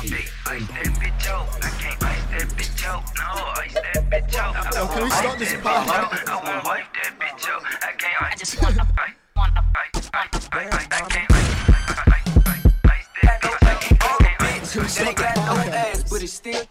[0.00, 1.46] Ice that bitch out.
[1.62, 3.04] I can't ice that bitch out.
[3.18, 3.24] No,
[3.60, 4.74] ice that bitch out.
[4.74, 6.26] Yo, can we start this podcast?
[6.26, 7.62] I want wife that bitch out.
[7.82, 8.66] I can't I just I.
[8.66, 9.52] I
[11.02, 11.30] can't.
[11.30, 11.50] I
[16.08, 16.62] but it's still.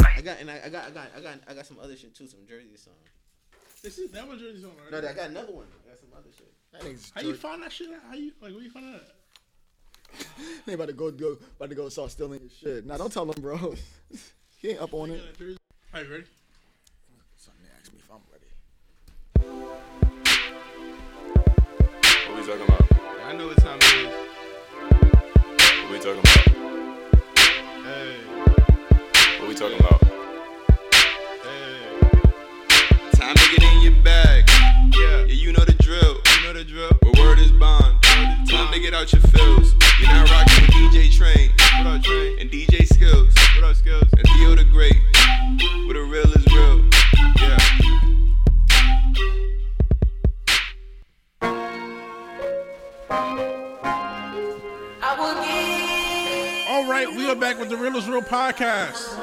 [0.00, 2.14] I got and I, I got I got I got I got some other shit
[2.14, 2.96] too, some Jersey songs.
[3.82, 4.90] This is that was Jersey song, right?
[4.90, 5.66] No, I got another one.
[5.84, 6.50] I got some other shit.
[6.72, 7.90] That nigga's How you find that shit?
[7.90, 8.00] out?
[8.08, 8.54] How you like?
[8.54, 9.12] Where you find that?
[10.66, 12.86] They about to go, go about to go start stealing your shit.
[12.86, 13.56] Now don't tell them, bro.
[14.60, 15.20] he ain't up on it.
[15.40, 15.56] Are you
[15.94, 16.24] All right, ready?
[17.36, 18.50] Somebody asked me if I'm ready.
[22.28, 22.84] What we talking about?
[23.26, 24.12] I know what time it is.
[25.82, 26.44] What we talking about?
[27.84, 28.16] Hey,
[29.38, 30.02] What we talking about?
[31.44, 31.78] hey.
[33.12, 34.44] Time to get in your bag.
[34.98, 36.20] Yeah, Yeah, you know the drill.
[36.40, 36.90] you know the drill.
[37.02, 38.02] Where word is bond.
[38.48, 39.74] Time to get out your feels.
[40.00, 42.38] You're not rocking with DJ Train What up, Train?
[42.40, 44.04] and DJ Skills What up, Skills?
[44.12, 44.96] and Theo the Great.
[45.86, 46.90] Where the real is real.
[47.40, 47.58] Yeah.
[56.68, 59.16] All right, we are back with the Real is Real podcast.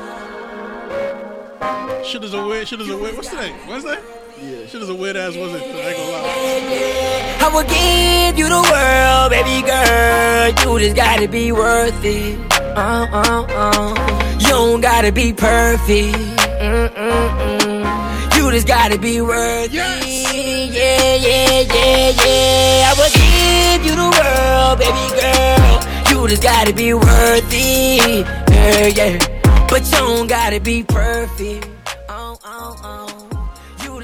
[2.06, 2.68] Shit is a weird.
[2.68, 3.16] Shit is a weird.
[3.16, 3.54] What's today?
[3.68, 3.98] Wednesday.
[4.44, 4.66] Yeah.
[4.68, 5.60] Shit is a weird ass Wednesday.
[5.60, 7.38] I ain't gonna lie.
[7.40, 10.74] I will give you the world, baby girl.
[10.74, 12.38] You just gotta be worth it.
[12.76, 14.38] Uh, uh, uh.
[14.40, 16.18] You don't gotta be perfect.
[16.60, 18.38] Mm, mm, mm.
[18.38, 20.04] You just gotta be worth Yes.
[20.06, 20.74] it.
[20.74, 22.90] Yeah, yeah, yeah, yeah.
[22.90, 26.22] I will give you the world, baby girl.
[26.22, 28.26] You just gotta be worth it.
[28.52, 29.66] Yeah, yeah.
[29.70, 31.68] But you don't gotta be perfect.
[32.10, 33.23] Oh, oh, oh.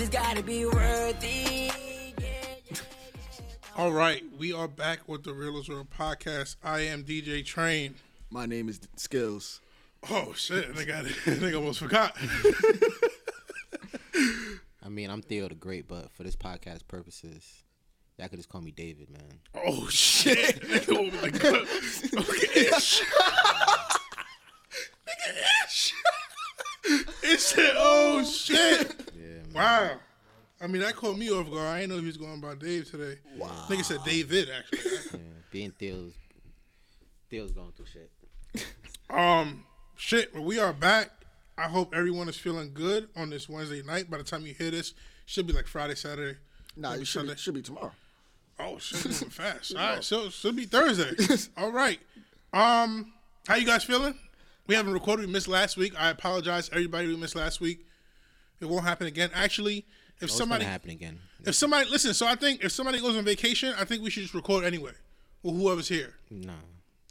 [0.10, 1.72] You just gotta be worth it.
[2.18, 2.78] Yeah, yeah.
[3.78, 6.56] All right, we are back with the Real is Real podcast.
[6.64, 7.94] I am DJ Train.
[8.32, 9.62] My name is Skills.
[10.10, 10.76] Oh shit!
[10.76, 11.12] I got it.
[11.28, 12.18] I think I almost forgot.
[14.84, 17.64] I mean, I'm Theo the Great, but for this podcast purposes,
[18.18, 19.42] y'all could just call me David, man.
[19.54, 20.60] Oh shit!
[20.90, 21.68] oh over the gun.
[22.20, 23.04] Okay, ish.
[25.08, 25.36] Nigga,
[25.68, 25.94] ish.
[27.22, 29.10] It said, "Oh shit!"
[29.54, 29.90] Yeah, man.
[29.90, 30.00] Wow.
[30.62, 31.68] I mean, that caught me off guard.
[31.68, 33.20] I didn't know he was going by Dave today.
[33.38, 33.50] Wow.
[33.68, 34.80] Nigga said David actually.
[35.20, 35.20] Yeah,
[35.52, 36.14] being Theo's,
[37.30, 38.12] Theo's going through shit.
[39.10, 39.64] Um,
[39.96, 40.34] shit.
[40.34, 41.10] But we are back.
[41.58, 44.10] I hope everyone is feeling good on this Wednesday night.
[44.10, 44.94] By the time you hear this,
[45.26, 46.38] should be like Friday, Saturday.
[46.76, 47.92] Nah, maybe it should be, should be tomorrow.
[48.60, 49.76] Oh shit, moving fast.
[49.76, 51.12] All right, so should be Thursday.
[51.58, 52.00] All right.
[52.54, 53.14] Um,
[53.48, 54.16] how you guys feeling?
[54.68, 55.26] We haven't recorded.
[55.26, 55.94] We missed last week.
[56.00, 57.08] I apologize, everybody.
[57.08, 57.86] We missed last week.
[58.62, 59.30] It won't happen again.
[59.34, 59.86] Actually,
[60.22, 61.20] if somebody, happen again?
[61.46, 62.14] if somebody, listen.
[62.14, 64.92] So I think if somebody goes on vacation, I think we should just record anyway,
[65.44, 66.16] or whoever's here.
[66.30, 66.54] Nah,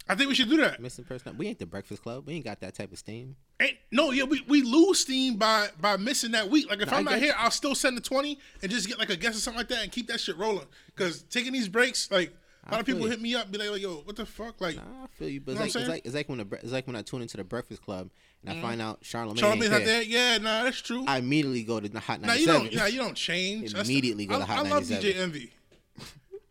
[0.08, 0.80] I think we should do that.
[0.80, 1.36] missing person.
[1.38, 2.26] We ain't the Breakfast Club.
[2.26, 3.36] We ain't got that type of steam.
[3.60, 6.68] Ain't, no, yeah, we, we lose steam by by missing that week.
[6.68, 7.34] Like if I I'm not here.
[7.36, 9.82] I'll still send the twenty and just get like a guest or something like that
[9.82, 10.66] and keep that shit rolling.
[10.96, 12.34] Cause taking these breaks, like
[12.68, 13.10] a lot of people feel you.
[13.10, 14.76] hit me up, be like, like, yo, what the fuck, like.
[14.76, 16.38] Nah, I feel you, but Know what it's, I'm like, it's like it's like when
[16.38, 18.10] the it's like when I tune into the Breakfast Club
[18.44, 20.02] and I find out Charlamagne, Charlamagne's ain't not there.
[20.02, 21.04] Yeah, nah, that's true.
[21.06, 22.72] I immediately go to the Hot Now you don't.
[22.74, 23.72] Nah, you don't change.
[23.72, 24.72] That's the- Immediately go to I, Hot night.
[24.72, 25.04] I love 97.
[25.04, 25.52] DJ Envy.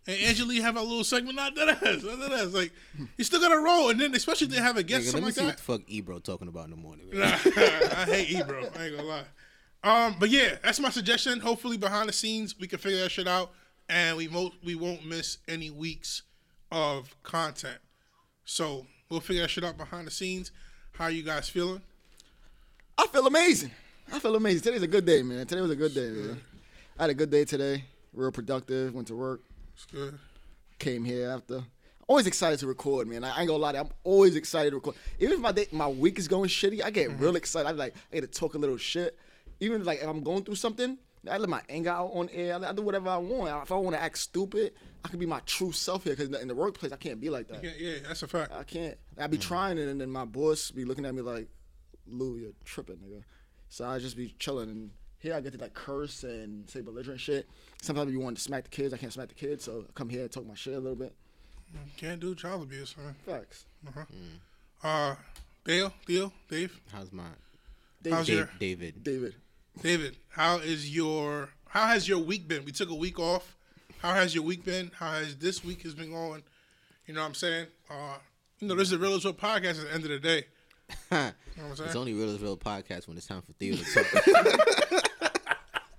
[0.09, 1.35] And Angela Yee have a little segment.
[1.35, 2.01] Not that ass.
[2.01, 2.53] Not that ass.
[2.53, 2.71] Like
[3.17, 5.31] you still gotta roll, and then especially if they have a guest, Nigga, let me
[5.31, 7.07] something see like what the fuck Ebro talking about in the morning.
[7.11, 8.69] Nah, I hate Ebro.
[8.79, 9.23] I ain't gonna lie.
[9.83, 11.41] Um, but yeah, that's my suggestion.
[11.41, 13.51] Hopefully, behind the scenes, we can figure that shit out,
[13.89, 16.23] and we won't we won't miss any weeks
[16.71, 17.79] of content.
[18.45, 20.51] So we'll figure that shit out behind the scenes.
[20.93, 21.81] How you guys feeling?
[22.97, 23.71] I feel amazing.
[24.11, 24.61] I feel amazing.
[24.61, 25.45] Today's a good day, man.
[25.45, 26.41] Today was a good day, man.
[26.97, 27.83] I had a good day today.
[28.13, 28.93] Real productive.
[28.93, 29.41] Went to work.
[29.75, 30.17] It's good.
[30.79, 31.63] Came here after.
[32.07, 33.23] Always excited to record, man.
[33.23, 33.73] I ain't gonna lie.
[33.73, 34.95] to you, I'm always excited to record.
[35.19, 37.21] Even if my day, my week is going shitty, I get mm-hmm.
[37.21, 37.67] real excited.
[37.67, 39.17] I'm like, I get to talk a little shit.
[39.59, 40.97] Even if, like if I'm going through something,
[41.29, 42.59] I let my anger out on air.
[42.63, 43.63] I do whatever I want.
[43.63, 44.73] If I want to act stupid,
[45.03, 46.15] I can be my true self here.
[46.15, 47.63] Because in the workplace, I can't be like that.
[47.63, 48.51] Yeah, yeah, that's a fact.
[48.53, 48.97] I can't.
[49.17, 51.47] I be trying it, and then my boss be looking at me like,
[52.07, 53.23] "Lou, you're tripping, nigga."
[53.69, 57.19] So I just be chilling, and here I get to like curse and say belligerent
[57.19, 57.47] shit.
[57.81, 60.09] Sometimes you want to smack the kids, I can't smack the kids, so I come
[60.09, 61.13] here and talk my shit a little bit.
[61.97, 63.15] Can't do child abuse, man.
[63.25, 63.65] Facts.
[63.85, 63.91] Uh
[64.81, 64.87] huh.
[64.87, 65.15] Uh,
[65.65, 67.25] Dale, Theo, Dave, How's mine?
[68.01, 68.15] David.
[68.15, 69.03] How's Da- your David.
[69.03, 69.35] David.
[69.81, 70.17] David?
[70.29, 72.65] How is your How has your week been?
[72.65, 73.55] We took a week off.
[73.99, 74.91] How has your week been?
[74.95, 76.43] How has this week has been going?
[77.05, 77.67] You know what I'm saying?
[77.89, 78.17] Uh,
[78.59, 80.45] you know, this is a real as real podcast at the end of the day.
[81.57, 81.87] You know what I'm saying?
[81.87, 85.31] It's only real as real podcast when it's time for theater to talk.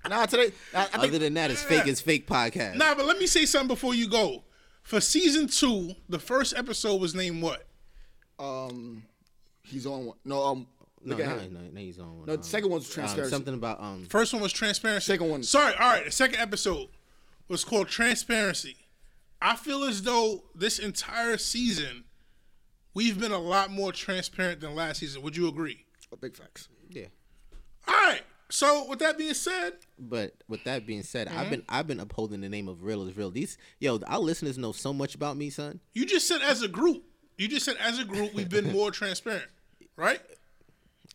[0.08, 2.76] Nah, today I, I think Other than that, it's fake as fake podcast.
[2.76, 4.44] Nah, but let me say something before you go.
[4.82, 7.66] For season two, the first episode was named what?
[8.38, 9.02] Um,
[9.64, 10.16] he's on one.
[10.24, 11.52] No, um, No, look no, at him.
[11.54, 12.26] no, no, he's on one.
[12.26, 14.04] No, the um, second one's um, something about um.
[14.08, 15.06] First one was transparency.
[15.12, 16.04] Second one- Sorry, all right.
[16.04, 16.88] The second episode
[17.48, 18.76] was called transparency.
[19.40, 22.04] I feel as though this entire season
[22.94, 25.22] we've been a lot more transparent than last season.
[25.22, 25.84] Would you agree?
[26.12, 26.68] Oh, big facts.
[26.90, 27.06] Yeah.
[27.86, 28.22] All right.
[28.50, 31.38] So with that being said, But with that being said, Mm-hmm.
[31.38, 33.30] I've been I've been upholding the name of real is real.
[33.30, 35.80] These yo, our listeners know so much about me, son.
[35.92, 37.04] you just said as a group.
[37.36, 39.46] You just said as a group we've been more transparent,
[39.96, 40.20] right?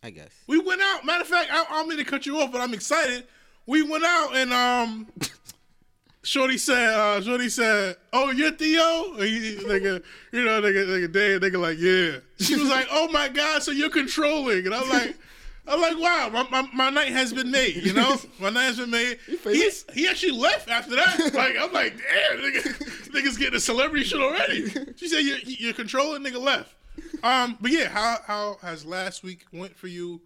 [0.04, 0.28] I guess.
[0.46, 1.06] We went out.
[1.06, 3.26] Matter of fact, I, I don't mean to cut you off, but I'm excited.
[3.66, 5.06] We went out and um,
[6.22, 11.10] Shorty said, uh, Shorty said, "Oh, you're Theo." And he, nigga, you know, nigga, nigga,
[11.10, 12.18] Dave, nigga, like, yeah.
[12.38, 15.16] She was like, "Oh my god, so you're controlling?" And I'm like.
[15.66, 18.18] I'm like, wow, my, my, my night has been made, you know?
[18.38, 19.18] My night has been made.
[19.44, 21.32] He, he actually left after that.
[21.32, 22.62] Like, I'm like, damn, nigga,
[23.12, 24.68] nigga's getting a celebrity shit already.
[24.96, 26.74] She said, you're, you're controlling, nigga left.
[27.22, 30.20] Um, but yeah, how how has last week went for you?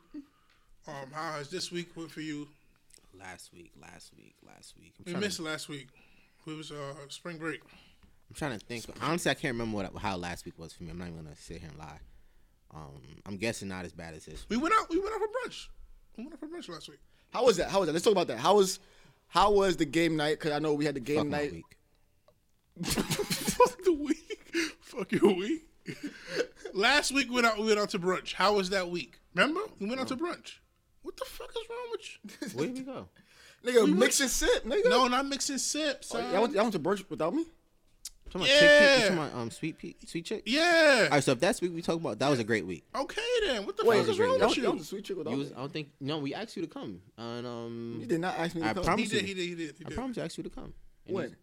[0.86, 2.48] Um, how has this week went for you?
[3.18, 4.94] Last week, last week, last week.
[5.06, 5.88] I'm We missed to, last week.
[6.46, 7.60] It was uh spring break.
[7.64, 8.84] I'm trying to think.
[9.02, 10.90] Honestly, I can't remember what how last week was for me.
[10.90, 12.00] I'm not even gonna sit here and lie.
[12.74, 14.44] Um, I'm guessing not as bad as this.
[14.48, 14.90] We went out.
[14.90, 15.68] We went out for brunch.
[16.16, 17.00] We went out for brunch last week.
[17.30, 17.70] How was that?
[17.70, 17.92] How was that?
[17.92, 18.38] Let's talk about that.
[18.38, 18.78] How was
[19.28, 20.38] how was the game night?
[20.38, 21.52] Because I know we had the game Fuck my night.
[21.52, 21.76] week.
[22.86, 24.74] Fuck the week.
[24.80, 25.67] Fuck your week.
[26.74, 27.58] last week we went out.
[27.58, 28.34] We went out to brunch.
[28.34, 29.18] How was that week?
[29.34, 29.60] Remember?
[29.80, 30.56] We went out to brunch.
[31.02, 32.58] What the fuck is wrong with you?
[32.58, 33.08] Where did we go?
[33.64, 34.88] Nigga, mix and sip, nigga.
[34.88, 36.14] No, not mixing sips.
[36.14, 36.32] Oh, son.
[36.32, 37.44] y'all, went, y'all went to brunch without me?
[38.30, 38.78] Talking about Yeah.
[38.78, 40.42] chick talking about um sweet peak, sweet chick?
[40.46, 41.04] yeah.
[41.04, 42.84] All right, so if that's week we talk about, that was a great week.
[42.94, 43.64] Okay then.
[43.64, 44.26] What the Wait, fuck is great.
[44.26, 44.68] wrong with y'all you?
[44.68, 45.54] went to sweet chick without You was, me?
[45.56, 48.54] I don't think no, we asked you to come, and um, You did not ask
[48.54, 48.84] me to I come.
[48.84, 49.22] promise He did.
[49.22, 49.28] you.
[49.28, 49.58] He did.
[49.58, 49.74] He did.
[49.78, 50.74] He I promise you, I asked you to come.
[51.06, 51.36] And When?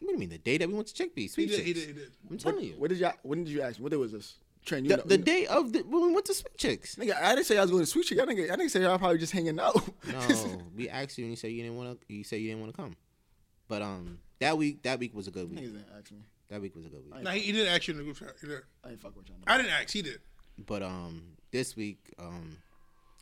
[0.00, 1.60] What do you mean the day that we went to Chick He Sweet did.
[1.66, 1.86] He Chicks?
[1.86, 1.96] did.
[1.96, 2.12] He did.
[2.30, 3.12] I'm telling you, What did y'all?
[3.22, 3.82] When did you ask me?
[3.84, 4.34] What day was this?
[4.64, 5.24] Trent, you the, know, the you know.
[5.24, 6.96] day of the when we went to Sweet Chicks.
[6.96, 8.18] Nigga, I didn't say I was going to sweet chick.
[8.20, 8.50] I didn't.
[8.50, 9.74] I didn't say y'all probably just hanging out.
[10.12, 12.12] No, we asked you and you said you didn't want to.
[12.14, 12.96] You said you didn't want to come.
[13.68, 15.60] But um, that week that week was a good week.
[15.60, 16.18] Niggas didn't ask me.
[16.48, 17.22] That week was a good week.
[17.22, 18.34] Nah, he, he did ask you in the group chat.
[18.40, 19.36] He didn't ain't fuck with y'all.
[19.46, 19.52] No.
[19.52, 19.90] I didn't ask.
[19.92, 20.20] He did.
[20.66, 21.22] But um,
[21.52, 22.56] this week um,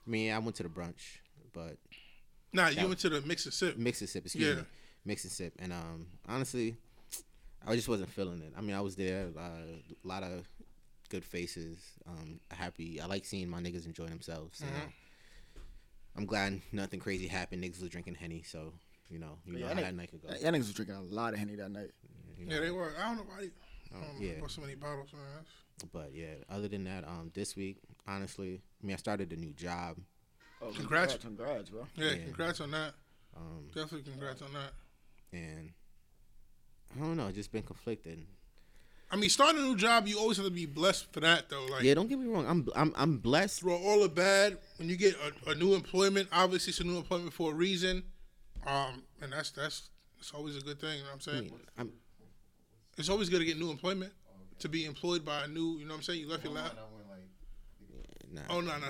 [0.06, 1.18] I mean I went to the brunch,
[1.52, 1.76] but
[2.52, 3.76] Nah, you went to the mix and sip.
[3.76, 4.24] mix and sip.
[4.24, 4.54] Excuse Yeah.
[4.62, 4.66] me,
[5.06, 5.54] mix and sip.
[5.58, 6.76] And um, honestly,
[7.66, 8.52] I just wasn't feeling it.
[8.56, 9.40] I mean, I was there, uh,
[10.04, 10.46] a lot of
[11.08, 11.78] good faces.
[12.06, 13.00] Um, happy.
[13.00, 14.60] I like seeing my niggas enjoy themselves.
[14.60, 14.76] You Mm-hmm.
[14.78, 14.92] know?
[16.18, 17.62] I'm glad nothing crazy happened.
[17.62, 18.72] Niggas was drinking henny, so
[19.10, 20.28] you know, you know Yeah, how that that night could go.
[20.28, 21.90] Y'all niggas was drinking a lot of henny that night.
[22.38, 22.54] you know?
[22.54, 22.90] Yeah, they were.
[22.98, 23.40] I don't know why.
[23.42, 23.50] They,
[23.94, 24.32] I don't know yeah.
[24.38, 25.12] about so many bottles.
[25.12, 25.22] Man.
[25.34, 27.76] That's- But yeah, other than that, um, this week,
[28.08, 29.98] honestly, I mean, I started a new job.
[30.62, 31.14] Oh, Congrats.
[31.16, 31.86] congrats, bro.
[31.96, 32.24] Yeah, Yeah.
[32.24, 32.94] congrats on that.
[33.36, 34.72] Um, Definitely congrats on that.
[35.36, 35.70] And
[36.96, 38.24] I don't know, just been conflicted.
[39.10, 41.64] I mean, starting a new job, you always have to be blessed for that, though.
[41.66, 42.46] Like, Yeah, don't get me wrong.
[42.48, 43.60] I'm I'm I'm blessed.
[43.60, 45.14] through all the bad, when you get
[45.46, 48.02] a, a new employment, obviously it's a new employment for a reason.
[48.66, 50.98] Um, and that's that's it's always a good thing.
[50.98, 51.44] You know what I'm I saying?
[51.52, 51.92] mean, I'm
[52.98, 54.12] It's always good to get new employment,
[54.58, 55.78] to be employed by a new.
[55.78, 56.20] You know what I'm saying?
[56.20, 56.72] You left your lab.
[58.36, 58.42] Nah.
[58.50, 58.86] Oh no no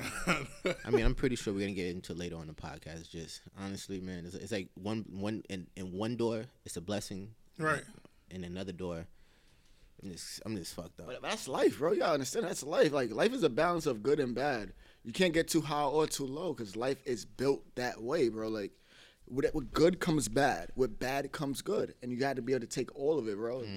[0.64, 0.74] no.
[0.84, 3.10] I mean, I'm pretty sure we're gonna get into it later on the podcast.
[3.10, 7.30] Just honestly, man, it's, it's like one one in, in one door, it's a blessing.
[7.58, 7.82] Right.
[8.30, 9.06] In another door,
[10.02, 11.06] I'm just I'm just fucked up.
[11.06, 11.92] But that's life, bro.
[11.92, 12.92] You gotta understand that's life.
[12.92, 14.72] Like life is a balance of good and bad.
[15.04, 18.48] You can't get too high or too low because life is built that way, bro.
[18.48, 18.72] Like
[19.28, 22.60] with, with good comes bad, with bad comes good, and you got to be able
[22.60, 23.58] to take all of it, bro.
[23.58, 23.68] Like,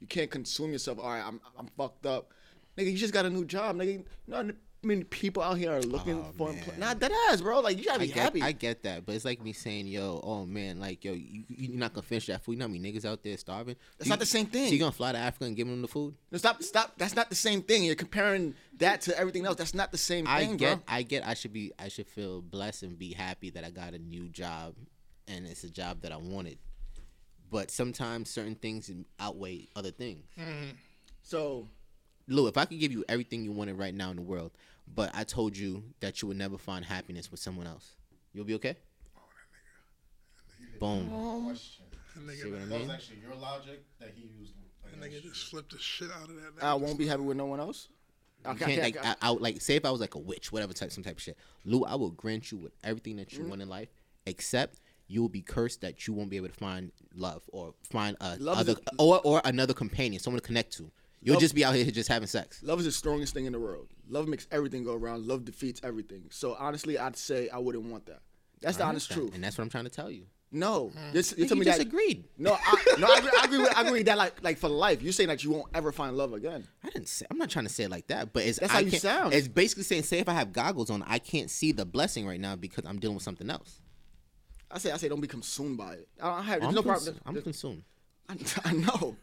[0.00, 0.98] you can't consume yourself.
[0.98, 2.32] All right, I'm I'm fucked up,
[2.76, 2.90] nigga.
[2.90, 4.04] You just got a new job, nigga.
[4.26, 4.54] You
[4.86, 6.58] mean, people out here are looking Oh, for man.
[6.58, 6.78] employment.
[6.78, 7.60] Nah, that ass, bro.
[7.60, 8.42] Like you gotta I be get, happy.
[8.42, 11.76] I get that, but it's like me saying, "Yo, oh man, like yo, you, you're
[11.78, 12.52] not gonna finish that food.
[12.52, 13.74] You know how many niggas out there starving?
[13.98, 14.68] That's So not the same thing.
[14.68, 16.14] So you gonna fly to Africa and give them the food?
[16.30, 16.94] no, stop, stop.
[16.96, 17.82] That's not the same thing.
[17.84, 19.56] You're comparing that to everything else.
[19.56, 20.84] That's not the same I thing, get, bro.
[20.94, 21.26] I get.
[21.26, 24.28] I should be, I should feel blessed and be happy that I got a new
[24.28, 24.74] job,
[25.26, 26.58] and it's a job that I wanted.
[27.50, 30.26] But sometimes certain things outweigh other things.
[30.38, 30.70] Mm-hmm.
[31.22, 31.66] So
[32.28, 34.52] Lou, if I could give you everything you wanted right now in the world,
[34.94, 37.92] but I told you that you would never find happiness with someone else,
[38.32, 38.76] you'll be okay.
[40.78, 41.10] Boom.
[41.46, 41.58] That
[42.36, 42.90] See what I nigga, mean?
[42.90, 44.52] actually your logic that he used.
[44.84, 46.56] that nigga just flipped the shit out of that.
[46.56, 46.62] Nigga.
[46.62, 47.88] I won't be happy with no one else.
[48.44, 49.08] You Okay, can't okay, like okay.
[49.20, 51.16] I, I would like say if I was like a witch, whatever type some type
[51.16, 51.36] of shit.
[51.64, 53.42] Lou, I will grant you with everything that Mm-hmm.
[53.42, 53.88] you want in life,
[54.26, 58.16] except you will be cursed that you won't be able to find love or find
[58.20, 60.90] a Love other a- or or another companion, someone to connect to.
[61.20, 62.62] You'll Love- just be out here just having sex.
[62.62, 63.88] Love is the strongest thing in the world.
[64.08, 65.26] Love makes everything go around.
[65.26, 66.24] Love defeats everything.
[66.30, 68.20] So honestly, I'd say I wouldn't want that.
[68.60, 69.34] That's the honest truth.
[69.34, 70.26] and that's what I'm trying to tell you.
[70.50, 70.98] No, Hmm.
[71.12, 71.86] you're, you're telling you me just that.
[71.88, 72.24] agreed.
[72.38, 74.16] No, I, no, I agree, I agree with I agree with that.
[74.16, 76.66] Like, like for life, you're saying that you won't ever find love again.
[76.82, 77.26] I didn't say.
[77.30, 79.34] I'm not trying to say it like that, but it's That's I how you sound.
[79.34, 82.40] It's basically saying, say if I have goggles on, I can't see the blessing right
[82.40, 83.82] now because I'm dealing with something else.
[84.70, 86.08] I say, I say, don't be consumed by it.
[86.22, 86.60] I don't have.
[86.60, 87.22] There's I'm, no cons- problem.
[87.26, 87.82] I'm consumed.
[88.30, 89.16] I, I know,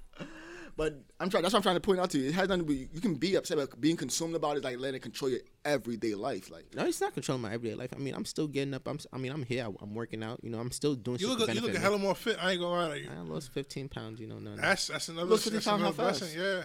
[0.77, 1.44] but I'm trying.
[1.44, 2.29] That's what I'm trying to point out to you.
[2.29, 2.89] It has nothing to be.
[2.94, 6.15] You can be upset, but being consumed about it, like letting it control your everyday
[6.15, 6.50] life.
[6.51, 7.91] Like, No, it's not controlling my everyday life.
[7.96, 8.88] I mean, I'm still getting up.
[8.88, 8.96] I'm.
[8.96, 9.65] s- I mean, I'm here.
[9.65, 10.39] I- I'm working out.
[10.44, 11.20] You know, I'm still doing.
[11.20, 11.79] You look you look a me.
[11.79, 12.38] hella more fit.
[12.41, 13.10] I ain't gonna lie to you.
[13.10, 14.20] I lost 15 pounds.
[14.20, 14.62] You know, no, no.
[14.62, 16.36] That's that's another, lost 15 that's pounds how fast?
[16.36, 16.63] Yeah,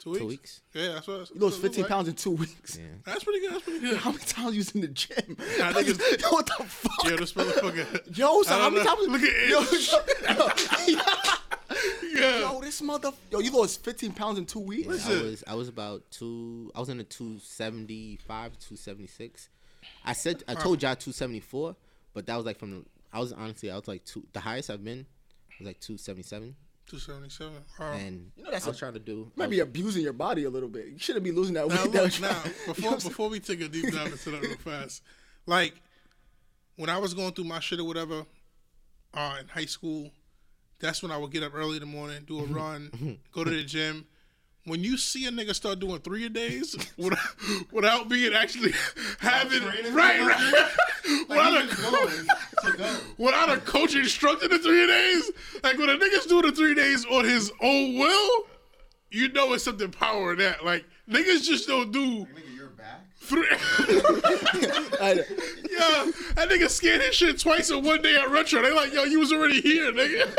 [0.00, 0.20] two weeks.
[0.20, 0.60] two weeks.
[0.74, 1.18] Yeah, that's what.
[1.18, 2.76] That's you lost 15 look pounds in two weeks.
[2.76, 2.84] Yeah.
[3.04, 3.52] That's pretty good.
[3.52, 3.96] That's pretty good.
[3.98, 5.36] How many times you was in the gym?
[5.62, 7.04] I think it's- Yo, what the fuck?
[7.04, 8.16] Yeah, this motherfucker.
[8.18, 8.94] Yo, so how many know.
[8.96, 9.08] times?
[9.08, 10.88] Look at yo, it.
[10.88, 10.98] yo,
[12.20, 12.40] Yeah.
[12.52, 13.10] yo, this mother.
[13.30, 14.88] Yo, you lost 15 pounds in two weeks.
[14.88, 15.22] I Listen.
[15.24, 16.70] was I was about two.
[16.74, 19.48] I was in the 275, 276.
[20.04, 21.76] I said I told y'all 274,
[22.14, 22.84] but that was like from the.
[23.12, 24.24] I was honestly I was like two.
[24.32, 25.06] The highest I've been
[25.58, 26.54] was like 277,
[26.86, 27.54] Two seventy seven.
[27.78, 27.92] Wow.
[27.92, 29.12] and You know, that's I was a- trying to do.
[29.12, 30.86] You might be abusing your body a little bit.
[30.86, 31.92] You shouldn't be losing that Now weight.
[31.92, 32.44] look, that now much.
[32.46, 33.10] You know before what I'm saying?
[33.10, 35.02] before we take a deep dive into that real fast,
[35.46, 35.74] like
[36.76, 38.24] when I was going through my shit or whatever,
[39.14, 40.10] uh, in high school,
[40.80, 42.54] that's when I would get up early in the morning, do a mm-hmm.
[42.54, 43.12] run, mm-hmm.
[43.32, 44.06] go to the gym.
[44.64, 47.18] When you see a nigga start doing three a days without,
[47.72, 48.72] without being actually
[49.18, 50.70] having right, right,
[51.28, 55.30] without, a, without a coach instructing the three a days,
[55.62, 58.46] like when a nigga's doing the three days on his own will,
[59.10, 60.64] you know it's something power in that.
[60.64, 62.57] Like niggas just don't do Nigga, you're back.
[63.28, 63.46] Three.
[65.00, 65.24] I-
[65.70, 68.62] yeah, that nigga scanned his shit twice in one day at retro.
[68.62, 70.34] They like, yo, you was already here, nigga.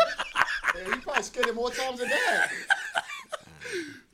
[0.76, 2.52] Yeah, you probably scared it more times than that.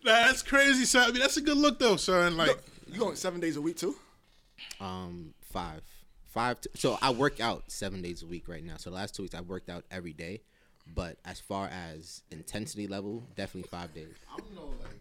[0.04, 1.10] Nah, that's crazy, son.
[1.10, 2.38] I mean, that's a good look though, son.
[2.38, 2.58] Like,
[2.92, 3.96] You going seven days a week too?
[4.80, 5.82] Um, five,
[6.26, 6.62] five.
[6.62, 8.76] To, so I work out seven days a week right now.
[8.78, 10.42] So the last two weeks I've worked out every day,
[10.94, 14.14] but as far as intensity level, definitely five days.
[14.32, 15.00] I don't know, like,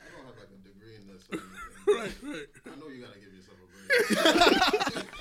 [0.00, 1.22] I don't have like a degree in this.
[1.32, 1.50] Or anything.
[1.86, 2.46] Right, right.
[2.66, 5.06] I know you gotta give yourself a break.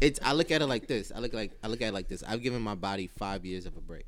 [0.00, 1.12] It's I look at it like this.
[1.14, 2.22] I look like I look at it like this.
[2.26, 4.06] I've given my body five years of a break.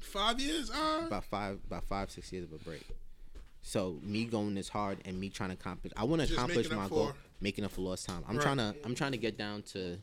[0.00, 2.84] Five years, uh, About five, about five, six years of a break.
[3.62, 6.88] So me going this hard and me trying to accomplish, I want to accomplish my
[6.88, 8.24] goal, for- making up for lost time.
[8.28, 8.42] I'm Right.
[8.42, 9.98] trying to, I'm trying to get down to,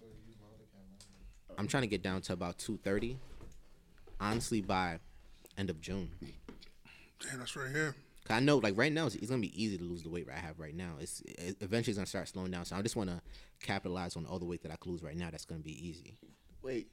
[1.57, 3.17] I'm trying to get down to about two thirty.
[4.21, 4.99] Honestly, by
[5.57, 6.11] end of June.
[7.19, 7.93] damn, that's right here.
[8.25, 10.27] 'Cause I know, like right now, it's, it's gonna be easy to lose the weight
[10.33, 10.95] I have right now.
[10.99, 12.65] It's it, eventually it's gonna start slowing down.
[12.65, 13.21] So I just want to
[13.61, 15.29] capitalize on all the weight that I can lose right now.
[15.29, 16.17] That's gonna be easy.
[16.63, 16.87] Wait,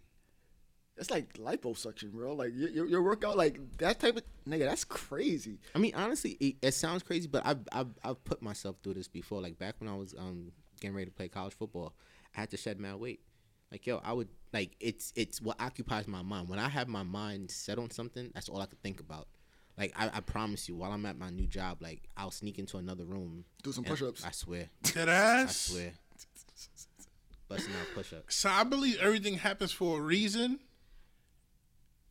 [0.96, 2.34] that's like liposuction, bro.
[2.34, 4.66] Like your, your, workout, like that type of nigga.
[4.66, 5.58] That's crazy.
[5.74, 9.08] I mean, honestly, it, it sounds crazy, but I've, I've I've put myself through this
[9.08, 9.40] before.
[9.40, 11.94] Like back when I was um getting ready to play college football,
[12.36, 13.20] I had to shed my weight.
[13.70, 16.50] Like yo, I would like it's it's what occupies my mind.
[16.50, 19.28] When I have my mind set on something, that's all I can think about.
[19.78, 22.76] Like I, I promise you, while I'm at my new job, like I'll sneak into
[22.76, 24.24] another room, Do some and- push-ups.
[24.24, 25.70] I swear, Dead ass.
[25.70, 25.92] I swear,
[27.48, 28.34] busting out push-ups.
[28.36, 30.58] So I believe everything happens for a reason.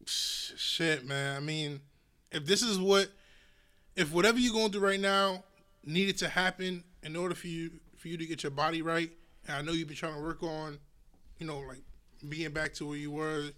[0.06, 1.38] Sh- Shit, man.
[1.38, 1.82] I mean,
[2.32, 3.10] if this is what,
[3.96, 5.44] if whatever you're going through right now
[5.86, 9.12] needed to happen in order for you for you to get your body right,
[9.48, 10.80] and I know you've been trying to work on,
[11.38, 11.82] you know, like
[12.28, 13.50] being back to where you were,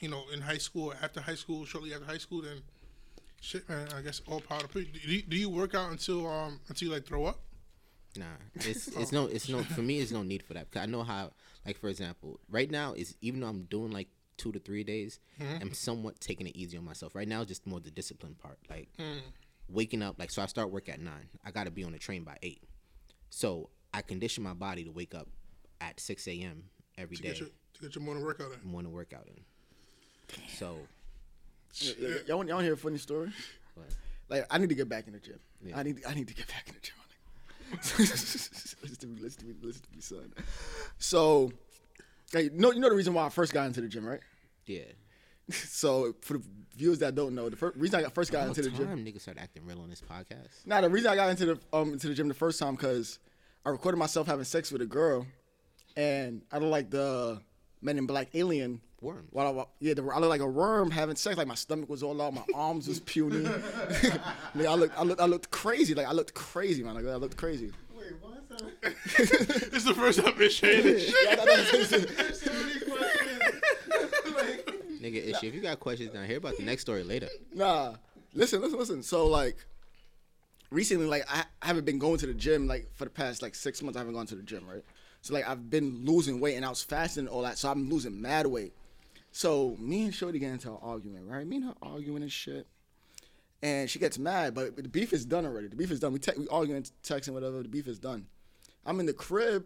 [0.00, 2.58] you know, in high school, after high school, shortly after high school, then
[3.44, 3.88] shit, man.
[3.96, 4.86] I guess all power to you.
[4.86, 7.38] Do you, do you work out until um until you like throw up?
[8.16, 8.24] Nah,
[8.54, 9.98] it's it's no it's no for me.
[10.00, 10.70] It's no need for that.
[10.70, 11.32] Cause I know how.
[11.66, 15.18] Like for example, right now is even though I'm doing like two to three days,
[15.40, 17.14] I'm somewhat taking it easy on myself.
[17.14, 18.58] Right now, it's just more the discipline part.
[18.68, 18.88] Like
[19.68, 20.18] waking up.
[20.18, 21.28] Like so, I start work at nine.
[21.44, 22.62] I got to be on the train by eight.
[23.30, 25.26] So I condition my body to wake up
[25.80, 26.64] at six a.m.
[26.98, 27.28] every To day.
[27.30, 28.70] get your to get your morning workout in.
[28.70, 29.42] morning workout in.
[30.58, 30.76] So
[32.26, 33.30] Y'all, want- y'all to hear a funny story?
[33.74, 33.86] What?
[34.28, 35.38] Like I need to get back in the gym.
[35.64, 35.78] Yeah.
[35.78, 36.94] I need I need to get back in the gym.
[37.98, 40.32] listen to me, listen to me, listen to me, son.
[40.98, 41.50] So,
[42.32, 44.20] like, no, you know the reason why I first got into the gym, right?
[44.66, 44.82] yeah.
[45.50, 46.42] So for the
[46.76, 49.04] viewers that don't know, the fir- reason I got, first got into the gym.
[49.04, 50.64] niggas start acting real on this podcast.
[50.64, 53.18] Nah, the reason I got into the um into the gym the first time because
[53.66, 55.26] I recorded myself having sex with a girl,
[55.96, 57.42] and I don't like the
[57.82, 58.80] Men in Black alien.
[59.04, 59.28] Worms.
[59.30, 61.36] While I, yeah, the, I look like a worm having sex.
[61.36, 63.44] Like my stomach was all out, my arms was puny.
[63.44, 65.94] Nigga, I looked, I looked, I looked crazy.
[65.94, 66.94] Like I looked crazy, man.
[66.94, 67.70] Like, I looked crazy.
[67.96, 68.30] Wait, what?
[69.16, 71.28] This is the first time I've saying this shit.
[71.28, 71.46] Yeah, that-
[71.90, 73.24] that-
[75.02, 75.46] Nigga, issue.
[75.48, 77.28] If you got questions down here about the next story later.
[77.52, 77.94] Nah,
[78.32, 79.02] listen, listen, listen.
[79.02, 79.56] So like,
[80.70, 83.54] recently, like I, I haven't been going to the gym like for the past like
[83.54, 83.96] six months.
[83.96, 84.84] I haven't gone to the gym, right?
[85.20, 87.90] So like I've been losing weight and I was fasting and all that, so I'm
[87.90, 88.72] losing mad weight.
[89.36, 91.44] So me and Shorty get into an argument, right?
[91.44, 92.68] Me and her arguing and shit.
[93.64, 95.66] And she gets mad, but the beef is done already.
[95.66, 96.12] The beef is done.
[96.12, 97.60] We te- we arguing, texting, whatever.
[97.60, 98.26] The beef is done.
[98.86, 99.64] I'm in the crib,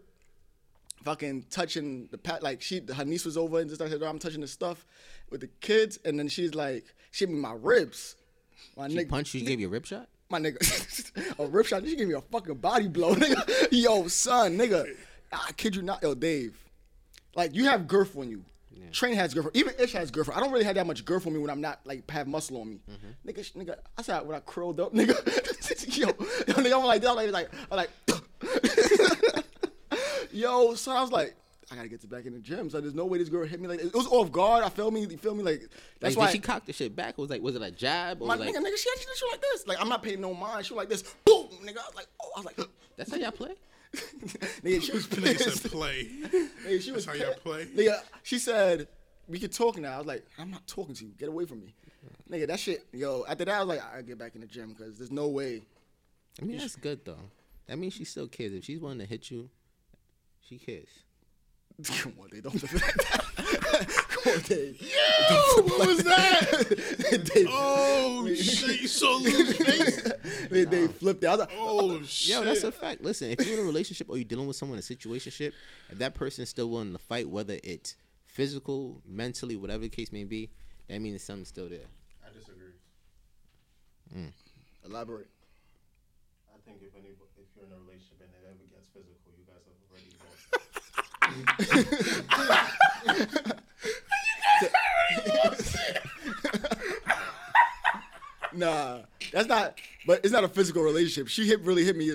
[1.04, 2.42] fucking touching the pat.
[2.42, 4.86] Like she, her niece was over and just like I'm touching the stuff
[5.28, 8.16] with the kids, and then she's like, she hit me my ribs.
[8.74, 10.08] My She nigga, punched you, gave you a rip shot.
[10.30, 11.84] my nigga, a rip shot.
[11.84, 13.68] She gave me a fucking body blow, nigga.
[13.70, 14.96] Yo, son, nigga,
[15.30, 16.56] I kid you not, yo, Dave.
[17.34, 18.46] Like you have girth on you.
[18.92, 19.56] Train has girlfriend.
[19.56, 20.38] Even Ish has girlfriend.
[20.38, 22.60] I don't really have that much girth on me when I'm not like have muscle
[22.60, 22.80] on me.
[22.90, 23.28] Mm-hmm.
[23.28, 25.14] Nigga, sh- nigga, I said when I curled up, nigga.
[25.98, 26.12] yo, yo,
[26.54, 27.90] nigga, I'm like, I'm like, like, I'm like,
[30.32, 30.74] yo.
[30.74, 31.34] So I was like.
[31.70, 32.70] I gotta get to back in the gym.
[32.70, 34.64] So there's no way this girl hit me like it was off guard.
[34.64, 35.02] I feel me.
[35.04, 35.42] You feel me?
[35.42, 35.68] Like
[36.00, 37.10] that's Like, why she cocked the shit back?
[37.10, 38.48] It was like, was it a jab or my like?
[38.48, 39.66] nigga, nigga, she actually she like this.
[39.66, 40.64] Like I'm not paying no mind.
[40.64, 41.02] She was like this.
[41.26, 41.76] Boom, nigga.
[41.76, 42.58] I was like, oh, I was like,
[42.96, 43.50] That's how y'all play.
[44.62, 45.62] nigga, she was Nigga pissed.
[45.62, 46.08] said play.
[46.66, 47.66] Nigga, she was That's how y'all play?
[47.66, 48.88] Nigga, she said
[49.26, 49.94] we could talk now.
[49.94, 51.12] I was like, I'm not talking to you.
[51.18, 51.74] Get away from me.
[52.30, 52.86] Nigga, that shit.
[52.92, 55.28] Yo, after that, I was like, I get back in the gym because there's no
[55.28, 55.62] way.
[56.40, 57.18] I mean, that's good though.
[57.66, 58.52] That means she still cares.
[58.52, 59.48] If she's willing to hit you,
[60.40, 60.88] she cares.
[62.02, 63.24] Come on, they don't flip that.
[64.28, 64.80] Come on, Dave.
[64.82, 67.30] Yo, what was that?
[67.34, 68.80] Dave, Oh shit!
[68.82, 70.02] You saw Lou's face.
[70.50, 71.26] they, they flipped it.
[71.26, 72.34] I was like, Oh shit!
[72.36, 73.02] Yo, that's a fact.
[73.02, 75.52] Listen, if you're in a relationship or you're dealing with someone in a situationship,
[75.90, 80.12] if that person is still willing to fight, whether it's physical, mentally, whatever the case
[80.12, 80.50] may be,
[80.88, 81.86] that means something's still there.
[82.24, 82.72] I disagree.
[84.16, 84.32] Mm.
[84.86, 85.28] elaborate.
[86.54, 87.16] I think if any, if
[87.56, 90.38] you're in a relationship and it ever gets physical, you guys have already lost.
[98.58, 98.98] Nah,
[99.32, 99.78] that's not.
[100.06, 101.28] But it's not a physical relationship.
[101.28, 102.10] She hit really hit me.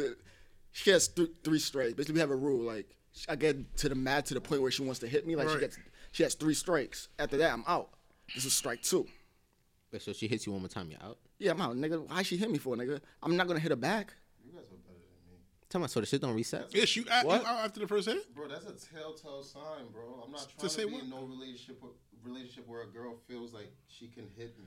[0.71, 1.93] She has th- three strikes.
[1.93, 2.61] Basically, we have a rule.
[2.63, 2.95] Like
[3.29, 5.35] I get to the mat to the point where she wants to hit me.
[5.35, 5.77] Like she gets,
[6.11, 7.09] she has three strikes.
[7.19, 7.89] After that, I'm out.
[8.33, 9.07] This is strike two.
[9.91, 11.19] Wait, so she hits you one more time, you're out.
[11.37, 12.07] Yeah, I'm out, nigga.
[12.09, 12.99] Why she hit me for, nigga?
[13.21, 14.15] I'm not gonna hit her back.
[14.43, 15.37] You guys are better than me,
[15.69, 16.67] Tell me, so the shit don't reset.
[16.73, 17.45] Yes, you out, What?
[17.45, 18.33] out after the first hit.
[18.33, 18.47] bro.
[18.47, 20.23] That's a telltale sign, bro.
[20.25, 21.03] I'm not trying to, say be what?
[21.03, 21.91] in no relationship with,
[22.23, 24.65] relationship where a girl feels like she can hit me.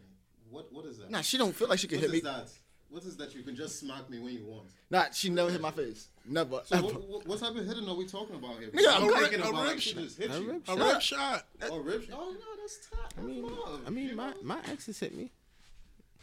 [0.51, 1.11] What what is that?
[1.11, 2.19] Nah, she don't feel like she can What hit me.
[2.19, 2.49] is that?
[2.89, 3.35] What is that?
[3.35, 4.69] You can just smack me when you want.
[4.91, 6.09] Nah, she never hit my face.
[6.25, 6.61] Never.
[6.65, 6.87] So ever.
[6.87, 8.69] what, what, what type of hitting are we talking about here?
[8.69, 10.03] Nigga, I'm I'm thinking a about rip like she shot.
[10.05, 10.53] just hit A you.
[10.53, 10.79] rip A shot.
[10.79, 11.45] rip oh, shot.
[11.71, 12.19] Oh, rip shot.
[12.19, 13.13] Oh no, that's tough.
[13.19, 13.51] I mean,
[13.87, 15.33] I mean, my my exes hit me.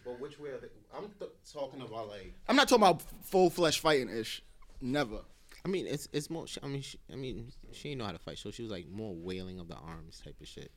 [0.05, 0.67] But which way are they?
[0.95, 2.33] I'm th- talking about like.
[2.47, 4.41] I'm not talking about full flesh fighting ish.
[4.81, 5.19] Never.
[5.65, 6.45] I mean, it's it's more.
[6.61, 8.87] I mean, she, I mean, she didn't know how to fight, so she was like
[8.89, 10.71] more wailing of the arms type of shit.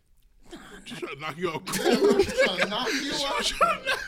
[0.85, 1.63] She's trying to knock you out.
[1.67, 3.99] I'm trying to knock you out.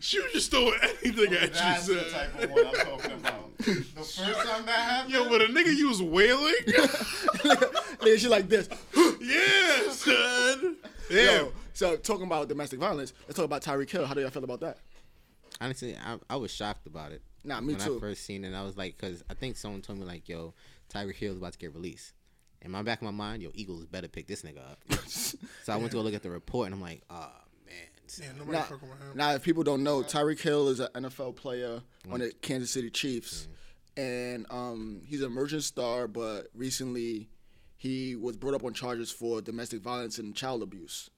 [0.00, 1.94] she was just throwing anything at That's you.
[1.94, 2.10] the son.
[2.10, 3.58] type of one I'm talking about.
[3.58, 5.14] The first time that happened.
[5.14, 6.54] Yo, but a nigga you was wailing?
[6.66, 8.68] Nigga, she like this.
[9.20, 10.76] yeah, son.
[11.10, 11.22] Yeah.
[11.22, 14.06] Yo, so talking about domestic violence, let's talk about Tyreek Hill.
[14.06, 14.78] How do y'all feel about that?
[15.60, 17.22] Honestly, I, I was shocked about it.
[17.44, 17.78] Nah, me too.
[17.78, 17.96] when too.
[17.96, 20.54] I first seen it, I was like, because I think someone told me like, yo,
[20.92, 22.12] Tyreek Hill is about to get released.
[22.64, 24.80] In my back of my mind, yo, Eagles better pick this nigga up.
[25.06, 27.30] so I went to go look at the report, and I'm like, oh
[27.66, 27.76] man.
[28.18, 29.16] Yeah, nobody Now, fucking with him.
[29.16, 32.88] now, if people don't know, Tyreek Hill is an NFL player on the Kansas City
[32.88, 33.48] Chiefs,
[33.98, 36.08] and um, he's an emerging star.
[36.08, 37.28] But recently,
[37.76, 41.10] he was brought up on charges for domestic violence and child abuse.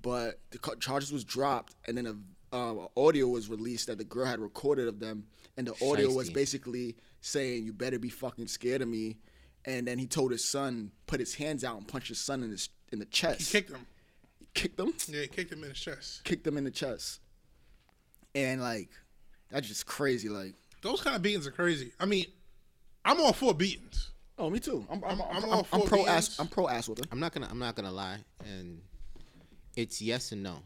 [0.00, 4.24] But the charges was dropped, and then a uh, audio was released that the girl
[4.24, 5.26] had recorded of them,
[5.58, 9.18] and the audio was basically saying, "You better be fucking scared of me."
[9.66, 12.50] And then he told his son, put his hands out and punch his son in
[12.50, 13.40] his in the chest.
[13.40, 13.86] He kicked him.
[14.38, 16.22] He kicked him Yeah, he kicked him in his chest.
[16.24, 17.20] kicked him in the chest.
[18.34, 18.90] And like,
[19.50, 20.28] that's just crazy.
[20.28, 21.92] Like, Those kind of beatings are crazy.
[21.98, 22.26] I mean,
[23.04, 24.10] I'm all for beatings.
[24.38, 24.86] oh, me too.
[24.90, 26.08] I'm I'm, I'm, I'm I'm, all I'm pro beans.
[26.08, 26.38] ass.
[26.38, 27.04] I'm pro ass with her.
[27.10, 28.80] I'm not gonna I'm not gonna lie, and
[29.76, 30.58] it's yes and no.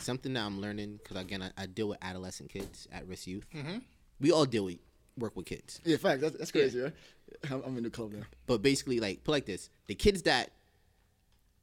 [0.00, 3.46] Something that I'm learning because again I, I deal with adolescent kids at risk youth.
[3.54, 3.78] Mm-hmm.
[4.20, 4.78] We all deal with
[5.18, 6.20] work with kids, Yeah, fact.
[6.20, 6.92] That's, that's crazy, right?
[7.50, 8.22] I'm, I'm in the club now.
[8.46, 10.50] but basically like put like this: the kids that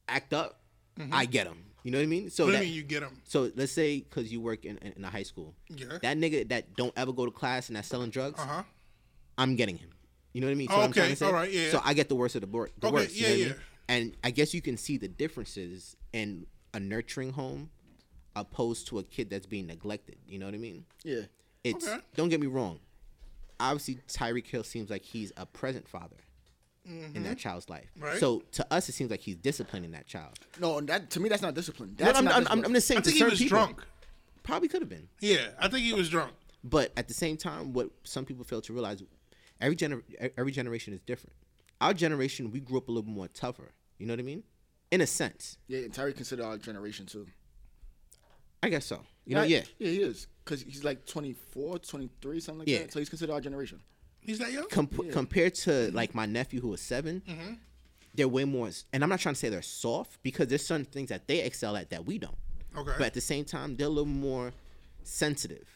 [0.07, 0.59] act up,
[1.11, 1.63] I get them.
[1.83, 2.29] You know what I mean?
[2.29, 2.51] So Mm-hmm.
[2.53, 3.21] What that, you mean you get them.
[3.23, 5.97] so let's say because you work in, in in a high school, Yeah.
[6.01, 8.63] that nigga that don't ever go to class and that's selling drugs, Uh huh.
[9.37, 9.89] I'm getting him.
[10.33, 10.67] You know what I mean?
[10.69, 11.25] So Oh, okay, to say?
[11.25, 11.69] alright, yeah.
[11.71, 13.15] So I get the worst of the, bor- the Okay, worst.
[13.15, 13.47] you yeah, know what I yeah.
[13.53, 13.55] mean?
[13.89, 17.69] And I guess you can see the differences in a nurturing home
[18.35, 20.17] opposed to a kid that's being neglected.
[20.27, 20.85] You know what I mean?
[21.03, 21.21] Yeah.
[21.63, 21.99] It's Okay.
[22.15, 22.79] don't get me wrong.
[23.59, 26.17] Obviously, Tyreek Hill seems like he's a present father
[26.85, 27.89] in that child's life.
[27.97, 28.05] Mm-hmm.
[28.05, 28.19] Right.
[28.19, 30.39] So to us, it seems like he's disciplining that child.
[30.59, 31.95] No, that to me that's not discipline.
[31.99, 32.65] No, I'm, not I'm, I'm.
[32.65, 32.99] I'm just saying.
[32.99, 33.83] I to think he was people, drunk.
[34.43, 35.09] Probably could have been.
[35.19, 36.31] Yeah, I think he was drunk.
[36.63, 39.03] But at the same time, what some people fail to realize,
[39.59, 40.03] every gener-
[40.37, 41.33] every generation is different.
[41.81, 43.71] Our generation, we grew up a little more tougher.
[43.97, 44.43] You know what I mean?
[44.91, 45.57] in a sense.
[45.67, 47.27] Yeah, and Tyreek considered our generation too.
[48.63, 49.01] I guess so.
[49.27, 49.63] You know, yeah.
[49.77, 50.27] Yeah, he is.
[50.43, 52.79] Because he's like 24, 23, something like Yeah.
[52.79, 52.93] that.
[52.93, 53.81] So he's considered our generation.
[54.19, 54.67] He's that young.
[54.69, 57.53] Com- Compared to like my nephew who was 7 Mm-hmm.
[58.15, 58.69] they're way more.
[58.93, 61.75] And I'm not trying to say they're soft because there's certain things that they excel
[61.75, 62.35] at that we don't.
[62.75, 62.93] Okay.
[62.97, 64.53] But at the same time, they're a little more
[65.03, 65.67] sensitive.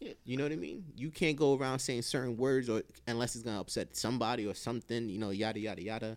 [0.00, 0.12] Yeah.
[0.24, 0.84] You know what I mean?
[0.96, 5.08] You can't go around saying certain words or unless it's gonna upset somebody or something.
[5.08, 6.16] You know, yada yada yada.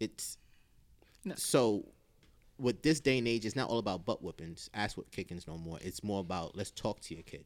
[0.00, 0.38] It's
[1.36, 1.84] so
[2.58, 5.56] with this day and age, it's not all about butt whippings, ass whip kickings no
[5.56, 5.78] more.
[5.80, 7.44] It's more about let's talk to your kid.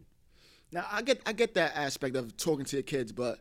[0.73, 3.41] Now I get I get that aspect of talking to your kids, but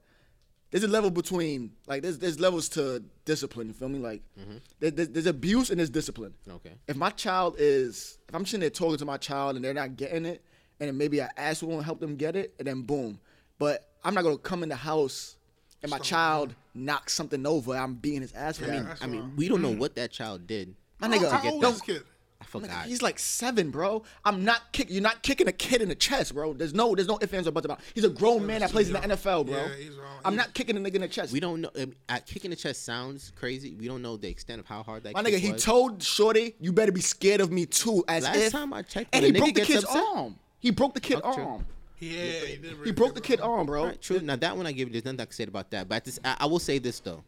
[0.72, 3.68] there's a level between like there's there's levels to discipline.
[3.68, 4.00] You feel me?
[4.00, 4.58] Like mm-hmm.
[4.80, 6.34] there, there's, there's abuse and there's discipline.
[6.50, 6.74] Okay.
[6.88, 9.96] If my child is if I'm sitting there talking to my child and they're not
[9.96, 10.44] getting it,
[10.80, 13.20] and then maybe I ask won't help them get it, and then boom.
[13.60, 15.38] But I'm not gonna come in the house
[15.84, 17.76] and my child knocks something over.
[17.76, 19.80] I'm beating his ass for I mean, I mean, we don't know mm-hmm.
[19.80, 20.76] what that child did.
[21.02, 22.04] My nigga, How get old is this kid?
[22.40, 22.86] I forgot.
[22.86, 24.02] He's like seven, bro.
[24.26, 24.90] I'm not kick.
[24.90, 26.54] You're not kicking a kid in the chest, bro.
[26.54, 27.80] There's no, there's no ifs ands or buts about.
[27.80, 27.86] it.
[27.94, 29.56] He's a grown man that plays in the NFL, bro.
[29.58, 30.08] Yeah, he's wrong.
[30.26, 31.32] I'm He's- not kicking a nigga in the chest.
[31.34, 31.70] we don't know.
[31.80, 33.76] Um, at kicking the chest sounds crazy.
[33.76, 35.14] We don't know the extent of how hard that.
[35.14, 38.38] My kick nigga, he told Shorty, "You better be scared of me too." As Last
[38.38, 40.36] if, time I checked, and he broke the kid's upset- arm.
[40.60, 41.66] He broke the kid Fuck arm.
[42.00, 42.76] Yeah, he did.
[42.84, 43.82] He broke the kid arm, bro.
[43.82, 44.20] All right, true.
[44.20, 45.88] Now that one I give you, there's nothing I can say about that.
[45.88, 47.24] But this, I, I will say this though.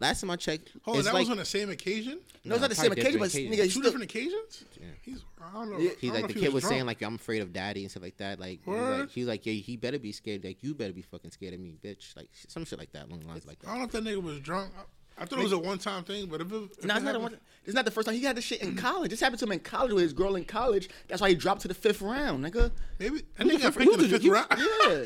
[0.00, 2.18] Last time I checked, Hold on, it's that like was on the same occasion.
[2.44, 4.64] No, it's not the same occasion, but different nigga, Two still, different occasions.
[5.02, 5.24] He's.
[5.40, 5.76] I don't know.
[5.76, 7.90] I he's don't like know the kid was saying like I'm afraid of daddy and
[7.90, 8.40] stuff like that.
[8.40, 9.00] Like he's Word.
[9.00, 10.42] like he's like yeah, he better be scared.
[10.44, 12.16] Like you better be fucking scared of me, bitch.
[12.16, 14.22] Like some shit like that, along the lines like I don't know if that nigga
[14.22, 14.72] was drunk.
[14.76, 17.04] I, I thought it was a one-time thing, but if it, if Nah, it it's
[17.04, 18.16] not, the happened- one, it's not the first time.
[18.16, 19.10] He had this shit in college.
[19.12, 20.88] This happened to him in college with his girl in college.
[21.06, 22.72] That's why he dropped to the fifth round, nigga.
[22.98, 24.46] maybe that Who's nigga the got picked in the fifth round.
[24.50, 24.58] Yeah.
[24.88, 25.04] yeah,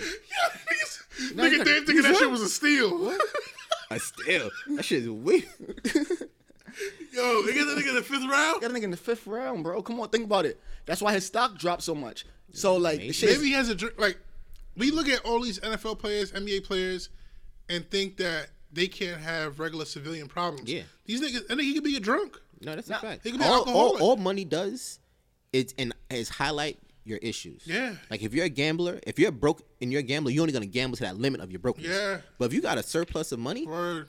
[0.72, 3.12] niggas, nigga he's- Dave thinking that shit was a steal.
[3.90, 5.44] I still that shit is weird.
[7.12, 8.60] Yo, they got that nigga in the fifth round.
[8.60, 9.82] Got a nigga in the fifth round, bro.
[9.82, 10.60] Come on, think about it.
[10.86, 12.24] That's why his stock dropped so much.
[12.52, 14.18] So like, the shit is- Maybe he has a dr- like.
[14.76, 17.08] We look at all these NFL players, NBA players,
[17.68, 20.70] and think that they can't have regular civilian problems.
[20.70, 20.82] Yeah.
[21.04, 21.44] these niggas.
[21.50, 22.38] I think he could be a drunk.
[22.60, 23.24] No, that's Nah, a fact.
[23.24, 24.02] he could be all, all, alcoholic.
[24.02, 25.00] all money does
[25.52, 27.62] is and is highlight your issues.
[27.66, 27.94] Yeah.
[28.10, 30.66] Like if you're a gambler, if you're broke and you're a gambler, you're only gonna
[30.66, 31.90] gamble to that limit of your brokenness.
[31.90, 32.18] Yeah.
[32.38, 34.08] But if you got a surplus of money, Word,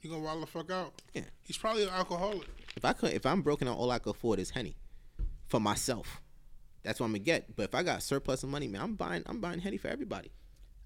[0.00, 1.00] he gonna wild the fuck out.
[1.14, 1.22] Yeah.
[1.42, 2.48] he's probably an alcoholic.
[2.76, 4.76] if I could, if I'm broken out, all I could afford is henny
[5.48, 6.20] for myself.
[6.82, 7.54] That's what I'm gonna get.
[7.54, 10.32] But if I got surplus of money, man, I'm buying, I'm buying henny for everybody.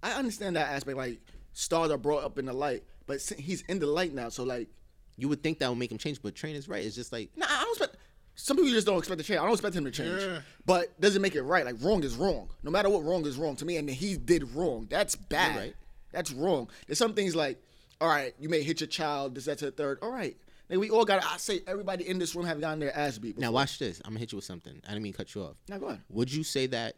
[0.03, 0.97] I understand that aspect.
[0.97, 1.21] Like
[1.53, 4.29] stars are brought up in the light, but he's in the light now.
[4.29, 4.69] So like,
[5.17, 6.85] You would think that would make him change, but Train is right.
[6.85, 7.97] It's just like nah, I don't expect.
[8.37, 9.41] Some people just don't expect to change.
[9.41, 10.21] I don't expect him to change.
[10.21, 10.41] Yeah.
[10.67, 11.65] But doesn't make it right.
[11.65, 12.51] Like wrong is wrong.
[12.63, 13.79] No matter what, wrong is wrong to me.
[13.79, 14.87] And he did wrong.
[14.91, 15.57] That's bad.
[15.57, 15.75] right.
[16.13, 16.69] That's wrong.
[16.87, 17.61] There's some things like,
[18.01, 19.35] all right, you may hit your child.
[19.35, 19.99] This, that, to the third.
[20.03, 20.37] All right.
[20.69, 21.25] Like, we all got.
[21.25, 23.39] I say everybody in this room have gotten their ass beat.
[23.39, 24.01] now watch this.
[24.05, 24.81] I'm gonna hit you with something.
[24.85, 25.57] I didn't mean to cut you off.
[25.69, 26.03] Now go ahead.
[26.11, 26.97] Would you say that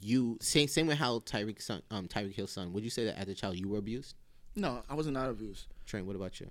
[0.00, 2.72] you same same with how Tyreek son um Tyreek Hill's son?
[2.72, 4.14] Would you say that as a child you were abused?
[4.56, 5.66] No, I wasn't out of abuse.
[5.86, 6.50] Train, what about you?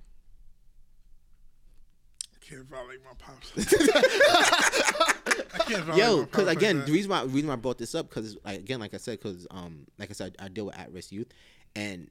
[2.49, 3.51] I can't violate my pops.
[5.53, 7.93] I can't violate Yo, because again, the reason why the reason why I brought this
[7.95, 10.77] up because like, again, like I said, because um, like I said, I deal with
[10.77, 11.27] at risk youth,
[11.75, 12.09] and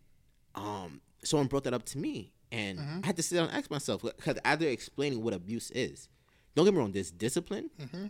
[0.54, 3.00] um, someone brought that up to me, and Mm-hmm.
[3.02, 6.08] I had to sit down and ask myself because as they're explaining what abuse is,
[6.54, 8.06] don't get me wrong, there's discipline, Mm-hmm.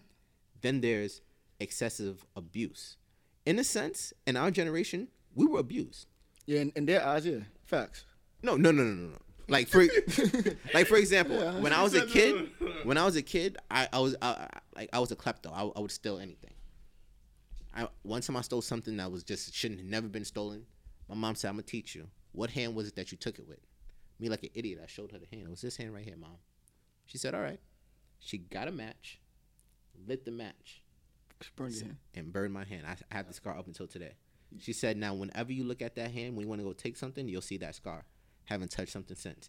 [0.60, 1.20] then there's
[1.60, 2.96] excessive abuse.
[3.46, 6.06] In a sense, in our generation, we were abused.
[6.46, 8.04] Yeah, in, in their eyes, yeah, facts.
[8.42, 9.18] No, no, no, no, no, no.
[9.48, 9.82] Like for,
[10.74, 12.50] like for example, when I was a kid,
[12.84, 15.52] when I was a kid, I, I was I, I- like I was a klepto.
[15.52, 16.52] I, I would steal anything.
[17.74, 20.64] I one time I stole something that was just shouldn't have never been stolen.
[21.08, 22.08] My mom said, "I'm gonna teach you.
[22.32, 23.58] What hand was it that you took it with?"
[24.20, 25.46] Me like an idiot, I showed her the hand.
[25.46, 26.36] It was this hand right here, mom.
[27.06, 27.60] She said, "All right."
[28.20, 29.20] She got a match,
[30.08, 30.82] lit the match,
[31.54, 31.96] Burn your hand.
[32.14, 32.82] and burned my hand.
[32.84, 34.14] I, I had the scar up until today.
[34.58, 36.96] She said, "Now, whenever you look at that hand, when you want to go take
[36.96, 38.04] something, you'll see that scar.
[38.48, 39.48] Haven't touched something since."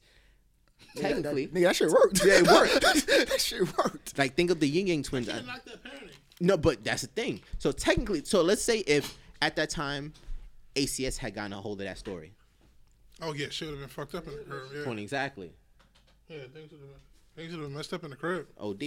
[0.96, 2.22] Technically, Nigga, that shit worked.
[2.26, 2.82] Yeah, it worked.
[3.30, 4.18] that shit worked.
[4.18, 5.30] like think of the Yin Yang twins.
[5.30, 6.12] I- Knock that parenting.
[6.40, 7.42] no, but that's the thing.
[7.58, 10.14] So technically, so let's say if at that time
[10.76, 12.32] ACS had gotten a hold of that story.
[13.22, 14.64] Oh yeah, shit would have been fucked up in the crib.
[14.74, 15.52] Yeah, Point exactly.
[16.30, 16.90] yeah things would have been,
[17.36, 18.48] things would have been messed up in the crib.
[18.58, 18.84] OD.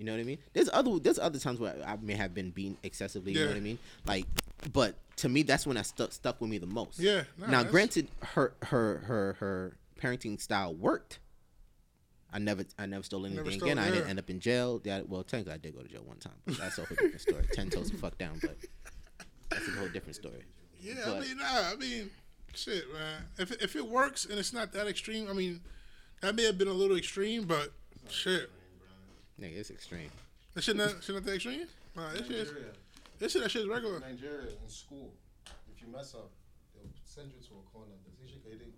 [0.00, 0.38] You know what I mean?
[0.54, 3.32] There's other there's other times where I may have been beaten excessively.
[3.32, 3.78] You know what I mean?
[4.06, 4.24] Like,
[4.72, 6.98] but to me, that's when that stuck stuck with me the most.
[6.98, 11.18] Yeah, now, that's- granted, her her her her parenting style worked.
[12.32, 13.78] I never I never stole anything Never stole, again.
[13.78, 14.80] I didn't end up in jail.
[14.84, 17.20] Yeah, well, technically, I did go to jail one time, but that's a whole different
[17.20, 17.44] story.
[17.52, 18.56] Ten toes the fuck down, but
[19.50, 20.44] that's a whole different story.
[20.80, 22.10] Yeah, But- I mean, nah, I mean,
[22.54, 23.24] shit, man.
[23.38, 25.60] If it- if it works and it's not that extreme, I mean,
[26.22, 27.74] that may have been a little extreme, but
[28.08, 28.48] Shit.
[29.40, 30.10] Nigga, it's extreme.
[30.54, 31.66] That shit not, shit not that extreme?
[31.96, 32.72] Nah, this shit is, Nigeria.
[33.18, 34.00] this shit, that shit is regular.
[34.00, 35.12] Nigeria in school,
[35.74, 36.30] if you mess up,
[36.74, 37.92] they'll send you to a corner.
[38.04, 38.70] The teacher can either,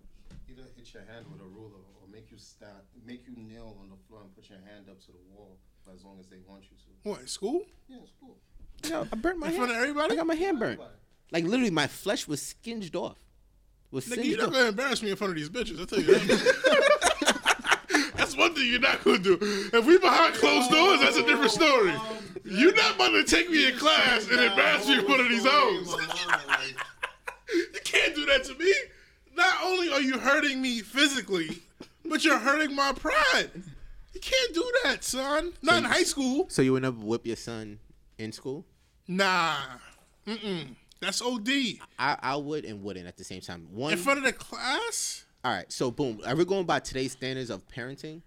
[0.49, 2.71] either hit your hand with a ruler or make you stand,
[3.05, 5.91] make you kneel on the floor and put your hand up to the wall for
[5.93, 7.09] as long as they want you to.
[7.09, 7.61] What, in school?
[7.89, 8.37] Yeah, in school.
[8.87, 9.65] Yo, I burnt my In hand.
[9.65, 10.13] front of everybody?
[10.13, 10.79] I got my hand burnt.
[10.79, 10.97] Everybody.
[11.31, 13.17] Like literally, my flesh was singed off.
[13.91, 14.53] Was Nigga, you're not off.
[14.53, 15.81] gonna embarrass me in front of these bitches.
[15.81, 16.99] I tell you that.
[18.33, 19.37] that's one thing you're not gonna do.
[19.41, 21.93] If we behind closed doors, that's a different story.
[22.43, 25.45] You're not about to take me in class and embarrass me in front of these
[25.45, 25.95] hoes.
[27.53, 28.73] You can't do that to me.
[29.35, 31.59] Not only are you hurting me physically,
[32.03, 33.49] but you're hurting my pride.
[34.13, 35.53] You can't do that, son.
[35.61, 36.47] Not in high school.
[36.49, 37.77] So you would never whip your son
[38.17, 38.65] in school?
[39.07, 39.57] Nah.
[40.25, 40.75] Mm-mm.
[40.99, 41.49] That's OD.
[41.99, 43.67] I, I would and wouldn't at the same time.
[43.71, 45.22] One, In front of the class?
[45.43, 45.71] All right.
[45.71, 48.21] So boom, are we going by today's standards of parenting?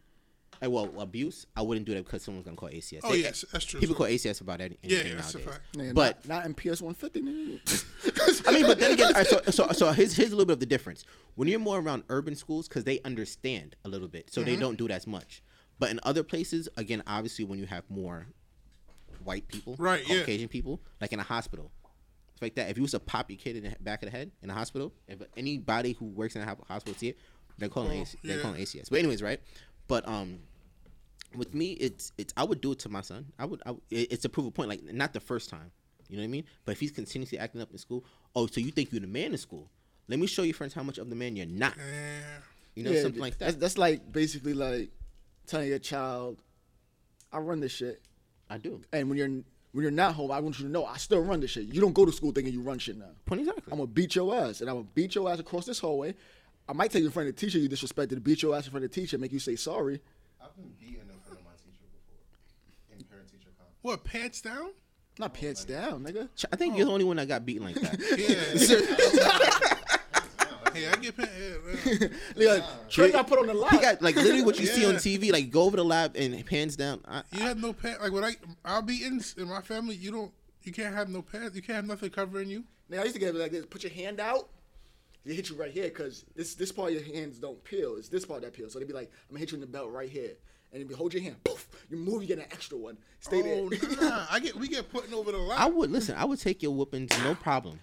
[0.64, 1.46] Uh, well, abuse.
[1.54, 3.00] I wouldn't do that because someone's gonna call ACS.
[3.04, 5.38] Oh, They- yes, that's true, People call ACS about any- Yeah, anything yeah, that's a
[5.38, 5.54] nowadays.
[5.54, 5.76] fact.
[5.76, 7.20] Nigga, But not, not in PS 150.
[8.48, 10.54] I mean, but then again, all right, so so so here's here's a little bit
[10.54, 11.04] of the difference.
[11.34, 14.50] When you're more around urban schools, because they understand a little bit, so Mm-hmm.
[14.50, 15.42] they don't do that as much.
[15.78, 18.28] But in other places, again, obviously, when you have more
[19.24, 20.20] white people, Right, yeah.
[20.20, 21.75] Caucasian people, like in a hospital, it's
[22.40, 22.68] like that.
[22.70, 24.54] If you was to pop your kid in the back of the head in a
[24.54, 27.18] hospital, if anybody who works in a hospital see it,
[27.58, 28.90] they're calling Oh, AC, they're calling ACS.
[28.90, 29.40] But anyways, right?
[29.88, 30.40] But um,
[31.34, 33.26] with me, it's it's I would do it to my son.
[33.38, 33.62] I would.
[33.66, 34.68] I, would- it- it's a proof of point.
[34.68, 35.70] Like not the first time,
[36.08, 36.44] you know what I mean.
[36.64, 39.32] But if he's continuously acting up in school, oh, so you think you're the man
[39.32, 39.70] in school?
[40.08, 41.74] Let me show you, friends, how much of the man you're not.
[42.74, 43.60] You know, Yeah, something like That's, that.
[43.60, 44.90] that's like basically like
[45.46, 46.36] telling your child,
[47.32, 48.02] I run this shit.
[48.48, 48.82] I do.
[48.92, 49.42] And when you're
[49.76, 51.66] when you're not home, I want you to know I still run this shit.
[51.66, 53.10] You don't go to school thinking you run shit now.
[53.26, 53.64] Point exactly.
[53.70, 56.14] I'm gonna beat your ass, and I'm gonna beat your ass across this hallway.
[56.66, 58.70] I might take you in front of the teacher you disrespected, beat your ass in
[58.70, 60.00] front of the teacher, make you say sorry.
[60.42, 63.76] I've been beaten in front of my teacher before in parent teacher conference.
[63.82, 64.70] What, pants down?
[65.18, 66.30] Not pants down, nigga.
[66.50, 69.58] I think you're the only one that got beaten like that.
[69.60, 69.72] Yeah.
[70.76, 71.32] yeah, I get pants.
[71.38, 72.08] Yeah, yeah.
[72.58, 75.32] Nigga, Trey got put on the he got like literally what you see on TV.
[75.32, 77.00] Like go over the lab and hands down.
[77.06, 78.00] I, You have no pants.
[78.02, 78.34] Like when I,
[78.64, 79.94] I'll be in in my family.
[79.94, 80.32] You don't.
[80.62, 81.54] You can't have no pants.
[81.54, 82.64] You can't have nothing covering you.
[82.88, 83.66] Now I used to get like this.
[83.66, 84.48] Put your hand out.
[85.24, 87.96] They hit you right here because this this part of your hands don't peel.
[87.96, 88.72] It's this part that peels.
[88.72, 90.32] So they'd be like, I'm gonna hit you in the belt right here.
[90.72, 92.98] And if you hold your hand, poof, you move, you get an extra one.
[93.20, 93.78] Stay Oh there.
[94.00, 95.58] nah, I get we get putting over the line.
[95.58, 96.16] I would listen.
[96.16, 97.80] I would take your whoopings, no problem.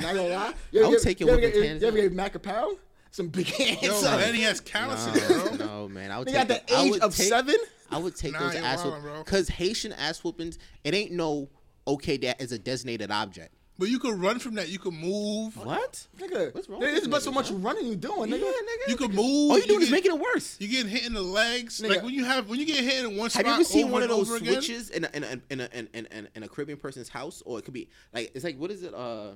[0.00, 0.52] Not gonna lie.
[0.72, 2.00] You I ever would take your you ever whipping get- You ever out.
[2.02, 2.78] gave Mac a pound?
[3.10, 3.82] Some big hands.
[3.82, 4.20] Yo, son.
[4.20, 5.44] and he has calluses, bro.
[5.56, 6.10] No, no, man.
[6.10, 7.56] I would They take got the I age would of take- seven?
[7.90, 9.22] I would take Nah, those you're ass wildin', bro.
[9.24, 10.58] because Haitian ass whoopings.
[10.84, 11.48] It ain't no
[11.86, 12.16] okay.
[12.18, 13.52] That is a designated object.
[13.78, 14.68] But you could run from that.
[14.70, 15.54] You could move.
[15.56, 16.06] What?
[16.18, 17.54] Nigga, What's wrong there with is but so niggas, much huh?
[17.56, 18.40] running you doing, nigga.
[18.40, 18.88] Yeah, nigga.
[18.88, 19.50] You could move.
[19.50, 20.56] All you doing is get- making it worse.
[20.58, 21.80] You get hit in the legs.
[21.80, 21.88] Nigga.
[21.90, 23.44] Like when you have when you get hit in one spot.
[23.44, 25.24] Have you ever seen over one of and those over again, switches in a, in,
[25.24, 27.74] a, in, a, in, a, in, a, in a Caribbean person's house, or it could
[27.74, 28.92] be like it's like what is it?
[28.94, 29.32] Uh,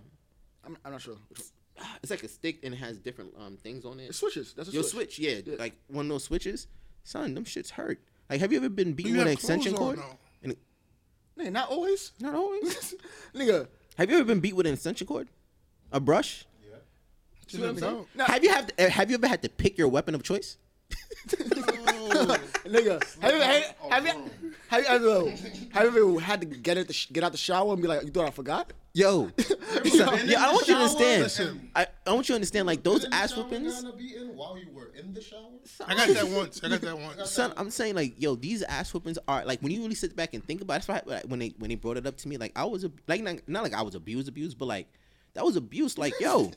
[0.64, 1.16] I'm, I'm not sure.
[2.02, 4.10] it's like a stick and it has different um things on it.
[4.10, 4.52] It switches.
[4.54, 5.14] That's a Your switch.
[5.16, 5.56] switch, yeah, Yeah.
[5.58, 6.66] like one of those switches.
[7.04, 8.00] Son, them shits hurt.
[8.28, 9.98] Like, have you ever been beaten with an extension cord?
[9.98, 10.18] though.
[10.42, 10.58] And it-
[11.38, 12.12] Nigga, not always.
[12.20, 12.94] not always.
[13.34, 15.28] nigga, have you ever been beat with an extension cord?
[15.92, 16.44] A brush?
[16.62, 18.06] You see what I'm saying?
[18.14, 20.56] Nah, Have you have uh, have you ever had to pick your weapon of choice?
[22.64, 24.12] nigga, have you, have, have, you,
[24.68, 25.30] have, you ever,
[25.70, 27.88] have you ever had to get it, the sh- get out the shower and be
[27.88, 28.72] like, you thought I forgot?
[28.92, 31.70] Yo, son, yeah, I don't want you to understand.
[31.76, 32.66] I, I want you to understand.
[32.66, 33.82] Like those In ass shower, whoopings.
[33.82, 35.46] gotta be in while you were in the shower.
[35.86, 36.60] I got that once.
[36.64, 37.30] I got that once.
[37.30, 40.34] Son, I'm saying like, yo, these ass whoopings are like when you really sit back
[40.34, 40.82] and think about.
[40.82, 42.84] it, That's why when they when they brought it up to me, like I was
[43.06, 44.88] like not, not like I was abused, abused, but like
[45.34, 45.96] that was abuse.
[45.96, 46.50] Like yo,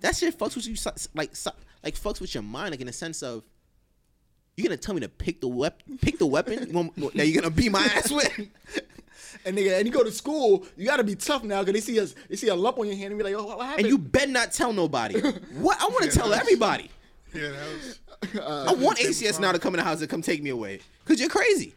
[0.00, 0.76] that shit fucks with you,
[1.14, 1.32] like
[1.82, 3.42] like fucks with your mind, like in the sense of
[4.56, 7.42] you're gonna tell me to pick the weapon, pick the weapon you want- that you're
[7.42, 8.48] gonna beat my ass with.
[9.44, 12.00] And nigga, and you go to school, you gotta be tough now because they see
[12.00, 13.86] us, they see a lump on your hand and be like, oh, what happened?
[13.86, 15.20] And you better not tell nobody.
[15.58, 16.90] What I want to tell everybody.
[17.34, 18.00] Yeah, that was.
[18.40, 20.80] Uh, I want ACS now to come in the house and come take me away.
[21.04, 21.74] Cause you're crazy.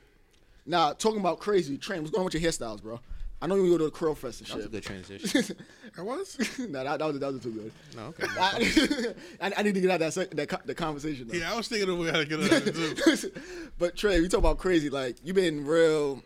[0.65, 2.99] Now talking about crazy, Train, what's going on with your hairstyles, bro?
[3.41, 5.57] I know you go to the curl fest and That was a good transition.
[5.93, 6.37] That was.
[6.69, 7.71] nah, that, that was that was too good.
[7.97, 8.25] No, okay.
[8.39, 11.27] I, I, I need to get out that sec- that co- the conversation.
[11.27, 11.37] Though.
[11.37, 13.31] Yeah, I was thinking of how to get out of it too.
[13.77, 14.89] but Trey, you talk about crazy.
[14.89, 16.23] Like you've been real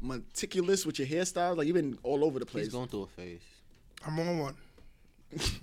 [0.00, 1.56] meticulous with your hairstyles.
[1.56, 2.66] Like you've been all over the place.
[2.66, 3.40] He's going through a phase.
[4.06, 4.56] I'm on one.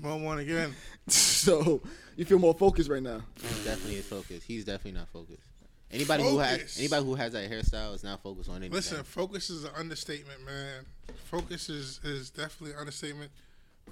[0.03, 0.73] I'm on one again.
[1.07, 1.81] so
[2.15, 3.21] you feel more focused right now.
[3.35, 4.43] He definitely is focused.
[4.47, 5.41] He's definitely not focused.
[5.89, 8.73] Anybody who has anybody who has that hairstyle is not focused on anything.
[8.73, 10.85] Listen, focus is an understatement, man.
[11.25, 13.31] Focus is is definitely an understatement.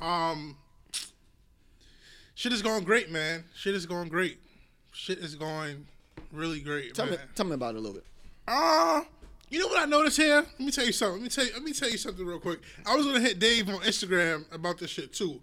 [0.01, 0.57] Um,
[2.35, 3.45] shit is going great, man.
[3.55, 4.39] Shit is going great.
[4.91, 5.87] Shit is going
[6.31, 7.15] Really great, Tell man.
[7.15, 8.05] me, tell me about it a little bit.
[8.47, 9.01] Uh,
[9.49, 10.35] you know what I noticed here?
[10.37, 11.21] Let me tell you something.
[11.21, 12.59] Let me tell you, let me tell you something real quick.
[12.85, 15.41] I was gonna hit Dave on Instagram about this shit too.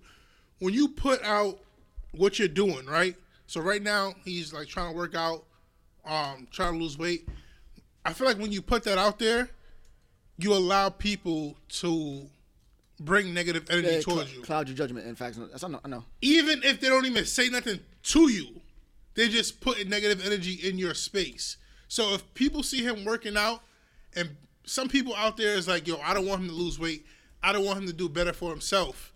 [0.58, 1.58] When you put out
[2.12, 3.16] what you're doing, right?
[3.46, 5.44] So right now he's like trying to work out,
[6.04, 7.28] um, trying to lose weight.
[8.04, 9.48] I feel like when you put that out there,
[10.38, 12.28] you allow people to
[13.00, 14.42] bring negative energy Yeah, towards cl- you.
[14.44, 15.06] Cloud your judgment.
[15.06, 15.80] In fact, that's I know.
[15.84, 16.04] I know.
[16.20, 18.60] even if they don't even say nothing to you,
[19.14, 21.56] they just putting negative energy in your space.
[21.88, 23.62] So if people see him working out,
[24.16, 27.04] and some people out there is like, yo, I don't want him to lose weight.
[27.42, 29.12] I don't want him to do better for himself.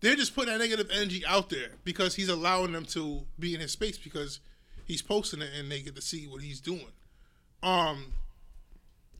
[0.00, 3.60] They're just putting that negative energy out there because he's allowing them to be in
[3.60, 4.40] his space because
[4.86, 6.92] he's posting it and they get to see what he's doing.
[7.62, 8.12] Um,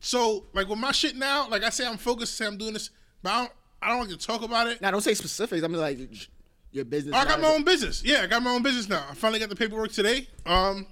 [0.01, 2.91] so like with my shit now, like I say, I'm focused, say I'm doing this,
[3.23, 4.81] but I don't, I don't like to talk about it.
[4.81, 5.63] Now, don't say specifics.
[5.63, 5.99] I mean, like
[6.73, 7.15] your business.
[7.15, 8.03] I got my own business.
[8.05, 9.05] Yeah, I got my own business now.
[9.11, 10.29] I finally got the paperwork today.
[10.47, 10.87] Um,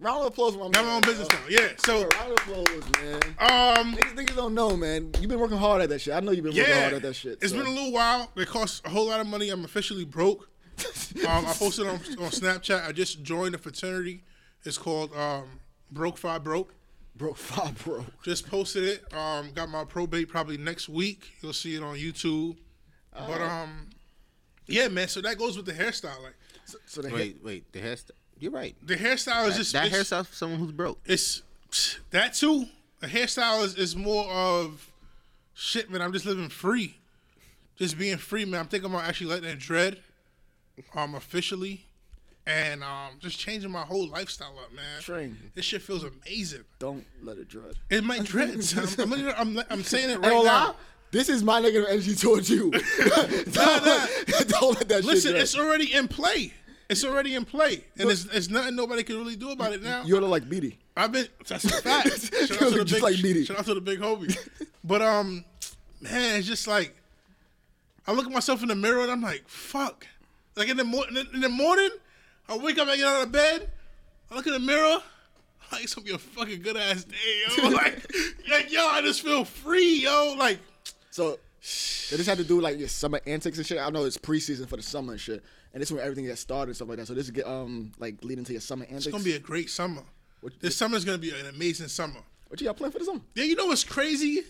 [0.00, 1.40] Round of applause for my got man, my own business now.
[1.48, 1.68] Yeah.
[1.78, 3.20] So, Round of applause, man.
[3.38, 5.10] um, Niggas, niggas don't know, man.
[5.20, 6.14] You've been working hard at that shit.
[6.14, 7.38] I know you've been working hard at that shit.
[7.42, 7.58] it's so.
[7.58, 8.30] been a little while.
[8.34, 9.50] It costs a whole lot of money.
[9.50, 10.48] I'm officially broke.
[11.28, 12.86] um, I posted on on Snapchat.
[12.88, 14.22] I just joined a fraternity.
[14.64, 15.60] It's called um,
[15.90, 16.74] Broke Five Broke.
[17.16, 18.22] Broke five, Broke.
[18.22, 19.14] Just posted it.
[19.14, 21.32] Um, got my probate probably next week.
[21.42, 22.56] You'll see it on YouTube.
[23.12, 23.88] But um,
[24.66, 25.08] yeah, man.
[25.08, 26.22] So that goes with the hairstyle.
[26.22, 26.34] Like
[26.86, 27.70] So the Wait, wait.
[27.72, 28.12] The hairstyle.
[28.40, 28.74] You're right.
[28.82, 30.98] the hairstyle is That, just that hairstyle for someone who's broke.
[31.04, 31.42] it's
[32.10, 32.66] that too.
[33.02, 34.90] A hairstyle is, is more of
[35.54, 36.02] shit, man.
[36.02, 36.98] I'm just living free,
[37.76, 38.60] just being free, man.
[38.60, 39.98] I'm thinking about actually letting it dread,
[40.94, 41.86] um, officially,
[42.46, 45.00] and um, just changing my whole lifestyle up, man.
[45.00, 45.36] Train.
[45.54, 46.64] This shit feels amazing.
[46.78, 47.74] don't let it dread.
[47.88, 48.50] It might dread.
[48.98, 50.66] I'm, I'm, I'm, I'm saying it Ain't right now.
[50.68, 50.74] lie,
[51.10, 52.70] This is my negative energy towards you.
[52.98, 55.42] don't, let, don't let that Listen, shit dread.
[55.42, 56.52] it's already in play.
[56.90, 60.02] It's already in play, and it's, it's nothing nobody can really do about it now.
[60.02, 60.76] You look like Beatty.
[60.96, 62.08] I've been that's a fact.
[62.48, 63.44] Shout out to the just big, like Beatty.
[63.44, 64.36] shout out to the big homie.
[64.82, 65.44] But um,
[66.00, 66.96] man, it's just like
[68.06, 70.04] I look at myself in the mirror and I'm like, fuck.
[70.56, 71.90] Like in the morning, in the morning,
[72.48, 73.70] I wake up, I get out of bed,
[74.30, 74.98] I look in the mirror.
[75.70, 77.16] Like it's gonna be a fucking good ass day,
[77.56, 77.70] yo.
[77.70, 78.12] Like,
[78.50, 80.34] like, yo, I just feel free, yo.
[80.36, 80.58] Like,
[81.12, 81.38] So,
[82.10, 83.78] they just had to do like your summer antics and shit.
[83.78, 86.40] I know it's preseason for the summer and shit, and this is where everything gets
[86.40, 87.06] started and stuff like that.
[87.06, 89.06] So this is get um like leading to your summer antics.
[89.06, 90.02] it's gonna be a great summer.
[90.60, 92.20] This summer's gonna be an amazing summer.
[92.48, 93.20] what you got planned for the summer?
[93.34, 94.42] Yeah, you know what's crazy?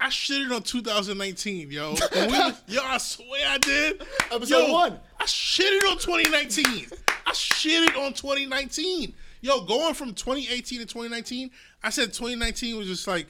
[0.00, 1.90] I shitted on 2019, yo.
[2.14, 4.02] We was- yo, I swear I did.
[4.30, 5.00] Episode yo, one.
[5.18, 6.86] I shitted on 2019.
[7.26, 9.14] I shitted on 2019.
[9.40, 11.50] Yo, going from 2018 to 2019,
[11.82, 13.26] I said 2019 was just like,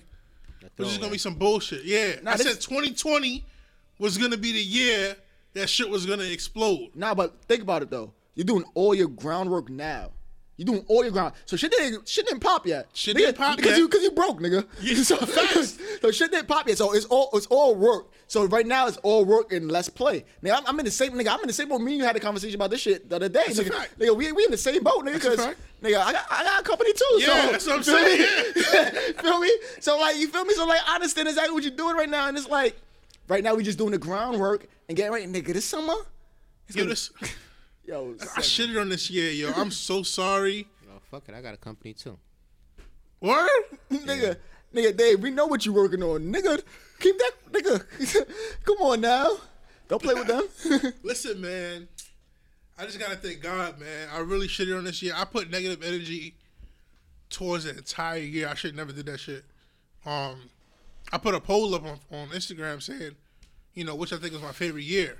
[0.78, 1.84] was just gonna be some bullshit.
[1.84, 3.44] Yeah, Nah, I this- said 2020
[3.98, 5.16] was gonna be the year
[5.54, 6.90] that shit was gonna explode.
[6.94, 8.12] Nah, but think about it though.
[8.34, 10.10] You're doing all your groundwork now.
[10.56, 11.34] You're doing all your ground.
[11.46, 12.86] So shit didn't shit didn't pop yet.
[12.92, 13.78] Shit Nigga, didn't pop because yet.
[13.78, 14.64] you because you broke, nigga.
[14.80, 15.16] Yeah, so,
[16.00, 16.78] so shit didn't pop yet.
[16.78, 18.12] So it's all it's all work.
[18.28, 20.24] So right now it's all work and less play.
[20.44, 21.28] Nigga, I'm, I'm in the same nigga.
[21.28, 21.80] I'm in the same boat.
[21.80, 23.44] Me and you had a conversation about this shit the other day.
[23.46, 25.14] That's nigga, nigga, we, we in the same boat, nigga.
[25.14, 25.38] Because
[25.82, 27.18] nigga, I got I got a company too.
[27.18, 29.12] Yeah, so, that's what I'm feel saying, me?
[29.22, 29.50] feel me?
[29.80, 30.54] So like you feel me?
[30.54, 32.80] So like I understand exactly what you're doing right now, and it's like
[33.28, 35.52] right now we just doing the groundwork and getting ready, nigga.
[35.52, 35.94] This summer,
[36.68, 37.10] it's Yo, gonna- this,
[37.86, 39.52] yo, I shitted on this year, yo.
[39.56, 40.66] I'm so sorry.
[40.96, 42.16] Oh fuck it, I got a company too.
[43.20, 43.48] Word?
[43.90, 44.36] nigga,
[44.72, 46.62] nigga, Dave, we know what you're working on, nigga.
[47.00, 48.26] Keep that, nigga.
[48.64, 49.28] Come on now,
[49.88, 50.92] don't play with them.
[51.02, 51.88] Listen, man.
[52.78, 54.08] I just gotta thank God, man.
[54.12, 55.14] I really shitted on this year.
[55.16, 56.34] I put negative energy
[57.30, 58.48] towards the entire year.
[58.48, 59.44] I should never did that shit.
[60.06, 60.36] Um,
[61.14, 63.12] I put a poll up on, on Instagram saying,
[63.72, 65.18] you know, which I think was my favorite year,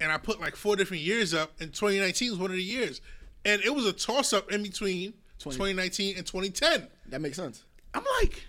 [0.00, 3.00] and I put like four different years up, and 2019 was one of the years,
[3.44, 6.88] and it was a toss up in between 2019 and 2010.
[7.10, 7.62] that makes sense.
[7.94, 8.42] I'm like,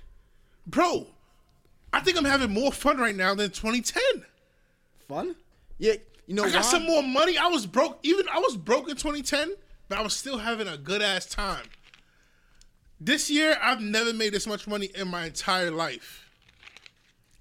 [0.66, 1.06] bro,
[1.94, 4.26] I think I'm having more fun right now than 2010.
[5.08, 5.36] Fun?
[5.78, 5.94] Yeah,
[6.26, 6.72] you know I got why?
[6.72, 7.38] some more money.
[7.38, 8.00] I was broke.
[8.02, 9.54] Even I was broke in 2010,
[9.88, 11.66] but I was still having a good ass time.
[13.00, 16.26] This year, I've never made this much money in my entire life.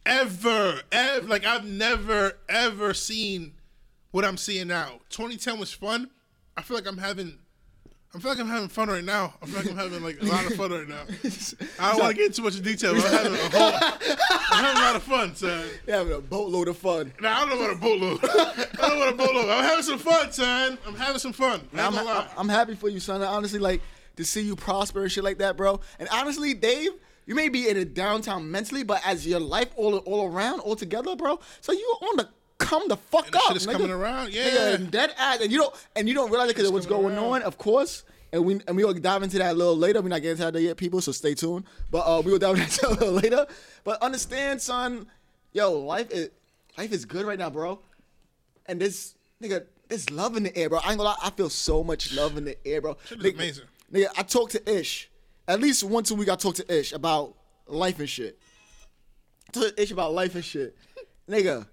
[0.09, 3.53] Ever, ever, like I've never ever seen
[4.11, 5.01] what I'm seeing now.
[5.11, 6.09] 2010 was fun.
[6.57, 7.39] I feel like I'm having.
[8.15, 9.35] I feel like I'm having fun right now.
[9.43, 11.03] I feel like I'm having like a lot of fun right now.
[11.79, 12.95] I don't want to get into too much detail.
[12.95, 14.19] But I'm having a whole.
[14.51, 15.67] I'm having a lot of fun, son.
[15.87, 17.13] You're having a boatload of fun.
[17.21, 18.25] Nah, I don't know about a boatload.
[18.25, 19.51] I don't know about a boatload.
[19.51, 20.79] I'm having some fun, son.
[20.87, 21.69] I'm having some fun.
[21.75, 21.99] I'm.
[21.99, 23.21] I'm, I'm happy for you, son.
[23.23, 23.83] Honestly, like
[24.17, 25.81] to see you prosper and shit like that, bro.
[25.99, 26.93] And honestly, Dave,
[27.29, 30.75] you may be in a downtown mentally, but as your life all all around, all
[30.75, 31.39] together, bro.
[31.61, 33.43] So you on the come the fuck And up.
[33.49, 33.73] shit is nigga.
[33.73, 34.49] coming around, yeah.
[34.51, 36.87] Nigga, and dead ass, and you don't and you don't realize it because of what's
[36.87, 37.25] going around.
[37.25, 37.43] on.
[37.43, 38.03] Of course,
[38.33, 40.01] and we and we will dive into that a little later.
[40.03, 41.65] We're not getting into that yet, people, so stay tuned.
[41.91, 43.47] But uh, we will dive into that a little later.
[43.85, 45.07] But understand, son,
[45.53, 46.31] yo, life is
[46.77, 47.79] life is good right now, bro.
[48.67, 50.79] And this nigga, there's love in the air, bro.
[50.79, 52.97] I ain't gonna lie, I feel so much love in the air, bro.
[53.07, 53.65] Shit Nigga- amazing.
[53.93, 55.09] Nigga, I talk to Ish
[55.49, 56.29] at least once a week.
[56.29, 57.35] I talk to Ish about
[57.67, 58.39] life and shit.
[59.53, 60.77] Talk to Ish about life and shit,
[61.29, 61.67] nigga.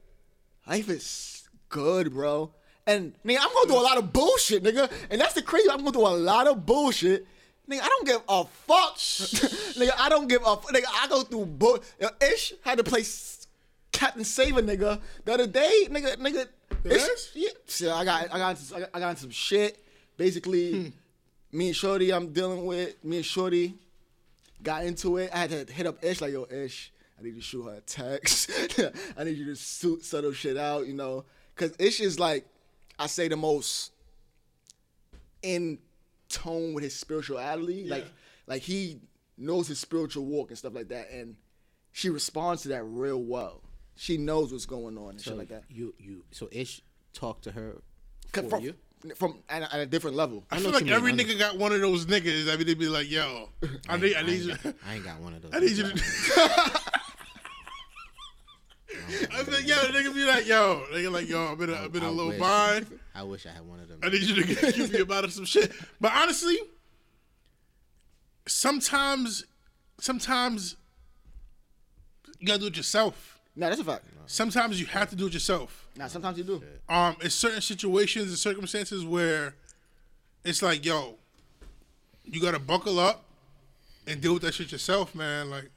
[0.67, 2.51] Life is good, bro.
[2.87, 4.91] And nigga, I'm gonna through a lot of bullshit, nigga.
[5.09, 5.69] And that's the crazy.
[5.69, 7.27] I'm gonna through a lot of bullshit.
[7.69, 8.95] Nigga, I don't give a fuck.
[8.97, 10.71] nigga, I don't give a fuck.
[10.71, 11.79] Nigga, I go through bull.
[12.21, 13.47] Ish had to play s-
[13.91, 15.01] Captain Saver, nigga.
[15.25, 16.47] The other day, nigga, nigga.
[16.83, 17.31] Ish,
[17.81, 17.95] yeah.
[17.95, 19.83] I got, I got, into, I got, I got into some shit.
[20.15, 20.89] Basically, hmm.
[21.55, 23.03] Me and Shorty, I'm dealing with.
[23.03, 23.75] Me and Shorty
[24.61, 25.31] got into it.
[25.33, 27.75] I had to hit up Ish like, yo, Ish, I need you to shoot her
[27.75, 28.51] a text.
[29.17, 31.23] I need you to suit, settle shit out, you know.
[31.55, 32.45] Cause Ish is like,
[32.99, 33.93] I say the most
[35.41, 35.79] in
[36.27, 37.85] tone with his spirituality.
[37.85, 38.05] Like,
[38.47, 38.99] like he
[39.37, 41.09] knows his spiritual walk and stuff like that.
[41.09, 41.37] And
[41.93, 43.61] she responds to that real well.
[43.95, 45.63] She knows what's going on and So shit like that.
[45.69, 46.81] You you so Ish
[47.13, 47.81] talked to her
[48.33, 48.73] for From, you.
[49.15, 50.43] From at, a, at a different level.
[50.51, 51.25] I know feel like every mean.
[51.27, 53.49] Nigga got one of those niggas I mean, they be like, yo,
[53.87, 54.55] I need, I need you.
[54.55, 55.51] got, I ain't got one of those.
[55.53, 55.93] I need you to.
[59.33, 61.95] I be like, yo, nigga be like, yo, nigga like, yo, I'm in a, I'm
[61.95, 62.39] in a I little wish.
[62.39, 62.99] bind.
[63.13, 63.99] I wish I had one of them.
[64.01, 65.71] I need you to give me about some shit.
[66.01, 66.57] But honestly,
[68.47, 69.45] sometimes,
[69.99, 70.75] sometimes
[72.39, 73.34] you gotta do it yourself.
[73.55, 74.03] Nah, that's a fact.
[74.27, 75.87] Sometimes you have to do it yourself.
[75.97, 76.61] Nah, sometimes you do.
[76.89, 79.53] Um, it's certain situations and circumstances where
[80.43, 81.15] it's like, yo,
[82.25, 83.23] you gotta buckle up
[84.07, 85.49] and deal with that shit yourself, man.
[85.49, 85.69] Like,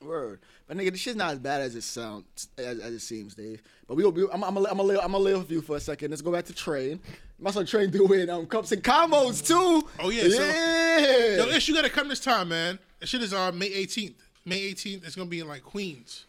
[0.00, 0.40] Word.
[0.66, 3.62] But nigga, this shit's not as bad as it sounds, as, as it seems, Dave.
[3.86, 5.80] But we, we I'm, I'm, gonna- I'm, gonna I'm gonna lay with you for a
[5.80, 6.10] second.
[6.10, 7.00] Let's go back to train.
[7.38, 9.86] My son train doing um cups and combos too.
[10.00, 11.36] Oh, yeah, so- yeah.
[11.36, 12.78] yo, Ish, you gotta come this time, man.
[13.00, 14.14] That shit is uh, May 18th.
[14.46, 16.24] May 18th, it's gonna be in like Queens.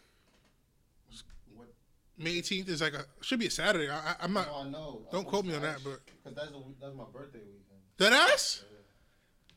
[2.16, 2.24] What?
[2.24, 3.88] May 18th is like a should be a Saturday.
[3.90, 4.48] I, I, I'm not.
[4.50, 5.02] Oh, I know.
[5.12, 7.80] Don't quote me on that, but Because that's, the week- that's my birthday weekend.
[7.98, 8.64] that ass.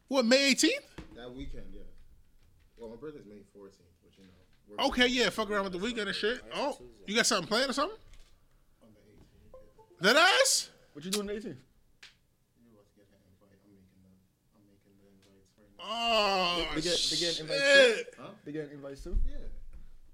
[0.07, 0.69] What May 18th?
[1.15, 1.81] That weekend, yeah.
[2.77, 4.23] Well, my birthday's May 14th, but you
[4.77, 4.85] know.
[4.87, 6.41] Okay, yeah, fuck around with the weekend and shit.
[6.55, 7.97] Oh, you got something planned or something?
[8.81, 10.15] On the 18th.
[10.15, 10.69] That ass?
[10.93, 11.43] What you doing on the 18th?
[11.43, 11.53] You're
[12.73, 13.51] about to get an invite.
[13.51, 14.09] I'm making the,
[14.55, 15.83] I'm making the invites right now.
[15.85, 17.39] Oh, They get- they get shit.
[17.41, 19.17] invites They getting invites too?
[19.27, 19.35] Yeah.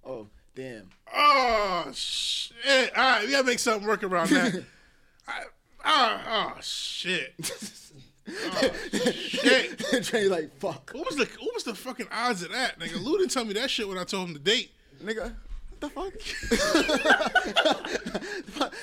[0.03, 0.89] Oh, damn.
[1.13, 2.97] Oh shit!
[2.97, 4.63] All right, we gotta make something work around that.
[5.27, 5.43] I,
[5.85, 7.33] oh, oh shit!
[8.27, 8.71] Oh,
[9.13, 9.77] shit!
[10.03, 10.89] train like fuck.
[10.95, 12.99] What was the what was the fucking odds of that, nigga?
[12.99, 14.71] Lou didn't tell me that shit when I told him the date.
[15.03, 15.31] Nigga,
[15.69, 16.11] what the fuck?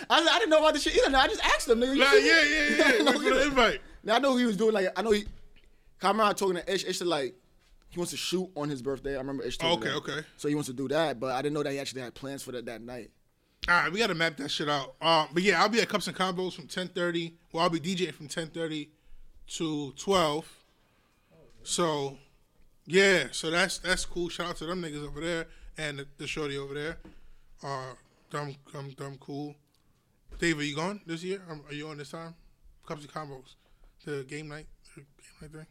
[0.08, 1.16] I, I didn't know about this shit either.
[1.16, 1.98] I just asked him, nigga.
[1.98, 2.84] Like, yeah, yeah, yeah.
[2.84, 3.80] I didn't know Wait for the invite.
[4.04, 5.24] Now I know he was doing like I know he.
[6.00, 6.84] Remember talking to Ish.
[6.84, 7.34] Ish like
[7.92, 9.14] he wants to shoot on his birthday.
[9.14, 9.58] I remember Ish.
[9.58, 9.96] told Okay, that.
[9.98, 10.26] okay.
[10.36, 12.42] So he wants to do that, but I didn't know that he actually had plans
[12.42, 13.10] for that that night.
[13.68, 14.96] All right, we gotta map that shit out.
[15.00, 17.36] Um, but yeah, I'll be at Cups and Combos from ten thirty.
[17.52, 18.90] Well, I'll be DJing from ten thirty
[19.58, 20.50] to twelve.
[21.62, 22.18] So,
[22.86, 24.28] yeah, so that's that's cool.
[24.28, 25.46] Shout out to them niggas over there
[25.78, 26.98] and the, the shorty over there.
[27.62, 27.92] Uh,
[28.30, 29.54] dumb, dumb, dumb, cool.
[30.40, 31.40] Dave, are you going this year?
[31.48, 32.34] Um, are you on this time?
[32.84, 33.54] Cups and Combos,
[34.04, 34.66] the game night,
[34.96, 35.06] the game
[35.40, 35.66] night thing.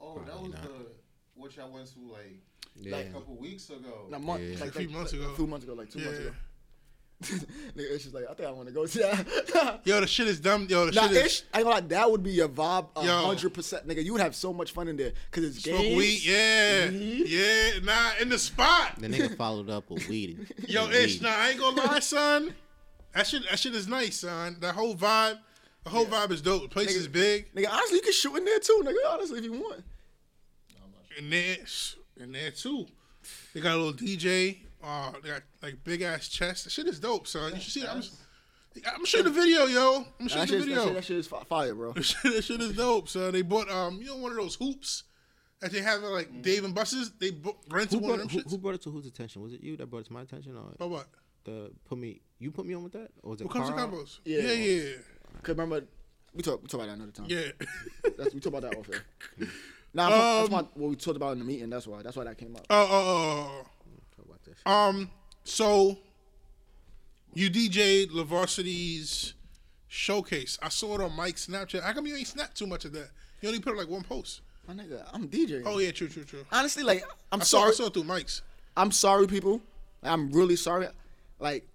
[0.00, 0.58] Oh, that was the
[1.38, 2.40] which I went to like
[2.80, 2.96] Yeah.
[2.98, 4.08] a couple weeks ago.
[4.12, 4.58] A month, Yeah.
[4.60, 5.32] like, A few like- months like ago.
[5.32, 6.32] A few months ago, like two months ago.
[7.22, 9.80] nigga, Ish is like, I think I want to go to that.
[9.84, 10.68] Yo, the shit is dumb.
[10.70, 13.04] Yo, the Now, shit is Ish, I ain't gonna that would be your vibe, a
[13.04, 13.12] Yo.
[13.26, 14.04] hundred percent, nigga.
[14.04, 15.96] You would have so much fun in there because it's smoke games.
[15.96, 16.20] weed.
[16.24, 17.28] Yeah, weed.
[17.28, 17.70] yeah.
[17.82, 19.00] Nah, in the spot.
[19.00, 20.46] The nigga followed up with weed.
[20.68, 21.22] Yo, with Ish, weed.
[21.22, 22.54] nah, I ain't gonna lie, son.
[23.14, 24.58] That shit, that shit is nice, son.
[24.60, 25.38] That whole vibe,
[25.82, 26.62] the whole vibe is dope.
[26.62, 27.52] The place is big.
[27.52, 28.94] Nigga, honestly, you can shoot in there too, nigga.
[29.12, 29.82] Honestly, if you want.
[31.18, 31.56] And there,
[32.20, 32.86] and there too.
[33.52, 34.58] They got a little DJ.
[34.82, 36.64] Uh, they got like big ass chest.
[36.64, 37.52] The shit is dope, son.
[37.54, 37.90] You should see that.
[37.90, 38.02] I'm,
[38.94, 40.06] I'm showing the video, yo.
[40.20, 40.84] I'm That the shit, that, video.
[40.84, 41.92] shit, that shit is fire, bro.
[41.92, 43.32] That shit, that shit is dope, son.
[43.32, 45.02] They bought um, you know, one of those hoops
[45.60, 47.10] that they have at like Dave and Buster's.
[47.18, 48.50] They bu- rented Who one brought, of them shits.
[48.50, 49.42] who brought it to whose attention?
[49.42, 51.08] Was it you that brought it to my attention, or what?
[51.44, 52.20] the put me?
[52.38, 53.88] You put me on with that, or was it What comes to Carl?
[53.88, 54.20] combos?
[54.24, 54.42] Yeah.
[54.42, 54.92] Yeah, yeah,
[55.42, 55.82] Cause remember,
[56.34, 57.26] we talk, we talk about that another time.
[57.28, 57.50] yeah.
[58.16, 59.48] That's, we talk about that off here.
[59.94, 61.70] Nah, that's my, what we talked about in the meeting.
[61.70, 62.02] That's why.
[62.02, 62.66] That's why that came up.
[62.70, 63.66] Oh, oh,
[64.16, 64.72] Talk about that oh.
[64.72, 65.10] Um.
[65.44, 65.98] So
[67.34, 69.34] you DJ'd LaVarsity's
[69.86, 70.58] showcase.
[70.62, 71.82] I saw it on Mike's Snapchat.
[71.82, 73.10] How come you ain't snapped too much of that?
[73.40, 74.42] You only put like one post.
[74.66, 75.62] My nigga, I'm DJing.
[75.64, 76.44] Oh yeah, true, true, true.
[76.52, 77.70] Honestly, like, I'm I saw, sorry.
[77.70, 78.42] I saw it through Mike's.
[78.76, 79.62] I'm sorry, people.
[80.02, 80.88] I'm really sorry.
[81.40, 81.66] Like,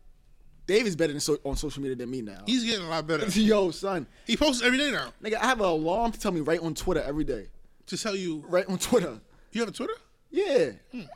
[0.67, 2.43] Dave is better than so, on social media than me now.
[2.45, 3.27] He's getting a lot better.
[3.39, 6.41] Yo, son, He posts every day now nigga, I have an alarm to tell me
[6.41, 7.47] right on Twitter every day.
[7.87, 8.43] To tell you.
[8.47, 9.19] Right on Twitter.
[9.51, 9.93] You have a Twitter?
[10.31, 10.71] Yeah,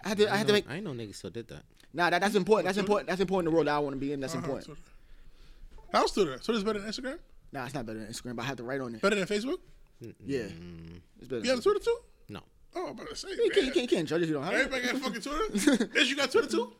[0.05, 0.32] I had to.
[0.32, 0.70] I had to make.
[0.70, 1.63] I ain't know niggas still did that.
[1.93, 2.65] Nah, that, that's important.
[2.65, 3.07] That's important.
[3.07, 3.47] That's important.
[3.47, 4.20] in The world that I want to be in.
[4.20, 4.65] That's Uh-huh, important.
[4.68, 4.82] Twitter.
[5.91, 6.38] How's Twitter?
[6.38, 7.18] Twitter's better than Instagram?
[7.51, 9.01] Nah, it's not better than Instagram, but I have to write on it.
[9.01, 9.57] Better than Facebook?
[9.99, 10.41] Yeah,
[11.20, 11.41] it's better.
[11.43, 11.97] You have a Twitter too?
[12.30, 12.41] No.
[12.76, 13.30] Oh, I'm about to say.
[13.30, 13.72] You can't, you man.
[13.74, 14.72] can't, you can't judge if you don't have it.
[14.72, 15.89] Everybody got fucking Twitter?
[15.99, 16.74] Ish, you got Twitter too?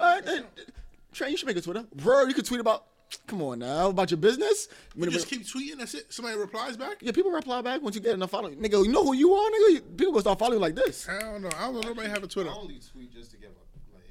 [0.00, 0.38] Uh, uh,
[1.12, 1.84] Trey, you should make a Twitter.
[1.94, 2.84] Bro, you can tweet about.
[3.26, 4.68] Come on now, about your business.
[4.94, 6.12] You When- just keep tweeting, that's it?
[6.12, 6.98] Somebody replies back?
[7.00, 8.56] yeah, people reply back once you get enough following.
[8.58, 9.72] Nigga, you know who you are, nigga.
[9.74, 11.08] You- People gonna start following you like this.
[11.08, 11.50] I don't know.
[11.56, 11.80] I don't know.
[11.80, 12.50] Nobody have a Twitter.
[12.50, 14.04] I only tweet just to get my, like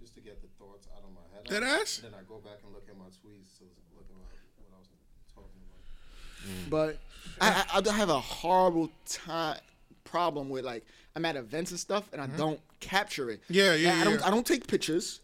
[0.00, 1.44] just to get the thoughts out of my head.
[1.48, 1.98] Dead ass?
[2.02, 3.64] Then I go back and look at my tweets to
[3.96, 4.26] look at what
[4.58, 4.88] what I was
[5.34, 6.70] talking about.
[6.70, 6.98] But
[7.40, 9.58] I, I, I have a horrible time
[10.04, 10.84] problem with like
[11.16, 13.42] I'm at events and stuff and I don't capture it.
[13.44, 13.54] Mm-hmm.
[13.54, 14.26] Yeah, yeah, And I don't yeah.
[14.26, 15.20] I don't take pictures.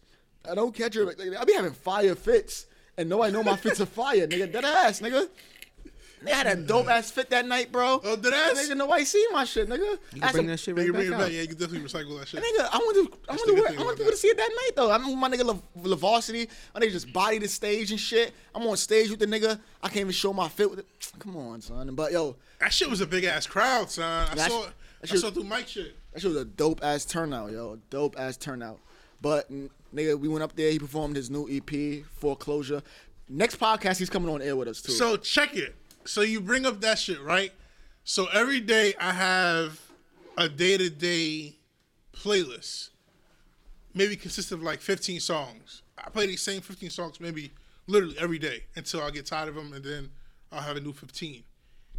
[0.49, 1.17] I don't capture it.
[1.19, 2.67] Like, I be having fire fits
[2.97, 4.51] and nobody know my fits are fire, nigga.
[4.51, 5.27] Dead ass, nigga.
[6.21, 6.65] They had a mm.
[6.65, 8.01] dope ass fit that night, bro.
[8.03, 8.57] Oh, dead ass?
[8.57, 9.79] Nigga, nobody see my shit, nigga.
[9.79, 11.27] You That's can bring that shit Yeah, right you bring back it back.
[11.27, 11.31] out.
[11.33, 12.39] Yeah, you can definitely recycle that shit.
[12.41, 14.17] Nigga, I want to, I That's want to, good I thing want about people to
[14.17, 14.91] see it that night though.
[14.91, 16.49] I'm with my nigga La, La Varsity.
[16.73, 18.33] My nigga just body the stage and shit.
[18.55, 19.59] I'm on stage with the nigga.
[19.83, 20.87] I can't even show my fit with it.
[21.19, 21.93] Come on, son.
[21.93, 24.27] But yo, That shit was a big ass crowd, son.
[24.31, 24.73] I That saw sh- it.
[25.03, 25.95] I shit- saw through Mike shit.
[26.13, 27.77] That shit was a dope ass turnout, yo.
[27.91, 28.79] Dope ass turnout.
[29.21, 29.51] But
[29.93, 30.71] nigga, we went up there.
[30.71, 32.81] He performed his new EP, Foreclosure.
[33.27, 34.91] Next podcast, he's coming on air with us too.
[34.91, 35.75] So check it.
[36.05, 37.51] So you bring up that shit, right?
[38.03, 39.81] So every day I have
[40.37, 41.55] a day to day
[42.13, 42.89] playlist,
[43.93, 45.81] maybe consists of like 15 songs.
[45.97, 47.51] I play these same 15 songs maybe
[47.87, 50.11] literally every day until I get tired of them, and then
[50.51, 51.43] I'll have a new 15.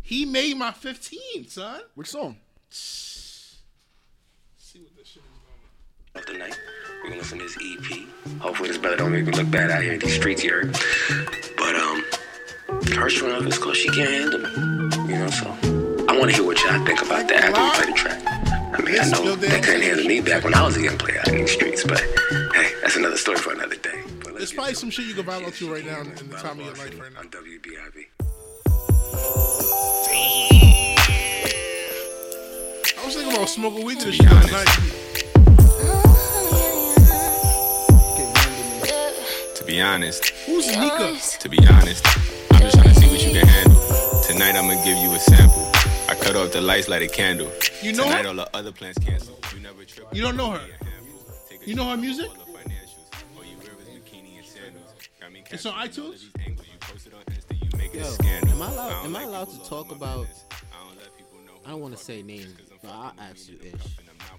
[0.03, 1.81] He made my 15, son.
[1.95, 2.37] which song?
[2.71, 3.59] See
[4.81, 5.23] what this shit
[6.15, 6.59] is going tonight.
[7.07, 8.41] We're gonna listen to this EP.
[8.41, 10.73] Hopefully this brother don't make me look bad out here in these streets here.
[11.57, 12.03] But um
[12.97, 15.13] first one off is called She Can't Handle Me.
[15.13, 15.47] You know, so
[16.09, 18.21] I wanna hear what y'all think about that after we play the track.
[18.27, 21.21] I mean, I know they couldn't handle me back when I was a young player
[21.21, 24.03] out in these streets, but hey, that's another story for another day.
[24.25, 26.37] But let's There's probably some shit you can vibe out to right now in, the
[26.39, 27.21] time of your life right now.
[27.21, 28.07] On WBIV.
[32.99, 35.06] I was thinking about smoking weed to this shit last
[39.67, 41.17] be honest, Who's Nika?
[41.41, 42.05] to be honest,
[42.53, 44.23] I'm just trying to see what you can handle.
[44.23, 45.63] Tonight I'ma give you a sample.
[46.09, 47.51] I cut off the lights, light a candle.
[47.83, 48.29] You know Tonight her?
[48.29, 49.39] all the other plans cancel.
[49.55, 50.07] You never trip.
[50.13, 50.61] You don't know her?
[51.65, 52.29] You know her trip, music?
[52.31, 53.37] all financials.
[53.37, 54.93] All you wear is bikini and sandals.
[55.21, 56.23] Got me It's on capturing all of iTunes?
[56.23, 59.23] You posted on Insta, you make it a Yo, am I allowed- don't am I
[59.25, 60.27] allowed to talk all on my about-
[60.73, 63.59] I don't let people know I don't want to say names, but I'll ask you,
[63.63, 63.73] Ish.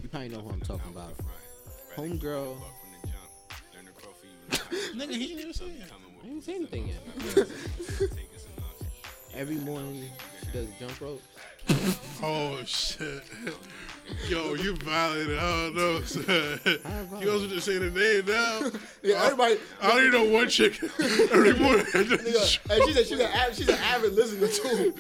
[0.02, 1.14] You probably know who I'm talking about.
[1.96, 2.56] Homegirl.
[4.50, 5.92] Nigga, he didn't even say it.
[6.24, 7.48] I didn't say anything yet.
[9.36, 10.06] Every morning
[10.44, 11.22] she does jump rope.
[12.24, 13.22] Oh shit.
[14.28, 15.38] Yo, you violated.
[15.38, 15.42] I
[15.72, 16.24] don't know, son.
[17.22, 18.72] You also just say the name now.
[19.04, 19.58] Yeah, everybody.
[19.80, 21.86] I don't even know one chick every morning.
[21.86, 24.94] Nigga, and she said she's an av- she's an avid listener too.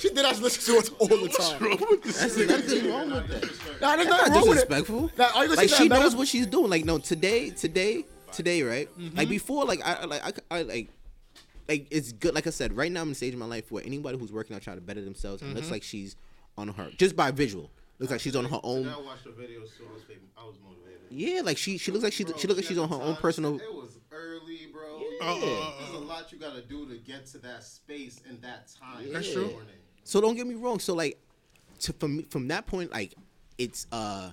[0.00, 1.62] she did us listen to us all the What's time.
[1.62, 2.18] wrong with this?
[2.20, 2.48] That's nigga?
[2.48, 3.80] nothing wrong with that.
[3.80, 4.68] Nah, there's That's nothing not wrong with it.
[4.68, 5.10] disrespectful.
[5.16, 6.16] Now, are you gonna like say she that knows better?
[6.16, 6.70] what she's doing.
[6.70, 8.88] Like no, today, today, today, right?
[8.98, 9.16] Mm-hmm.
[9.16, 10.88] Like before, like I, like I, I like.
[11.68, 12.34] Like it's good.
[12.34, 14.32] Like I said, right now I'm in a stage in my life where anybody who's
[14.32, 15.54] working out trying to better themselves, it Mm-hmm.
[15.54, 16.16] looks like she's
[16.58, 17.70] on her just by visual.
[18.00, 18.88] Looks like she's on her own.
[18.88, 20.02] I watched the video, so I was,
[20.36, 21.00] I was motivated.
[21.08, 23.04] Yeah, like she she looks like she Bro, she looks like she's on her had
[23.06, 23.54] own personal.
[23.60, 25.02] It was early, bro.
[25.22, 28.40] Uh, uh, uh, There's a lot you gotta do to get to that space in
[28.40, 29.12] that time.
[29.12, 29.54] That's true.
[30.02, 30.80] So don't get me wrong.
[30.80, 31.16] So like,
[31.80, 33.14] to from from that point, like
[33.56, 34.30] it's uh,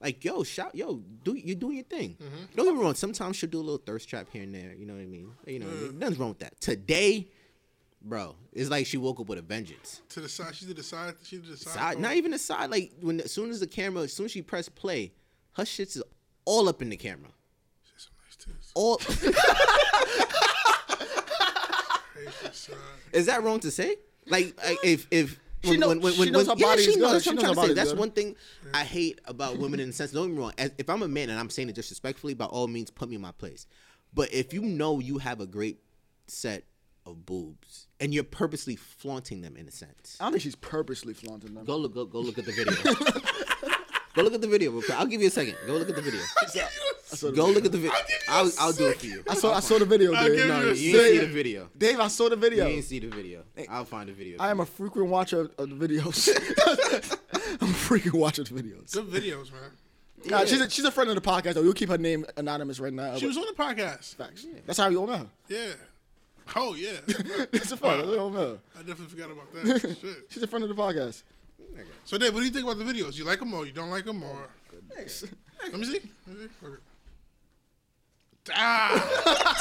[0.00, 2.16] like yo, shout yo, do you doing your thing?
[2.22, 2.44] Mm-hmm.
[2.56, 2.94] Don't get me wrong.
[2.94, 4.74] Sometimes she'll do a little thirst trap here and there.
[4.74, 5.30] You know what I mean?
[5.46, 5.94] You know, Mm.
[5.94, 6.60] nothing's wrong with that.
[6.60, 7.28] Today,
[8.02, 10.02] bro, it's like she woke up with a vengeance.
[10.10, 10.54] to the side.
[10.54, 11.14] She did the side.
[11.22, 11.74] She did the side.
[11.74, 12.70] Side, not even the side.
[12.70, 15.12] Like when as soon as the camera, as soon as she pressed play,
[15.52, 16.02] her shits is
[16.44, 17.30] all up in the camera.
[17.96, 18.72] Some nice tits.
[18.74, 18.98] All
[23.12, 23.96] is that wrong to say?
[24.26, 26.84] Like, like if if She when, when, when, she knows when- her body yeah, is
[26.84, 27.00] she good.
[27.00, 27.12] knows.
[27.12, 27.74] That's She what knows I'm trying to say.
[27.74, 27.98] That's good.
[27.98, 28.36] one thing
[28.72, 30.12] I hate about women in the sense.
[30.12, 30.52] Don't get me wrong.
[30.58, 33.16] As, if I'm a man and I'm saying it disrespectfully, by all means, put me
[33.16, 33.66] in my place.
[34.12, 35.78] But if you know you have a great
[36.26, 36.64] set
[37.06, 41.14] of boobs and you're purposely flaunting them in a sense, I don't think she's purposely
[41.14, 41.64] flaunting them.
[41.64, 42.72] go look go, go look at the video.
[44.14, 44.70] go look at the video.
[44.70, 44.98] real quick.
[44.98, 45.56] I'll give you a second.
[45.66, 46.20] Go look at the video.
[47.12, 47.46] I Go video.
[47.46, 47.92] look at the video.
[48.28, 49.22] I'll, I'll do it for you.
[49.28, 50.48] I saw I saw the video, Dave.
[50.48, 51.68] No, you you didn't see the video.
[51.76, 52.66] Dave, I saw the video.
[52.66, 53.42] You didn't see the video.
[53.68, 54.38] I'll find the video.
[54.40, 56.28] I am a frequent watcher of the videos.
[57.60, 58.92] I'm a frequent watcher of the videos.
[58.92, 59.70] Good videos, man.
[60.26, 61.62] Nah, she's a, she's a friend of the podcast though.
[61.62, 63.16] We'll keep her name anonymous right now.
[63.16, 64.14] She was on the podcast.
[64.14, 64.46] Facts.
[64.66, 65.26] That's how you all know her.
[65.48, 65.72] Yeah.
[66.56, 66.98] Oh yeah.
[67.52, 68.08] It's a fun.
[68.08, 68.58] We all met her.
[68.76, 69.80] I definitely forgot about that.
[70.00, 70.26] Shit.
[70.30, 71.22] She's a friend of the podcast.
[72.04, 73.18] So Dave, what do you think about the videos?
[73.18, 74.48] You like them or you don't like them or?
[74.94, 75.24] Thanks.
[75.62, 76.00] Let me see.
[76.26, 76.66] Let me see.
[76.66, 76.76] Okay.
[78.52, 79.56] Ah!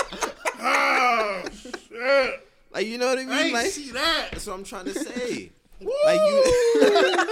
[0.59, 1.49] oh
[1.89, 2.47] shit!
[2.71, 3.31] Like you know what I mean?
[3.31, 4.29] I ain't like see that.
[4.31, 5.51] that's what I'm trying to say.
[6.05, 7.23] like you,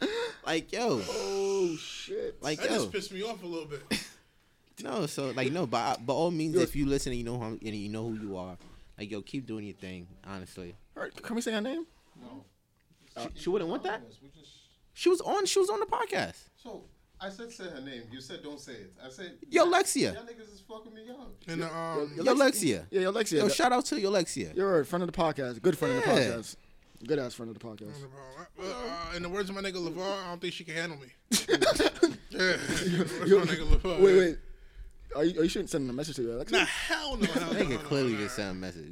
[0.46, 2.42] like yo, Oh shit.
[2.42, 2.76] like That yo.
[2.76, 3.82] just pissed me off a little bit.
[4.82, 7.48] No, so like no, by by all means, if you listen and you know how
[7.48, 8.56] and you know who you are,
[8.98, 10.06] like yo, keep doing your thing.
[10.26, 11.84] Honestly, Alright, Can we say her name?
[13.20, 14.02] she, she wouldn't want that.
[14.08, 14.20] Just-
[14.94, 15.46] She was on.
[15.46, 16.36] She was on the podcast.
[16.62, 16.84] So
[17.20, 18.02] I said say her name.
[18.12, 18.92] You said don't say it.
[19.04, 20.14] I said Yo, y'all- Lexia.
[20.14, 21.32] Y'all niggas is fucking me up.
[21.48, 22.86] And um, Yo, Lexia.
[22.90, 23.38] Yeah, yo, Lexia.
[23.38, 24.54] Yo, shout out to yo, Lexia.
[24.56, 25.60] You're a friend of the podcast.
[25.62, 26.56] Good friend of the podcast.
[27.06, 27.92] Good ass friend of the podcast.
[28.60, 31.06] uh, in the words of my nigga Levar, I don't think she can handle me.
[32.30, 32.56] yeah.
[32.84, 34.00] In the words of my nigga LeVar.
[34.00, 34.38] Wait, wait.
[35.16, 36.52] Are you, are you shouldn't send a message to her, Lexia?
[36.52, 37.26] Nah, hell no.
[37.26, 38.18] Hell no, Nigga no, clearly nah.
[38.20, 38.84] just sent a message.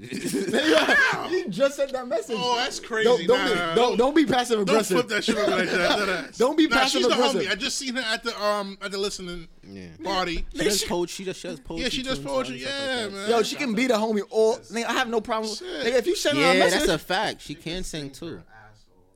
[1.31, 2.37] you just sent that message.
[2.39, 3.05] Oh, that's crazy.
[3.05, 4.97] Don't, don't, Nah, be, nah, don't, don't be passive Don't aggressive.
[4.97, 6.07] flip that shit over like that.
[6.07, 6.33] that.
[6.39, 7.51] Don't be nah, passive she's the homie.
[7.51, 9.89] I just seen her at the um at the listening yeah.
[10.03, 10.47] party.
[10.55, 11.12] She does poetry.
[11.17, 11.83] She does, she does poetry.
[11.85, 12.59] Yeah, she does too poetry.
[12.61, 13.12] stuff like Yeah, that.
[13.12, 13.31] man.
[13.31, 14.57] Yo, she can be the homie all.
[14.57, 15.55] Nigga, I have no problem.
[15.55, 15.67] Shit.
[15.87, 17.43] Nigga, if you send her a Yeah, message, that's a fact.
[17.43, 18.41] She can sing too.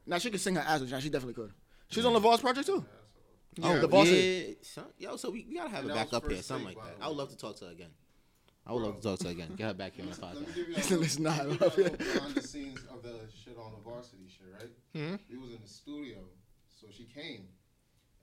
[0.07, 1.03] now she can sing her ass off.
[1.03, 1.53] She definitely could.
[1.89, 2.85] She was on Lavar's project too.
[3.63, 4.13] Oh, the boss yeah.
[4.15, 6.69] is- son- Yo, so we, we gotta have And her that back up here, something
[6.69, 7.05] take, like that.
[7.05, 7.91] I would love to talk to her again.
[8.67, 9.55] I would love to talk to her again.
[9.57, 10.55] Get her back here on the Let me podcast.
[10.55, 12.01] give you a Listen, little- listen, nah, let me give you a it.
[12.01, 14.71] little behind the scenes of the shit on the varsity shit, right?
[14.95, 15.19] Mhm.
[15.31, 16.19] We was in the studio,
[16.69, 17.49] so she came,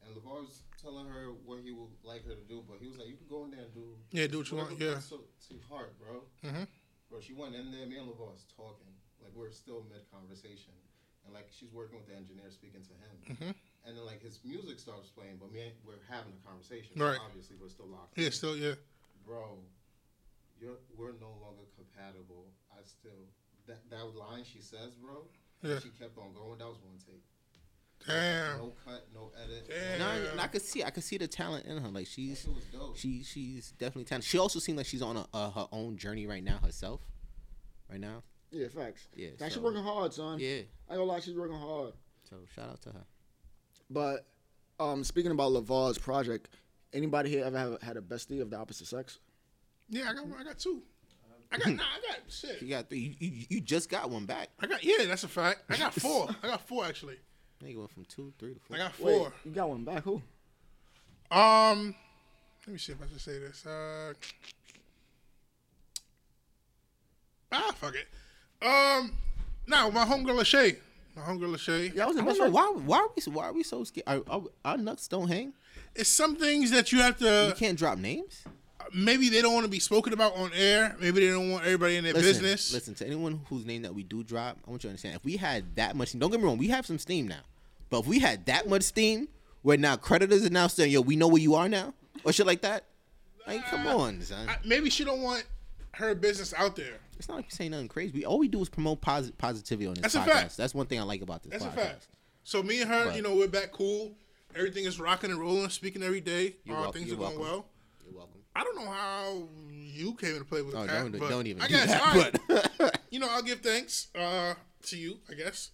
[0.06, 2.98] and Levar was telling her what he would like her to do, but he was
[2.98, 5.00] like, "You can go in there and do Yeah, do what you want, yeah.
[5.00, 6.24] So to heart, bro.
[6.44, 6.68] Mhm.
[7.10, 7.86] Bro, she went in there.
[7.86, 10.74] Me and Levar was talking, like we're still mid conversation,
[11.26, 13.56] and like she's working with the engineer, speaking to him, Mhm.
[13.88, 17.00] And then like his music starts playing, but me, and- we're having a conversation.
[17.00, 17.18] Right.
[17.24, 18.18] Obviously, we're still locked.
[18.18, 18.32] Yeah, in.
[18.32, 18.74] still, yeah.
[19.26, 19.58] bro,
[20.60, 22.46] you're we're no longer compatible.
[22.72, 23.26] I still
[23.68, 25.24] that that line she says, bro.
[25.64, 25.80] Yeah.
[25.80, 26.60] She kept on going.
[26.60, 27.24] That was one take.
[28.06, 28.58] Damn.
[28.60, 29.68] No cut, no edit.
[29.70, 30.00] Damn.
[30.00, 31.90] No, and I could see, I could see the talent in her.
[31.90, 32.96] Like she's, That was dope.
[32.98, 34.30] she, she's definitely talented.
[34.30, 37.02] She also seems like she's on a, uh, her own journey right now herself.
[37.90, 38.22] Right now,
[38.52, 39.08] Yeah, facts.
[39.16, 40.38] Yeah, Now she's working hard, son.
[40.40, 40.48] yeah.
[40.48, 41.94] I ain't gonna lie, she's working hard.
[42.30, 43.06] So shout out to her.
[43.90, 44.26] But
[44.80, 46.50] um, speaking about Lavar's project,
[46.94, 49.20] anybody here ever have, had a bestie of the opposite sex?
[49.90, 50.82] Yeah, I got I got two.
[51.52, 52.62] I got nah, I got shit.
[52.62, 53.16] You got three.
[53.20, 54.50] You, you, you just got one back.
[54.60, 55.62] I got yeah, that's a fact.
[55.70, 56.28] I got four.
[56.44, 57.18] I got four actually.
[57.64, 58.76] Nigga went from two, three to four.
[58.76, 59.34] I got Wait, four.
[59.46, 60.04] you got one back?
[60.04, 60.22] Who?
[61.32, 61.96] Um,
[62.66, 63.66] let me see if I can say this.
[63.66, 64.14] Uh,
[67.52, 68.08] ah, fuck it.
[68.66, 69.14] Um,
[69.66, 70.78] now my homegirl Lachey.
[71.22, 71.95] Homegirl Lachey.
[71.95, 72.70] Yeah, I was I don't know why.
[72.86, 73.22] Why are we?
[73.22, 74.03] so- Why are we so scared?
[74.07, 75.53] Our, our, our nuts don't hang.
[75.95, 77.47] It's some things that you have to.
[77.49, 78.43] You can't drop names.
[78.93, 80.95] Maybe they don't want to be spoken about on air.
[81.01, 82.74] Maybe they don't want everybody in their Listen, business.
[82.74, 84.57] Listen to anyone whose name that we do drop.
[84.65, 85.15] I want you to understand.
[85.15, 87.41] If we had that much, don't get me wrong, we have some steam now.
[87.89, 89.28] But if we had that much steam,
[89.63, 91.93] where now creditors are now saying, "Yo, we know where you are now,"
[92.24, 92.84] or shit like that.
[93.45, 94.47] Like, come on, son.
[94.47, 95.45] I- maybe she don't want
[95.98, 97.00] her business out there.
[97.18, 98.12] It's not like we say nothing crazy.
[98.14, 100.26] We all we do is promote posi- positivity on this That's a podcast.
[100.34, 100.58] fact.
[100.58, 101.74] That's one thing I like about this That's podcast.
[101.74, 102.08] a fact.
[102.43, 104.14] So me and her, But- you know, we're back cool.
[104.56, 106.56] Everything is rocking and rolling, speaking every day.
[106.64, 106.93] You're Uh, welcome.
[107.02, 107.52] things You're are going welcome.
[107.58, 107.66] well.
[108.06, 108.41] You're welcome.
[108.56, 111.62] I don't know how you came into play with Oh, the cat, don't- don't even
[111.62, 112.36] I guess that, all right.
[112.78, 115.20] but- you know, I'll give thanks uh, to you.
[115.30, 115.72] I guess.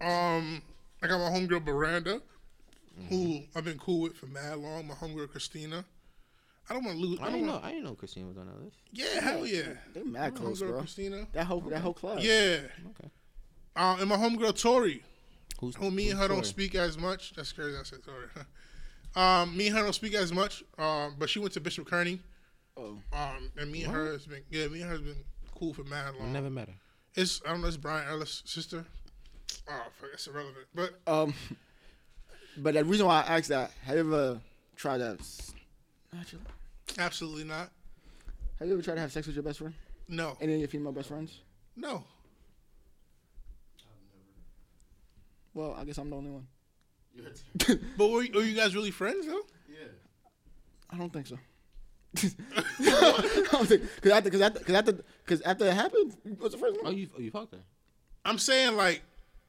[0.00, 0.62] Um,
[1.02, 2.22] I got my homegirl Miranda,
[3.00, 3.14] Mm-hmm.
[3.14, 4.88] who I've been cool with for mad long.
[4.88, 5.84] My homegirl Christina.
[6.70, 7.18] I don't want to lose.
[7.18, 7.52] I I don't didn't know.
[7.54, 7.64] want.
[7.64, 8.76] I didn't know Christina was on that list.
[8.92, 9.62] Yeah, hell yeah.
[9.94, 10.78] They're mad My close, homegirl bro.
[10.80, 11.26] Christina.
[11.32, 12.18] That whole that whole club.
[12.20, 12.58] Yeah.
[12.90, 13.10] Okay.
[13.76, 15.02] Uh, and my homegirl Tori.
[15.60, 17.34] Who's Who me and her who's don't speak as much.
[17.34, 17.76] That's crazy.
[17.78, 18.26] I said sorry.
[19.16, 20.62] um, me and her don't speak as much.
[20.78, 22.20] Um, but she went to Bishop Kearney.
[22.76, 22.98] Oh.
[23.12, 25.16] Um, and me and her has been yeah, me and her has been
[25.58, 26.32] cool for mad I long.
[26.32, 26.74] never met her.
[27.14, 27.68] It's I don't know.
[27.68, 28.84] It's Brian Ellis' sister.
[29.68, 30.66] Oh, fuck, that's irrelevant.
[30.74, 31.34] But Um,
[32.58, 34.40] but the reason why I asked that, have you ever
[34.76, 35.18] tried to?
[36.18, 36.42] Actually,
[36.98, 37.70] absolutely not.
[38.58, 39.74] have you ever tried to have sex with your best friend?
[40.08, 41.40] No, Any of your female best friends?
[41.76, 42.04] no.
[45.54, 46.46] Well, I guess I'm the only one.
[47.96, 49.42] But were, you- were you guys really friends though?
[49.68, 49.88] Yeah.
[50.90, 51.36] I don't think so.
[52.16, 54.92] I don't think because after because after because after
[55.24, 56.96] because after it happened, was the first Oh, one?
[56.96, 57.60] you oh, you fucked her.
[58.24, 59.02] I'm saying like,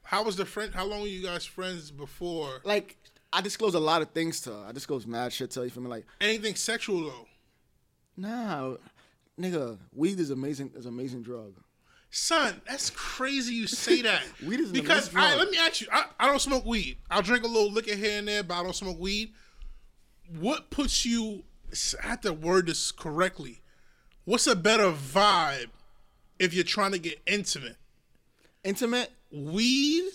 [0.04, 0.74] how was the friend?
[0.74, 2.62] How long were you guys friends before?
[2.64, 2.98] Like
[3.32, 4.66] I disclose a lot of things to her.
[4.68, 5.66] I disclose mad shit to her.
[5.66, 5.90] You feel me?
[5.90, 7.28] Like Anything sexual though?
[8.18, 8.76] nah,
[9.40, 10.72] nigga, weed is amazing.
[10.76, 11.54] Is amazing drug.
[12.12, 14.24] Son, that's crazy you say that.
[14.46, 15.40] Weed is an because amazing all right, drug.
[15.46, 15.88] let me ask you.
[15.92, 16.98] I, I don't smoke weed.
[17.12, 19.32] I'll drink a little liquor here and there, but I don't smoke weed.
[20.40, 21.44] what puts you?
[22.04, 23.62] I have to word this correctly.
[24.26, 25.68] What's a better vibe
[26.40, 27.78] if you're trying to get intimate?
[28.64, 30.06] Intimate Weed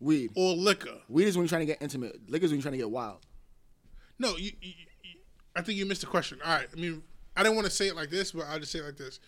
[0.00, 0.30] weed.
[0.34, 0.98] or liquor?
[1.08, 2.28] Weed is when you're trying to get intimate.
[2.30, 3.18] Liquor is when you're trying to get wild.
[4.18, 4.72] No, you, you,
[5.02, 5.20] you-
[5.56, 6.38] I think you missed the question.
[6.44, 7.02] All right, I mean,
[7.36, 9.18] I didn't want to say it like this, but I'll just say it like this.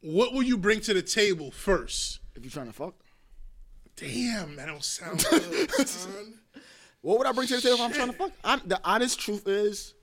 [0.00, 2.20] What will you bring to the table first?
[2.34, 2.94] If you're trying to fuck.
[3.96, 6.34] Damn, that don't sound good, son.
[7.00, 8.32] What would I bring to the table if I'm trying to fuck?
[8.42, 9.94] I'm, the honest truth is,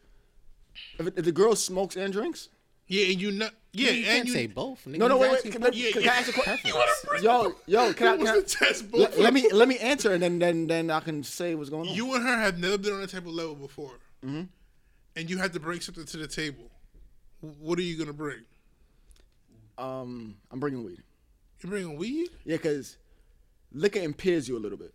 [0.99, 2.49] if, it, if the girl smokes and drinks,
[2.87, 4.83] Yeah, and you know, yeah, you and can't you say both.
[4.85, 4.97] Nigga.
[4.97, 5.35] no, no, He's wait, wait.
[5.37, 6.11] asking Can, for- let, Yeah, can yeah.
[6.11, 6.71] I ask a question?
[6.71, 7.23] preference.
[7.23, 8.13] Yo, yo, can I?
[8.13, 10.39] It was Can I the test both let, let me let me answer, and then
[10.39, 11.95] then then I can say what's going on.
[11.95, 14.43] You and her have never been on a type of level before, Mm-hmm.
[15.15, 16.69] and you had to bring something to the table.
[17.39, 18.39] What are you gonna bring?
[19.77, 21.01] um, I'm bringing weed.
[21.63, 22.29] You bringing weed?
[22.45, 22.97] Yeah, because
[23.71, 24.93] liquor impairs you a little bit.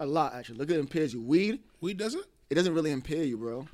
[0.00, 0.58] A lot, actually.
[0.58, 1.22] Liquor impairs you.
[1.22, 2.24] Weed, Weed doesn't?
[2.50, 3.66] it doesn't really impair you, bro.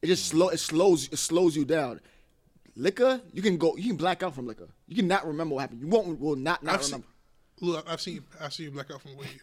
[0.00, 0.48] It just slow.
[0.48, 1.08] It slows.
[1.08, 2.00] It slows you down.
[2.74, 3.76] Liquor, you can go.
[3.76, 4.68] You can black out from liquor.
[4.88, 5.80] You can not remember what happened.
[5.80, 6.18] You won't.
[6.20, 7.06] Will not not I've seen, remember.
[7.60, 8.24] look, I've seen you.
[8.40, 9.40] I've seen you black out from weed.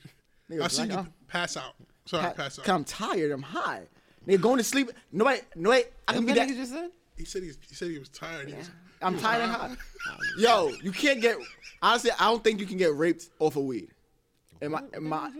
[0.49, 1.27] Nigga, I've seen black you out?
[1.27, 1.75] pass out.
[2.05, 2.65] Sorry, Pa- pass out.
[2.65, 3.31] Cause I'm tired.
[3.31, 3.83] I'm high.
[4.27, 4.91] Nigga, going to sleep.
[5.11, 5.41] Nobody.
[5.55, 5.87] No wait.
[6.07, 6.55] I can be That that.
[6.55, 6.89] just said.
[7.17, 8.47] He said he, he said he was tired.
[8.49, 8.69] He was,
[9.01, 9.75] I'm tired and high.
[10.39, 11.37] Yo, you can't get.
[11.81, 13.89] Honestly, I don't think you can get raped off of weed.
[14.61, 14.83] Am I?
[14.93, 15.31] Am I?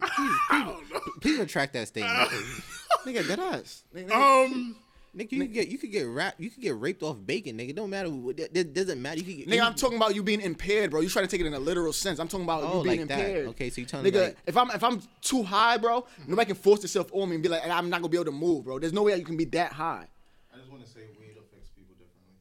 [1.20, 2.28] Please retract that statement.
[3.04, 3.82] Nigga, dead ass.
[3.94, 4.76] Nigga, um,
[5.16, 7.74] Nigga, you could get you could get rap you could get raped off bacon, nigga.
[7.74, 8.08] Don't matter.
[8.08, 9.18] what- That, that doesn't matter.
[9.18, 11.00] You could get, Nigga, you- I'm talking about you being impaired, bro.
[11.00, 12.20] You try to take it in a literal sense.
[12.20, 13.18] I'm talking about Oh, you being like that.
[13.18, 13.48] impaired.
[13.48, 16.46] Okay, so you telling me, nigga, like- if I'm if I'm too high, bro, nobody
[16.46, 18.64] can force itself on me and be like, I'm not gonna be able to move,
[18.64, 18.78] bro.
[18.78, 20.06] There's no way you can be that high.
[20.54, 22.36] I just want to say weed affects people differently.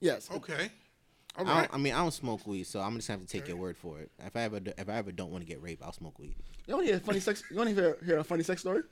[0.00, 0.28] Yes.
[0.30, 0.70] okay.
[1.38, 3.32] All I, don't, I mean, I don't smoke weed, so I'm just gonna have to
[3.38, 4.10] take your word for it.
[4.24, 6.34] If I ever do- if I ever don't want to get raped, I'll smoke weed.
[6.66, 7.42] You want to hear a funny sex?
[7.50, 8.82] You want to hear, hear a funny sex story?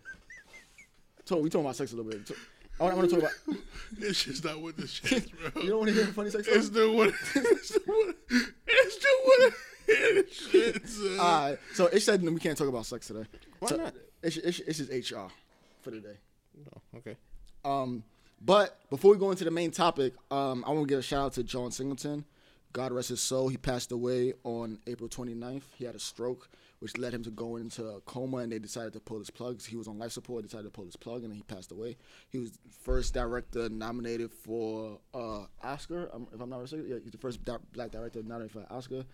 [1.25, 2.31] So we talking about sex a little bit.
[2.79, 3.59] So- I want to talk about.
[3.97, 5.63] It's just not with the shit, bro.
[5.63, 6.59] You don't want to hear a funny sex story?
[6.59, 7.09] It's the one.
[7.09, 8.15] It's the one.
[8.67, 9.53] It's the one.
[9.87, 11.21] It's shit, son.
[11.21, 11.59] All right.
[11.75, 13.25] So it said we can't talk about sex today.
[13.61, 13.95] Why So not?
[14.23, 15.29] It's, it's, it's just HR
[15.83, 16.17] for the day.
[16.75, 17.17] Oh, okay.
[17.65, 18.03] Um,
[18.45, 21.27] but before we go into the main topic, um, I want to give a shout
[21.27, 22.25] out to John Singleton.
[22.73, 23.49] God rest his soul.
[23.49, 25.63] He passed away on April 29th.
[25.77, 26.49] He had a stroke,
[26.85, 29.65] which led him to go into a coma, and they decided to pull his plugs.
[29.65, 30.43] He was on life support.
[30.43, 31.97] They decided to pull his plug, and then he passed away.
[32.29, 36.11] He was the first director nominated for uh, Oscar.
[36.13, 38.67] um, If I'm not mistaken, yeah, he's the first di- black director nominated for an
[38.71, 39.05] Oscar.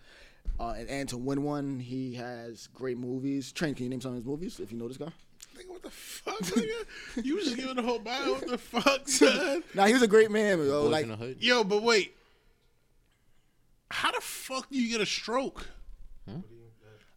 [0.59, 3.53] Uh, and, and to win one, he has great movies.
[3.53, 5.05] Train, can you name some of his movies if you know this guy?
[5.57, 7.23] Nigga, what the fuck, nigga?
[7.23, 8.33] You was just giving the whole bio.
[8.33, 9.63] What the fuck, son?
[9.73, 10.87] Nah, he was a great man, bro.
[10.87, 11.37] Like, in the hood.
[11.39, 12.17] Yo, but wait.
[13.91, 15.67] How the fuck do you get a stroke?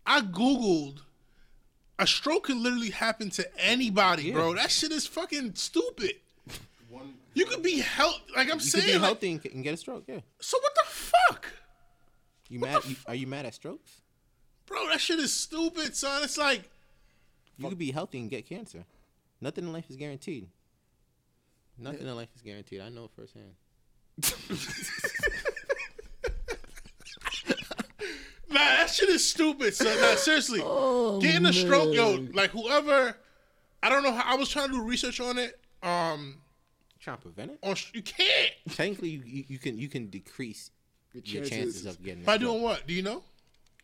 [0.06, 0.98] I googled.
[1.98, 4.54] A stroke can literally happen to anybody, bro.
[4.54, 6.14] That shit is fucking stupid.
[6.90, 8.84] One, You could be healthy, like I'm You saying.
[8.84, 10.04] could be healthy and, and get a stroke.
[10.08, 10.20] Yeah.
[10.40, 11.46] so what the fuck,
[12.48, 12.84] You mad?
[12.84, 14.00] You, are you mad at strokes?
[14.66, 14.88] bro?
[14.88, 16.22] That shit is stupid, son.
[16.24, 16.68] It's like
[17.58, 18.84] You could be healthy and get cancer.
[19.40, 20.48] Nothing in life is guaranteed.
[21.78, 22.80] Nothing in life is guaranteed.
[22.80, 23.54] I know it firsthand.
[28.54, 30.00] Nah, that shit is stupid, son.
[30.00, 30.60] Nah, seriously.
[31.20, 33.16] Getting a stroke, yo, like whoever
[33.82, 35.58] I don't know how I was trying to do research on it.
[35.82, 36.36] Um
[37.00, 37.58] Trying to prevent it.
[37.62, 38.52] on you can't.
[38.70, 40.70] Technically, you, you, you can you can decrease
[41.12, 41.50] your chances.
[41.50, 42.22] chances, of getting.
[42.22, 42.86] a By doing what?
[42.86, 43.22] Do you know?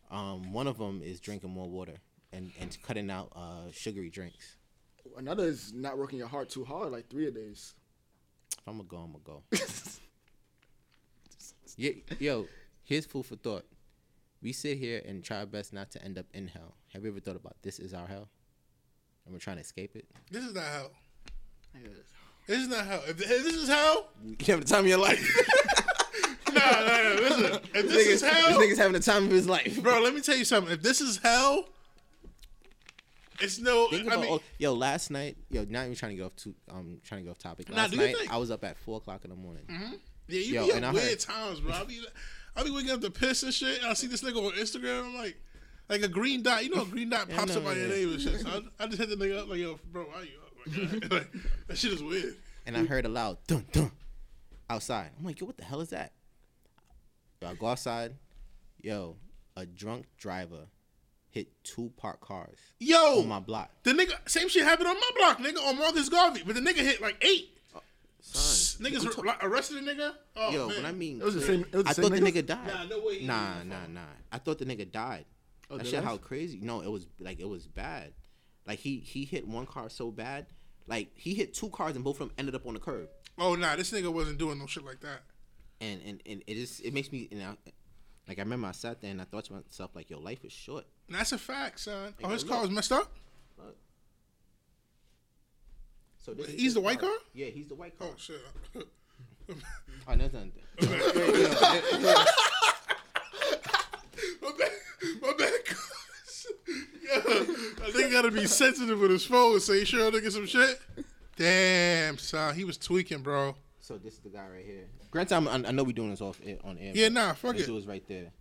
[0.09, 1.97] Um, one of them is drinking more water
[2.33, 4.55] and and cutting out uh sugary drinks.
[5.17, 7.73] Another is not working your heart too hard, like three a days.
[8.57, 9.43] If I'm gonna go, I'm gonna go.
[11.77, 12.47] yeah, yo,
[12.83, 13.65] here's food for thought.
[14.41, 16.75] We sit here and try our best not to end up in hell.
[16.93, 18.27] Have you ever thought about this is our hell?
[19.25, 20.05] And we're trying to escape it.
[20.31, 20.91] This is not hell.
[22.47, 23.03] This is not hell.
[23.07, 25.23] If, if this is hell, You have the time of your life.
[26.53, 27.59] nah, nah, nah, listen.
[27.75, 30.21] If this is hell, this nigga's having the time of his life, bro, let me
[30.21, 30.73] tell you something.
[30.73, 31.69] If this is hell,
[33.39, 33.87] it's no.
[33.89, 36.53] Think I mean, all- yo, last night, yo, not even trying to go off to
[36.71, 37.69] um trying to go off topic.
[37.69, 38.27] Last do your night, thing.
[38.31, 39.63] I was up at four o'clock in the morning.
[39.69, 41.73] yeah, you yo, be and at I weird heard- times, bro.
[41.73, 42.01] I be,
[42.55, 43.79] I be waking up to piss and shit.
[43.81, 45.05] And I see this nigga on Instagram.
[45.05, 45.37] I'm like,
[45.89, 46.63] like a green dot.
[46.63, 48.39] You know, a green dot pops up on your name and shit.
[48.41, 48.49] So
[48.79, 50.91] I, I just hit the nigga up like, yo, bro, why you up?
[51.01, 51.31] Like, like,
[51.67, 52.35] that shit is weird.
[52.65, 53.91] and I heard a loud dun dun
[54.69, 55.09] outside.
[55.17, 56.11] I'm like, yo, what the hell is that?
[57.41, 58.13] Yo, I go outside.
[58.81, 59.15] Yo,
[59.55, 60.67] a drunk driver
[61.29, 63.69] hit two parked cars Yo, on my block.
[63.83, 66.41] the nigga, same shit happened on my block, nigga, on Marcus Garvey.
[66.45, 67.57] But the nigga hit like eight.
[67.75, 67.79] Uh,
[68.21, 70.13] son, Niggas ar- arrested a nigga.
[70.35, 70.77] Oh, yo, man.
[70.77, 72.41] when I mean, It was the same- it was the I same thought the nigga?
[72.41, 72.67] nigga died.
[72.67, 74.01] Nah, no way Nah, nah, nah.
[74.31, 75.25] I thought the nigga died.
[75.69, 76.59] Oh, that dead shit, how crazy?
[76.61, 78.13] No, it was like it was bad.
[78.65, 80.47] Like he he hit one car so bad,
[80.87, 83.07] Like he hit two cars and both of them ended up on the curb.
[83.37, 85.21] Oh nah, this nigga wasn't doing no shit like that.
[85.79, 87.55] And and, and it is it makes me you know
[88.27, 90.51] like I remember I sat there and I thought to myself like yo life is
[90.51, 90.85] short.
[91.07, 92.13] And that's a fact, son.
[92.23, 93.13] Oh, his car was messed up.
[96.21, 97.09] So this is He's the white car?
[97.33, 98.09] Yeah, he's the white car.
[98.11, 98.41] Oh shit.
[100.07, 100.43] Oh, that's not.
[104.41, 104.71] My bad.
[105.21, 105.51] My bad.
[107.03, 107.19] yeah,
[107.83, 109.59] I think gotta be sensitive with his phone.
[109.59, 110.79] Say, sure, nigga, some shit.
[111.35, 113.55] Damn, son, he was tweaking, bro.
[113.79, 114.87] So this is the guy right here.
[115.11, 116.93] Granted, I'm, I know we doing this off air, on air.
[116.95, 117.65] Yeah, nah, fuck it.
[117.65, 118.31] dude was right there.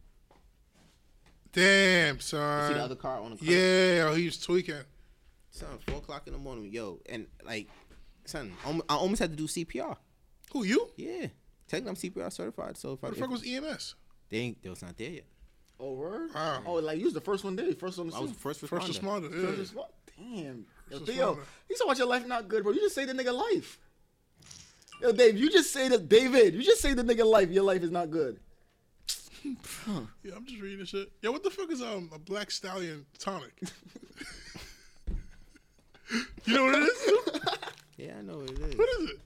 [1.53, 2.69] Damn, son.
[2.69, 3.47] See the other car on the car?
[3.47, 4.85] Yeah, oh, he was tweaking.
[5.51, 7.69] Son, four o'clock in the morning, yo, and like,
[8.25, 9.97] son, I almost had to do CPR.
[10.53, 10.91] Who you?
[10.97, 11.27] Yeah,
[11.69, 11.97] technically I'm
[12.29, 12.77] CPR certified.
[12.77, 13.95] So if I What the fuck was EMS?
[14.31, 15.25] they ain't, they was not there yet.
[15.79, 16.31] Oh, word?
[16.35, 16.63] Wow.
[16.67, 18.61] Oh, like you was the first one there, first on the I was the first
[18.61, 19.29] First responder.
[19.29, 19.31] responder.
[19.33, 19.61] First Yeah.
[19.61, 19.89] respond-
[20.19, 20.67] Damn.
[20.91, 21.39] Yo, Theo,
[21.69, 22.73] you talking about your life not good, bro.
[22.73, 23.79] You just say the nigga life.
[25.01, 27.83] Yo, Dave, you just say that, David, you just say the nigga life, your life
[27.83, 28.39] is not good.
[30.23, 31.11] Yeah, I'm just reading this shit.
[31.23, 33.59] Yo, what the fuck is um a black stallion tonic?
[36.45, 37.29] you know what it is?
[37.97, 38.77] Yeah, I know what it is.
[38.79, 39.21] What is it?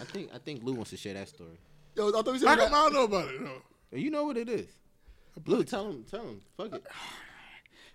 [0.00, 1.56] I think I think Lou wants to share that story.
[1.94, 3.40] Yo, I thought you said How come I don't know about it?
[3.40, 3.52] No.
[3.92, 4.66] You know what it is.
[5.46, 6.40] Lou, tell him, tell him.
[6.56, 6.82] Fuck it.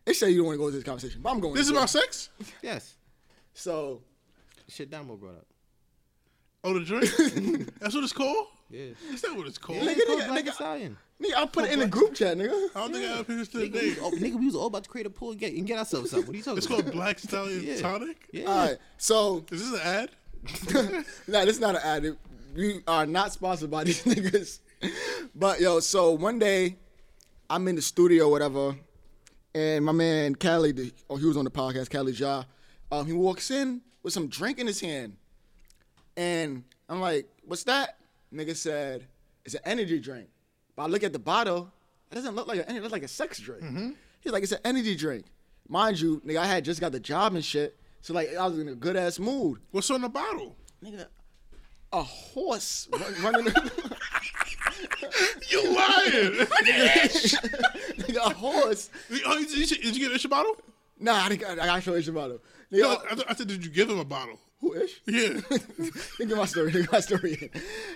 [0.05, 1.55] They say you don't want to go into this conversation, but I'm going.
[1.55, 2.29] This is about sex?
[2.61, 2.95] Yes.
[3.53, 4.01] So,
[4.69, 5.45] Shit Damo brought up.
[6.63, 7.69] Oh, the drink?
[7.81, 8.47] That's what it's called?
[8.69, 8.91] Yeah.
[9.11, 9.79] Is that what it's called.
[9.79, 10.53] Yeah, Nigga, it's called nigga, Black nigga.
[10.53, 10.97] Stallion.
[11.21, 12.69] Nigga, I'll put it in the group chat, nigga.
[12.75, 13.89] I don't think I have this to the Nigga, we, day.
[13.89, 15.77] was, oh, nigga, we was all about to create a pool and get, and get
[15.79, 16.27] ourselves something.
[16.27, 16.79] What are you talking It's about?
[16.79, 17.75] It's called Black Stallion Yeah.
[17.77, 18.27] Tonic?
[18.31, 18.45] Yeah.
[18.45, 20.09] All right, so Is this an ad?
[21.27, 22.17] no, this is not an ad.
[22.55, 24.59] We are not sponsored by these niggas.
[25.35, 26.77] But yo, so one day
[27.49, 28.75] I'm in the studio, whatever,
[29.55, 32.43] and my man Cali, the, oh, he was on the podcast, Cali Ja.
[32.91, 35.17] Um, he walks in with some drink in his hand,
[36.15, 37.97] and I'm like, "What's that?"
[38.33, 39.07] Nigga said,
[39.45, 40.27] "It's an energy drink."
[40.77, 41.69] But I look at the bottle,
[42.11, 43.63] it doesn't look like an energy, it looks like a sex drink.
[43.63, 43.89] Mm-hmm.
[44.21, 45.25] He's like, "It's an energy drink."
[45.67, 48.57] Mind you, nigga, I had just got the job and shit, so like I was
[48.59, 49.59] in a good ass mood.
[49.71, 50.55] What's on the bottle?
[50.81, 51.07] Nigga,
[51.91, 53.53] a horse run, running.
[55.49, 56.33] You lying?
[57.97, 58.89] nigga, a horse.
[59.25, 60.55] oh, did, you, did you get a bottle?
[60.99, 61.41] Nah, I didn't.
[61.41, 62.11] got- I got show you.
[62.11, 62.39] Nigga,
[62.71, 64.39] No, I, th- I said, did you give him a bottle?
[64.61, 65.01] Who ish?
[65.05, 65.29] Yeah.
[66.19, 66.71] Nigga, my story.
[66.71, 67.51] Nigga, my story.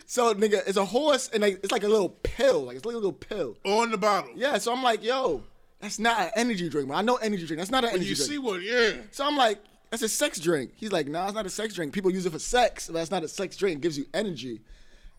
[0.05, 2.63] So, nigga, it's a horse, and like it's like a little pill.
[2.65, 3.57] Like it's like a little pill.
[3.65, 4.31] on the bottle.
[4.35, 4.57] Yeah.
[4.59, 5.43] So I'm like, yo,
[5.79, 6.97] that's not an energy drink, man.
[6.97, 7.59] I know energy drink.
[7.59, 8.31] That's not an When energy you drink.
[8.31, 9.01] see one, yeah.
[9.11, 9.59] so I'm like,
[9.89, 10.71] that's a sex drink.
[10.75, 11.93] He's like, nah, it's not a sex drink.
[11.93, 13.77] People use it for sex, but that's not a sex drink.
[13.79, 14.61] It gives you energy.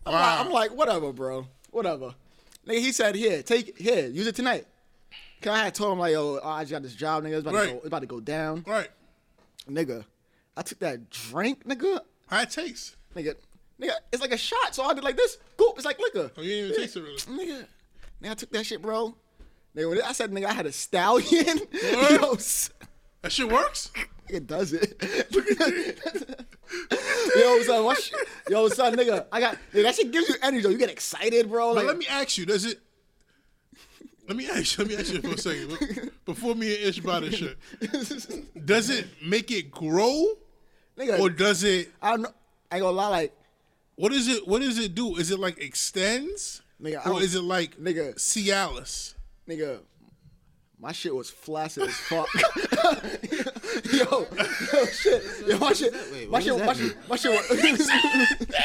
[0.05, 0.19] I'm, Wow.
[0.19, 1.47] like, I'm like, whatever, bro.
[1.71, 2.15] Whatever.
[2.67, 3.77] Nigga, he said, here, take it.
[3.77, 4.65] Here, use it tonight.
[5.41, 7.33] Cause I had told him like, yo, oh, I just got this job, nigga.
[7.33, 7.65] It's about, Right.
[7.67, 8.63] to, go, it's about to go down.
[8.65, 8.87] Right.
[9.69, 10.05] Nigga,
[10.55, 12.01] I took that drink, nigga.
[12.27, 12.95] How it tastes?
[13.15, 13.35] Nigga,
[13.81, 14.75] nigga, it's like a shot.
[14.75, 15.37] So I did like this.
[15.57, 16.31] Goop, it's like liquor.
[16.37, 17.17] Oh, you didn't even taste it really.
[17.17, 17.65] Nigga,
[18.21, 19.15] nigga, I took that shit, bro.
[19.75, 21.59] Nigga, when I said, nigga, I had a stallion.
[21.81, 23.91] Yo, That shit works?
[24.29, 25.01] it does it.
[27.35, 28.15] yo, son, what shit?
[28.49, 30.69] Yo, son, nigga, I got, nigga, that shit gives you energy, though.
[30.69, 31.73] You get excited, bro.
[31.73, 32.79] But Like, let me ask you, does it?
[34.27, 34.85] Let me ask you.
[34.85, 36.11] Let me ask you for a second.
[36.25, 40.37] Before me and Ish buy this shit, does it make it grow,
[40.97, 41.91] nigga, or does it?
[42.01, 42.33] I don't know.
[42.71, 43.33] I ain't gonna lie, like,
[43.95, 44.47] What is it?
[44.47, 45.15] What does it do?
[45.17, 48.15] Is it like extends, Nigga, I or don't- is it like nigga.
[48.15, 49.13] Cialis?
[49.47, 49.79] nigga,
[50.79, 52.27] my shit was flaccid as fuck.
[53.93, 54.27] yo,
[54.73, 55.23] yo, shit.
[55.47, 57.31] Yo, my shit, Wait, my what shit, does my shit, my shit.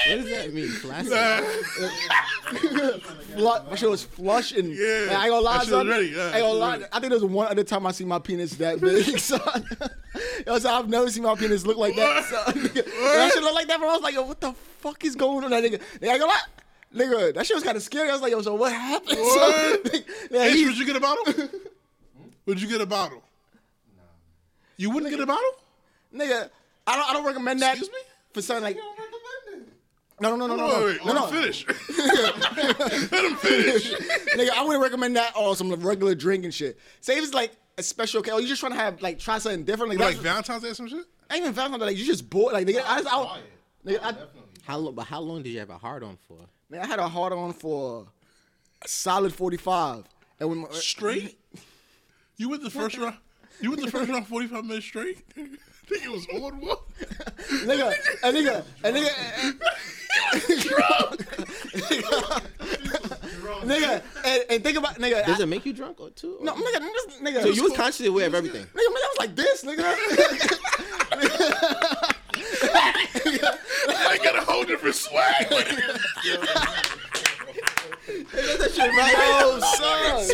[0.08, 0.68] What does that mean?
[0.68, 1.12] Flaccid?
[3.34, 5.88] Flu- my shit was flush and Yeah, like, I ain't gonna lie, that son.
[5.88, 6.72] ready, yeah, I that ain't gonna lie.
[6.72, 6.84] ready.
[6.92, 9.64] I think there's one other time I see my penis that big, son.
[10.46, 12.54] Yo, so I've never seen my penis look like that, son.
[12.54, 13.88] Nigga, that shit look like that, bro.
[13.88, 15.80] I was like, yo, what the fuck is going on, that nigga?
[16.00, 16.32] Nigga, I ain't gonna.
[16.94, 18.08] Nigga, that shit was kind of scary.
[18.08, 19.18] I was like, yo, so what happened?
[19.18, 19.86] What?
[19.86, 20.02] Son?
[20.30, 21.34] Nigga, Ish, he- would you get a bottle?
[22.46, 23.22] would you get a bottle?
[24.76, 25.50] You wouldn't get a bottle?
[26.14, 26.48] nigga,
[26.86, 27.72] I don't, I don't recommend that.
[27.76, 27.98] Excuse me?
[28.32, 28.76] For something like.
[30.20, 31.06] No, no, no, no, no, Wait, no, wait, wait.
[31.06, 31.26] no, Let no.
[31.26, 31.66] him finish.
[33.12, 33.92] Let him finish.
[34.34, 36.76] nigga, I wouldn't recommend that or some regular drink and shit.
[37.00, 39.18] Say if it's like a special occasion, or oh, you just trying to have like
[39.18, 41.04] try something different, like, like that's, Valentine's Day or some shit?
[41.30, 43.40] Ain't even found something like you just bored, like nigga, I, I,
[43.86, 44.14] nigga, I,
[44.64, 44.94] How long?
[44.94, 46.38] But how long did you have a hard on for?
[46.68, 48.06] man, I had a hard on for
[48.82, 50.04] a solid forty five,
[50.40, 51.38] and when my, uh, Straight?
[52.36, 53.16] You went the first round?
[53.60, 55.18] You went the first round 45 minutes straight?
[55.88, 56.76] think it was on one?
[57.64, 59.10] nigga, a nigga, a nigga,
[63.48, 63.64] drunk.
[63.64, 65.24] Nigga, and, and think about nigga.
[65.26, 66.36] Does I, it make you drunk or too?
[66.40, 67.42] No, nigga, this, nigga.
[67.42, 68.64] So you was consciously aware of everything.
[68.64, 69.84] Nigga, nigga, I was like this, nigga.
[74.10, 75.48] I got a whole different swag.
[78.08, 80.24] That shit right oh, son.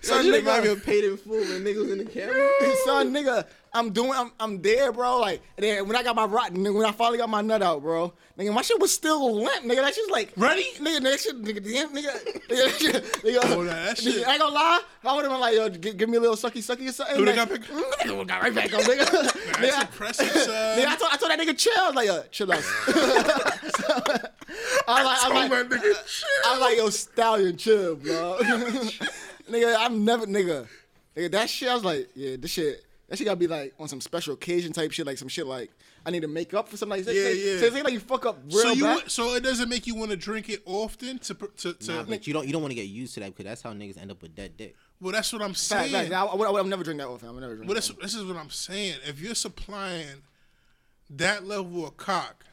[0.00, 2.48] son nigga, not even paid in full when niggas in the camera.
[2.84, 5.18] son, nigga, I'm doing, I'm, I'm there, bro.
[5.20, 7.82] Like, then when I got my rot, nigga, when I finally got my nut out,
[7.82, 9.76] bro, nigga, my shit was still limp, nigga.
[9.82, 10.64] That shit's like Ready?
[10.78, 11.02] nigga.
[11.02, 13.38] That shit, nigga, damn, nigga, nigga, that shit, nigga.
[13.44, 15.96] Oh, that shit- nigga, I ain't gonna lie, I would have been like, yo, give,
[15.96, 17.16] give me a little sucky, sucky or something.
[17.18, 19.10] Dude, like, got pick- mm, nigga, got right back up, nigga.
[19.10, 20.78] That's nigga, impressive, son.
[20.78, 21.72] Nigga, I told, I told that nigga chill.
[21.78, 22.64] I was like, yo, chill out.
[24.88, 28.38] I was like, I my like, nigga, I was like, yo, stallion, chill, bro.
[29.50, 30.66] nigga, I'm never, nigga,
[31.16, 31.68] nigga, that shit.
[31.68, 34.72] I was like, yeah, this shit, that shit gotta be like on some special occasion
[34.72, 35.70] type shit, like some shit like
[36.04, 37.06] I need to make up for something like.
[37.06, 37.58] Yeah, say, yeah.
[37.60, 39.10] Say, say like you fuck up real So you bad.
[39.10, 42.26] so it doesn't make you want to drink it often to to, to Nah, but
[42.26, 44.10] you don't you don't want to get used to that because that's how niggas end
[44.10, 44.76] up with dead dick.
[45.00, 45.92] well that's what I'm saying.
[45.92, 46.12] fact.
[46.12, 47.28] I, I, would- I would never drink that often.
[47.28, 47.68] I would never drink.
[47.68, 48.96] Well, that this, this is what I'm saying.
[49.06, 50.06] If you're supplying
[51.10, 52.44] that level of cock,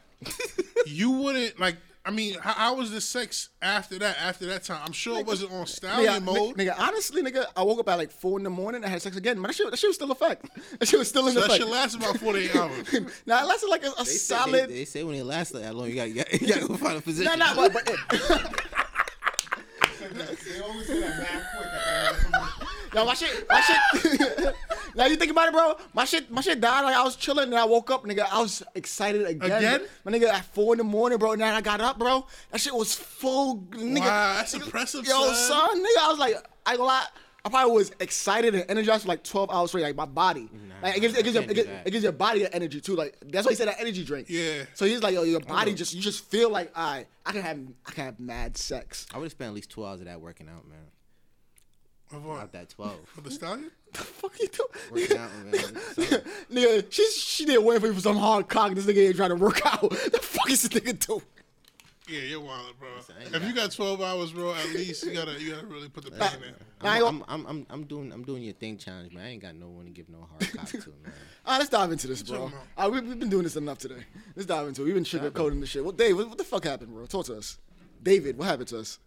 [0.86, 1.76] you wouldn't like.
[2.06, 4.16] I mean, how, how was the sex after that?
[4.22, 6.56] After that time, I'm sure it wasn't on stallion Nigga, mode.
[6.56, 8.84] nigga, nigga, honestly, nigga, I woke up at like four in the morning.
[8.84, 9.36] I had sex again.
[9.40, 10.46] Man, that shit, that shit was still a fact.
[10.78, 11.62] That shit was still in so that effect.
[11.64, 12.92] shit lasts about 48 hours.
[13.26, 14.68] now it lasted like a, a They say, solid.
[14.70, 16.68] they, they say when it lasts that long, you got you got you got to
[16.68, 17.36] go find a physician.
[17.38, 17.86] Nah, nah, but, but
[20.46, 23.60] They always say that mad quick at the end of the Yo, my shit, my
[23.60, 24.54] shit.
[24.96, 25.76] now you think about it, bro.
[25.92, 26.80] My shit, my shit died.
[26.80, 28.26] Like I was chilling, and I woke up, nigga.
[28.32, 29.52] I was excited again.
[29.52, 29.82] Again?
[30.02, 31.32] My nigga, at four in the morning, bro.
[31.32, 32.26] And then I got up, bro.
[32.52, 34.00] That shit was full, nigga.
[34.00, 35.34] Wow, that's nigga, impressive, Yo, son.
[35.34, 36.00] son, nigga.
[36.00, 37.06] I was like, I ain't gonna lie.
[37.44, 40.48] I probably was excited and energized for like 12 hours straight, like my body.
[40.82, 42.96] like it gives, it gives, your, it, gives, it gives your body an energy too.
[42.96, 44.28] Like that's why he said that energy drink.
[44.30, 44.62] Yeah.
[44.72, 47.42] So he's like, yo, your body just you just feel like, all right, I can
[47.42, 49.06] have I can have mad sex.
[49.12, 50.78] I would have spent at least two hours of that working out, man.
[52.12, 52.40] Of what?
[52.40, 53.00] Out that twelve.
[53.06, 53.70] For the stallion?
[53.92, 54.64] the fuck you do?
[54.92, 55.54] Working out, man.
[55.94, 56.22] Son.
[56.52, 58.74] nigga, she she did wait for you for some hard cock.
[58.74, 59.80] This nigga ain't trying to work out.
[59.90, 61.20] the fuck is this nigga do?
[62.08, 62.88] Yeah, you're wild, bro.
[62.88, 65.88] I ain't If you got 12 hours, bro, at least you gotta you gotta really
[65.88, 66.54] put the uh, pain in.
[66.80, 69.24] I ain't I'm, I'm, I'm, I'm, I'm doing I'm doing your thing challenge, man.
[69.24, 71.12] I ain't got no one to give no hard cock to, man.
[71.44, 72.38] All right, let's dive into this, bro.
[72.38, 74.04] talking All right, ah, we, we've been doing this enough today.
[74.36, 74.84] Let's dive into it.
[74.84, 75.82] We've been sugarcoating this shit.
[75.82, 77.06] Well, Dave, what, what the fuck happened, bro?
[77.06, 77.58] Talk to us.
[78.00, 79.00] David, what happened to us?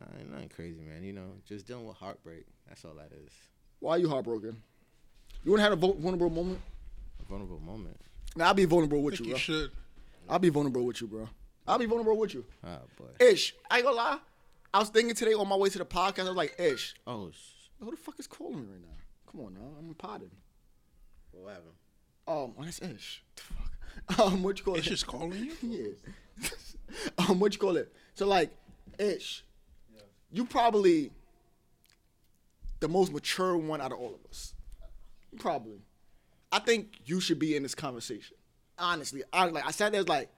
[0.00, 1.02] Nah, ain't nothing crazy, man.
[1.02, 2.44] You know, just dealing with heartbreak.
[2.68, 3.32] That's all that is.
[3.80, 4.62] Why are you heartbroken?
[5.44, 6.60] You want to have a vulnerable moment?
[7.20, 7.96] A vulnerable moment.
[8.36, 9.38] Nah, I'll be vulnerable I with think you, you bro.
[9.38, 9.70] should.
[10.28, 11.28] I'll be vulnerable with you, bro.
[11.66, 12.44] I'll be vulnerable with you.
[12.64, 13.06] Oh boy.
[13.24, 14.18] Ish, I ain't gonna lie.
[14.72, 16.20] I was thinking today on my way to the podcast.
[16.20, 18.96] I was like, Ish, Oh, sh- who the fuck is calling me right now?
[19.30, 20.30] Come on now, I'm potted.
[21.32, 21.68] what happened?
[22.28, 23.22] Um, oh, that's Ish.
[23.36, 23.66] The fuck?
[24.18, 24.90] Um, what you call It's it?
[24.90, 25.52] just calling you?
[26.38, 26.48] Yeah.
[27.28, 27.92] um, what you call it?
[28.14, 28.50] So like,
[28.98, 29.44] Ish,
[30.32, 31.10] you probably
[32.80, 34.54] the most mature one out of all of us.
[35.38, 35.80] Probably.
[36.52, 38.36] I think you should be in this conversation.
[38.78, 40.28] Honestly, I like I sat there like,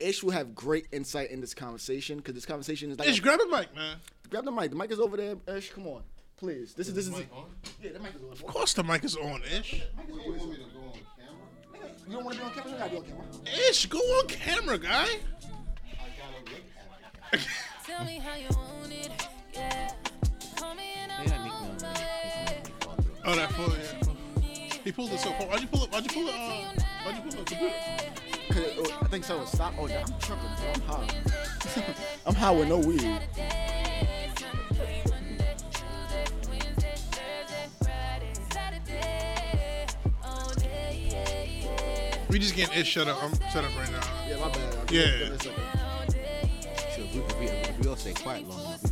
[0.00, 3.06] Ish will have great insight in this conversation because this conversation is like.
[3.08, 3.96] Just a- grab a mic, man.
[4.30, 4.70] grab the mic.
[4.70, 5.36] The mic is over there.
[5.46, 6.02] Ish, come on,
[6.38, 6.72] please.
[6.74, 7.12] This is this is.
[7.12, 7.44] mic on?
[7.82, 8.32] Yeah, the mic is on.
[8.32, 9.82] Of course the mic is on, Ish.
[9.94, 11.90] What, you want me to go on camera?
[12.08, 12.72] You don't want to be on camera?
[12.72, 13.68] You gotta be on camera.
[13.68, 14.88] Ish, go on camera, guy.
[15.04, 15.18] I
[16.16, 16.54] gotta look
[17.34, 17.40] at.
[17.86, 19.92] Tell me how you want it, yeah.
[20.56, 22.62] Call me and They I'm got Meek Mill, on my man.
[23.24, 24.78] Oh, that full, yeah.
[24.84, 25.46] He pulled it so far.
[25.46, 25.92] Why'd you pull it?
[25.92, 26.34] Why'd you pull it?
[26.34, 27.46] Uh, why'd you pull it?
[27.46, 27.74] Computer?
[28.52, 29.44] Oh, I think so.
[29.44, 29.74] Stop.
[29.78, 30.72] Oh, yeah, I'm tripping, bro.
[30.74, 31.94] I'm high.
[32.26, 33.20] I'm high with no weed.
[42.28, 43.22] We just getting it shut up.
[43.24, 44.00] I'm set up right now.
[44.28, 44.90] Yeah, my bad.
[44.92, 45.18] Yeah.
[45.18, 45.64] give me a second.
[46.94, 48.82] So if we, we, we all stay quiet long enough,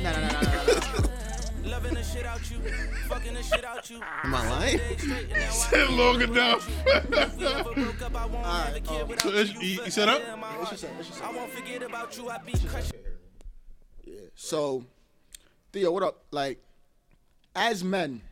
[0.00, 0.30] we can edit this shit out.
[0.30, 1.70] Nah, nah, nah, nah, nah, nah.
[1.70, 2.58] Loving the shit out you,
[3.08, 4.00] fucking the shit out you.
[4.24, 4.80] Am I lying?
[5.50, 6.68] Said long enough.
[7.38, 10.08] Never broke up, I won't have a kid oh, without so Ish, you, you set
[10.08, 10.22] up?
[10.62, 12.98] It's just a- it's just a- I won't forget about you, I be crushing.
[14.04, 14.14] Yeah.
[14.34, 14.84] So,
[15.72, 16.24] Theo, what up?
[16.30, 16.62] Like,
[17.54, 18.22] as men,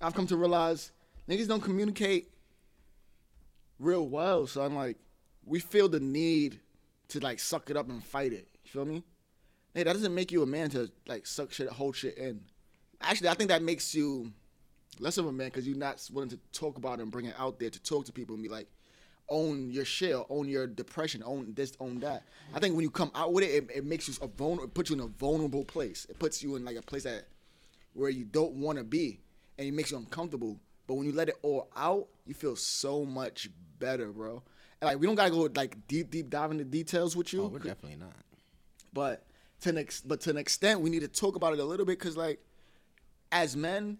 [0.00, 0.92] I've come to realize
[1.28, 2.30] niggas don't communicate
[3.78, 4.46] real well.
[4.46, 4.98] So I'm like,
[5.44, 6.60] we feel the need
[7.08, 8.46] to like suck it up and fight it.
[8.64, 9.02] You feel me?
[9.74, 12.40] Hey, that doesn't make you a man to like suck shit, hold shit in.
[13.00, 14.32] Actually, I think that makes you
[14.98, 17.34] less of a man because you're not willing to talk about it and bring it
[17.38, 18.66] out there to talk to people and be like,
[19.28, 22.24] own your shit, own your depression, own this, own that.
[22.52, 24.74] I think when you come out with it, it, it makes you a vulnerable, it
[24.74, 26.06] puts you in a vulnerable place.
[26.10, 27.26] It puts you in like a place that
[27.94, 29.20] where you don't want to be,
[29.56, 30.58] and it makes you uncomfortable.
[30.88, 33.48] But when you let it all out, you feel so much
[33.78, 34.42] better, bro.
[34.80, 37.46] And like we don't gotta go like deep, deep dive into details with you, Oh,
[37.48, 38.12] we're definitely not.
[38.92, 39.24] but
[39.60, 41.86] to an ex- but to an extent, we need to talk about it a little
[41.86, 42.40] bit because like
[43.32, 43.98] as men,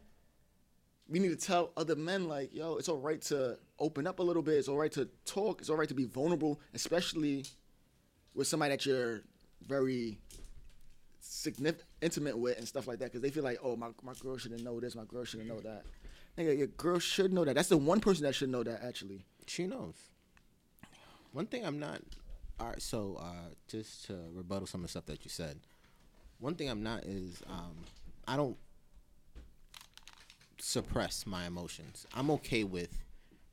[1.09, 4.23] we need to tell other men like, yo, it's all right to open up a
[4.23, 4.55] little bit.
[4.55, 5.61] It's all right to talk.
[5.61, 7.45] It's all right to be vulnerable, especially
[8.35, 9.23] with somebody that you're
[9.67, 10.19] very
[11.21, 13.07] significant, intimate with, and stuff like that.
[13.07, 14.95] Because they feel like, oh, my my girl shouldn't know this.
[14.95, 15.85] My girl shouldn't know that.
[16.39, 17.55] Nigga, your girl should know that.
[17.55, 19.25] That's the one person that should know that actually.
[19.47, 19.95] She knows.
[21.33, 22.01] One thing I'm not.
[22.61, 25.59] All right, so uh, just to rebuttal some of the stuff that you said,
[26.41, 27.75] one thing I'm not is um,
[28.29, 28.59] I don't
[30.59, 32.07] suppress my emotions.
[32.15, 33.03] I'm okay with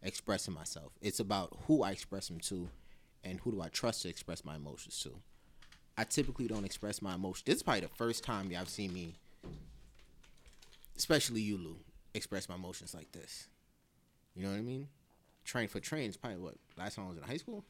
[0.04, 0.92] expressing myself.
[1.02, 2.68] It's about who I express them to,
[3.24, 5.12] and who do I trust to express my emotions to.
[5.98, 7.44] I typically don't express my emotions.
[7.46, 9.16] This is probably the first time y'all have seen me,
[10.98, 11.78] especially you, Lou,
[12.14, 13.48] express my emotions like this.
[14.36, 14.90] You know what I mean?
[15.46, 17.64] Train for train is probably what last time I was in high school.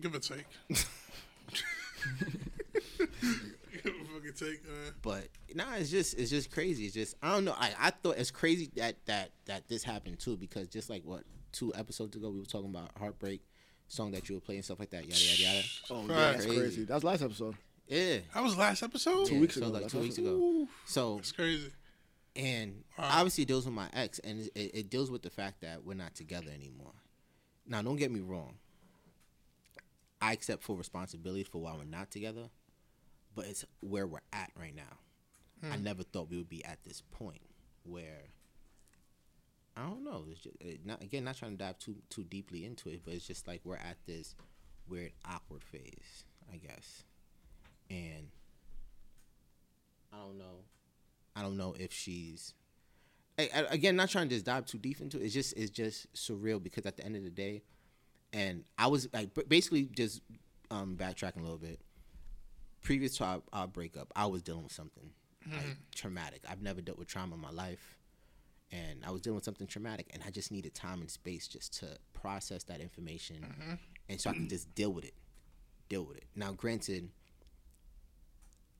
[0.00, 0.44] Give or take.
[2.98, 4.92] Give a fucking take, man.
[5.02, 6.86] But nah, it's just it's just crazy.
[6.86, 7.54] It's just I don't know.
[7.56, 11.22] I, I thought it's crazy that that that this happened too because just like what
[11.52, 13.42] two episodes ago we were talking about heartbreak
[13.88, 15.64] song that you were playing stuff like that yada yada yada.
[15.90, 16.08] Oh, Right.
[16.08, 16.84] yeah, that's crazy.
[16.84, 17.54] That was last episode.
[17.86, 19.28] Yeah, That was last episode.
[19.30, 20.34] Yeah, weeks so ago, like two weeks episode.
[20.36, 20.68] ago.
[20.86, 21.70] So It's crazy.
[22.34, 23.08] and Wow.
[23.12, 25.84] obviously it deals with my ex and it, it, it deals with the fact that
[25.84, 26.94] we're not together anymore.
[27.66, 28.56] Now don't get me wrong.
[30.20, 32.48] I accept full responsibility for why we're not together,
[33.34, 34.98] but it's where we're at right now.
[35.62, 35.84] I hmm.
[35.84, 37.40] never thought we would be at this point
[37.84, 38.24] where
[39.76, 40.24] I don't know.
[40.30, 43.14] It's just, it, not, again, not trying to dive too too deeply into it, but
[43.14, 44.34] it's just like we're at this
[44.88, 47.04] weird awkward phase, I guess.
[47.90, 48.28] And
[50.12, 50.64] I don't know.
[51.34, 52.54] I don't know if she's
[53.38, 55.24] I, I- again not trying to just dive too deep into it.
[55.24, 57.62] It's just it's just surreal because at the end of the day,
[58.36, 60.20] and I was like basically just
[60.70, 61.80] um backtracking a little bit.
[62.82, 65.10] Previous to our, our breakup, I was dealing with something
[65.50, 66.42] like traumatic.
[66.48, 67.96] I've never dealt with trauma in my life,
[68.70, 71.76] and I was dealing with something traumatic, and I just needed time and space just
[71.80, 73.44] to process that information,
[74.08, 75.14] and so I could just deal with it,
[75.88, 76.24] deal with it.
[76.36, 77.08] Now, granted,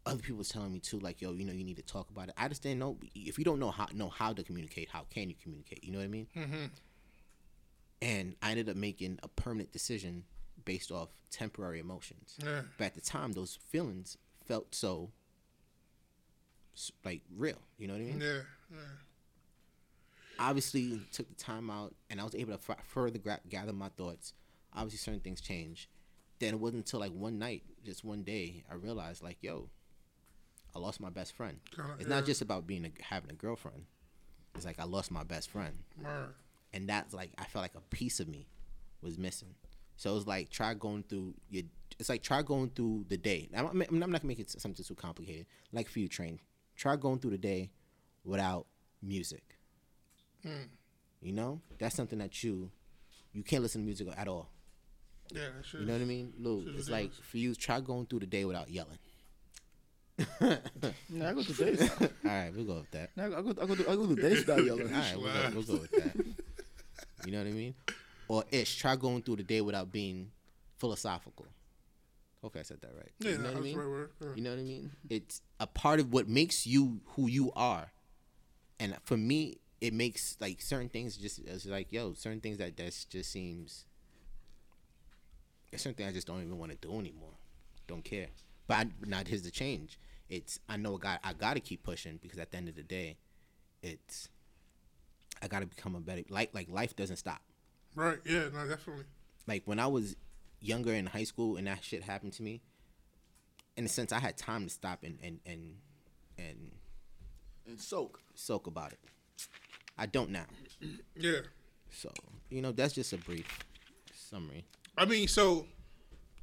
[0.05, 2.29] other people was telling me too, like, yo, you know, you need to talk about
[2.29, 2.35] it.
[2.37, 5.29] I just didn't know if you don't know how know how to communicate, how can
[5.29, 5.83] you communicate?
[5.83, 6.27] You know what I mean?
[6.37, 6.65] Mm-hmm.
[8.03, 10.25] And I ended up making a permanent decision
[10.65, 12.37] based off temporary emotions.
[12.43, 12.63] Yeah.
[12.79, 15.11] But at the time, those feelings felt so
[17.05, 17.59] like real.
[17.79, 18.21] You know what I mean?
[18.21, 18.41] Yeah.
[18.71, 18.79] yeah.
[20.39, 23.89] Obviously, took the time out, and I was able to f- further gra- gather my
[23.89, 24.35] thoughts.
[24.75, 25.89] Obviously, certain things changed.
[26.39, 29.71] Then it wasn't until like one night, just one day, I realized like, yo,
[30.75, 31.59] I lost my best friend.
[31.99, 33.87] It's not just about being a, having a girlfriend.
[34.55, 36.35] It's like I lost my best friend, Word.
[36.73, 38.47] And that's like I felt like a piece of me
[39.03, 39.55] was missing.
[39.97, 41.65] So it was like try going through your.
[41.99, 43.49] It's like try going through the day.
[43.57, 45.47] I'm, I'm I'm not gonna make it something too complicated.
[45.73, 46.41] Like for you, train.
[46.77, 47.71] Try going through the day
[48.25, 48.67] without
[49.03, 49.43] music.
[50.47, 50.69] Mm.
[51.23, 52.71] You know, that's something that you
[53.33, 54.51] you can't listen to music at all.
[55.33, 55.81] Yeah, shit.
[55.81, 56.63] You know what I mean, Lou?
[56.65, 58.99] shit It's like for you, try going through the day without yelling.
[60.41, 61.91] Yeah, I go to days.
[62.01, 63.15] All right, we'll go with that.
[63.17, 64.93] Go, I go, I go, to, I go to days without yelling.
[64.93, 66.16] All right, we'll go, we'll go with that.
[67.27, 67.75] You know what I mean?
[68.29, 70.31] Or ish, try going through the day without being
[70.79, 71.47] philosophical.
[72.41, 73.11] Hopefully, I said that right.
[73.19, 73.75] Yeah, you know no, what I that's mean?
[73.75, 74.11] the right word.
[74.23, 74.29] Yeah.
[74.37, 74.91] You know what I mean?
[75.11, 77.91] It's a part of what makes you who you are.
[78.79, 82.77] And for me, it makes like certain things just it's like yo, certain things that
[82.77, 83.85] that just seems.
[85.71, 87.35] There's certain things I just don't even want to do anymore.
[87.89, 88.29] Don't care.
[88.69, 89.99] But I, not here's the change.
[90.29, 92.77] It's I know I got I got to keep pushing because at the end of
[92.77, 93.17] the day,
[93.83, 94.29] it's
[95.43, 97.41] I got to become a better like like life doesn't stop.
[97.95, 98.19] Right.
[98.25, 98.49] Yeah.
[98.53, 99.05] No, definitely.
[99.47, 100.17] Like when I was
[100.61, 102.61] younger in high school and that shit happened to me,
[103.77, 105.77] in a sense I had time to stop and and and
[106.39, 106.71] and
[107.67, 108.21] And soak.
[108.35, 108.99] soak about it.
[109.99, 110.47] I don't now.
[111.15, 111.41] Yeah.
[111.91, 112.11] So
[112.51, 113.47] you know that's just a brief
[114.15, 114.65] summary.
[114.99, 115.67] I mean, so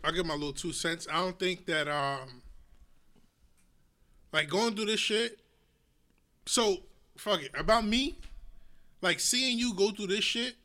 [0.04, 1.08] I'll give my little two cents.
[1.12, 2.42] I don't think that um
[4.32, 5.40] like going through this shit.
[6.46, 6.78] So
[7.18, 7.52] fuck it.
[7.58, 8.18] About me,
[9.04, 10.56] like seeing you go through this shit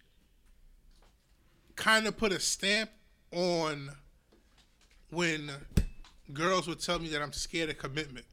[1.75, 2.89] kind of put a stamp
[3.33, 3.91] on
[5.11, 5.51] when
[6.33, 8.27] girls would tell me that I'm scared of commitment.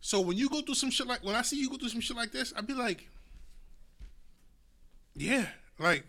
[0.00, 2.00] So when you go through some shit like when I see you go through some
[2.00, 3.08] shit like this, I'd be like,
[5.14, 5.46] yeah,
[5.78, 6.04] like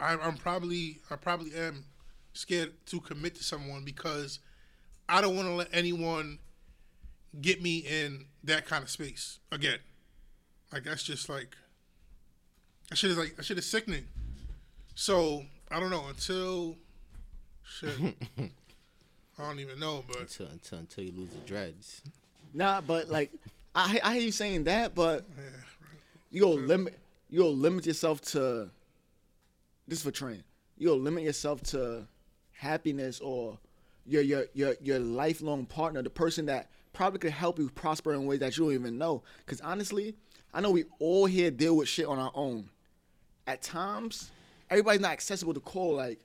[0.00, 1.84] I, I'm probably I probably am
[2.32, 4.40] scared to commit to someone because
[5.08, 6.40] I don't want to let anyone
[7.40, 9.78] get me in that kind of space again.
[10.72, 11.56] Like that's just like
[12.88, 14.04] that shit is like that shit is sickening.
[14.94, 16.76] So I don't know until
[17.64, 18.14] shit.
[19.38, 22.02] I don't even know, but Until until until you lose the dreads.
[22.52, 23.32] Nah, but like
[23.74, 25.24] I I hear you saying that, but
[26.30, 26.98] you go limit
[27.28, 28.70] you'll limit yourself to
[29.88, 30.44] this for train.
[30.78, 32.06] You'll limit yourself to
[32.52, 33.58] happiness or
[34.06, 38.26] your your your your lifelong partner, the person that probably could help you prosper in
[38.26, 39.22] ways that you don't even know.
[39.38, 40.14] Because honestly,
[40.52, 42.68] I know we all here deal with shit on our own.
[43.46, 44.30] At times,
[44.68, 46.18] everybody's not accessible to call like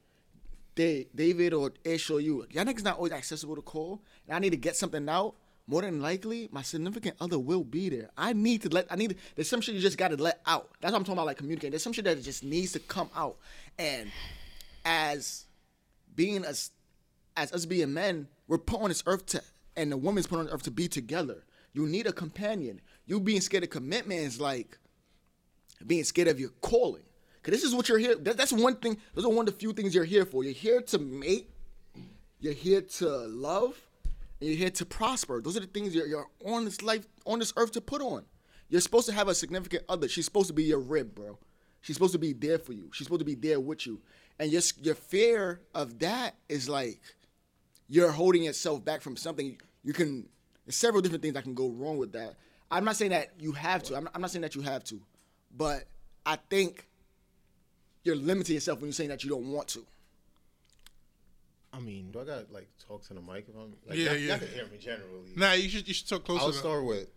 [0.76, 2.46] Da- David or Ish or you.
[2.52, 5.36] Y'all niggas not always accessible to call, and I need to get something out.
[5.68, 8.12] More than likely, my significant other will be there.
[8.16, 8.86] I need to let.
[8.92, 9.16] I need.
[9.36, 10.70] There's some shit you just got to let out.
[10.80, 11.26] That's what I'm talking about.
[11.26, 11.72] Like communicating.
[11.72, 13.38] There's some shit that just needs to come out.
[13.80, 14.12] And
[14.84, 15.46] as
[16.16, 16.70] being us,
[17.36, 19.42] as us being men, we're put on this earth to,
[19.76, 21.44] and the woman's put on earth to be together.
[21.74, 22.80] You need a companion.
[23.06, 24.78] You being scared of commitment is like
[25.86, 27.04] being scared of your calling.
[27.44, 28.16] Cause this is what you're here.
[28.16, 28.98] That, that's one thing.
[29.14, 30.44] Those are one of the few things you're here for.
[30.44, 31.52] You're here to mate.
[32.40, 33.80] You're here to love,
[34.40, 35.42] and you're here to prosper.
[35.42, 38.26] Those are the things you're, you're on this life, on this earth to put on.
[38.70, 40.08] You're supposed to have a significant other.
[40.08, 41.38] She's supposed to be your rib, bro.
[41.82, 42.90] She's supposed to be there for you.
[42.94, 44.02] She's supposed to be there with you.
[44.40, 47.00] And your your fear of that is like
[47.88, 49.58] you're holding yourself back from something.
[49.84, 50.28] You can.
[50.66, 52.36] There's several different things that can go wrong with that.
[52.72, 53.96] I'm not saying that you have to.
[53.96, 55.00] I'm not, I'm not saying that you have to,
[55.56, 55.84] but
[56.26, 56.88] I think
[58.04, 59.86] you're limiting yourself when you're saying that you don't want to.
[61.74, 64.16] I mean, Do I got like talk to the mic if I'm like Yeah, y'all,
[64.16, 64.28] yeah.
[64.30, 65.32] y'all can hear me generally.
[65.36, 66.42] Nah, you should you should talk closer.
[66.44, 67.10] I'll to- start with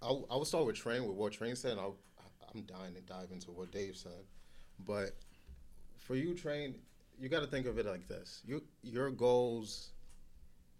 [0.00, 1.72] I'll, I will start with Train with what Train said.
[1.72, 1.96] And I'll,
[2.54, 4.24] I'm dying to dive into what Dave said,
[4.86, 5.10] but
[5.98, 6.74] for you, Train,
[7.20, 9.90] you got to think of it like this: you your goals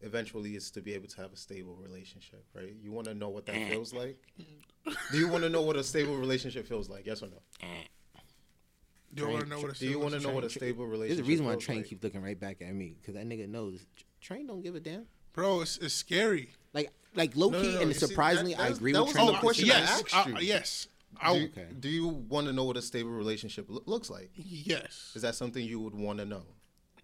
[0.01, 2.75] eventually is to be able to have a stable relationship, right?
[2.83, 4.17] You want to know what that feels like.
[5.13, 7.07] Do you want to know what a stable relationship feels like?
[7.07, 7.43] Yes or no?
[9.15, 10.59] Do you want to know what a Do you want to know what a Train-
[10.59, 11.25] stable There's relationship?
[11.25, 11.87] a reason why feels Train like?
[11.89, 13.87] keeps looking right back at me because that nigga knows
[14.21, 15.07] Train don't give a damn.
[15.33, 15.63] bro?
[15.63, 16.51] It's, it's scary.
[16.75, 18.93] Like like low No, key no, no, and you see, surprisingly, that- I that's- agree
[18.93, 19.27] that with was Train.
[19.27, 20.47] the with question this I yes, asked uh, you.
[20.47, 20.89] yes,
[21.33, 21.67] Do you, Okay.
[21.81, 24.31] do you want to know what a stable relationship lo- looks like?
[24.37, 26.45] yes, Is that something you would want to know?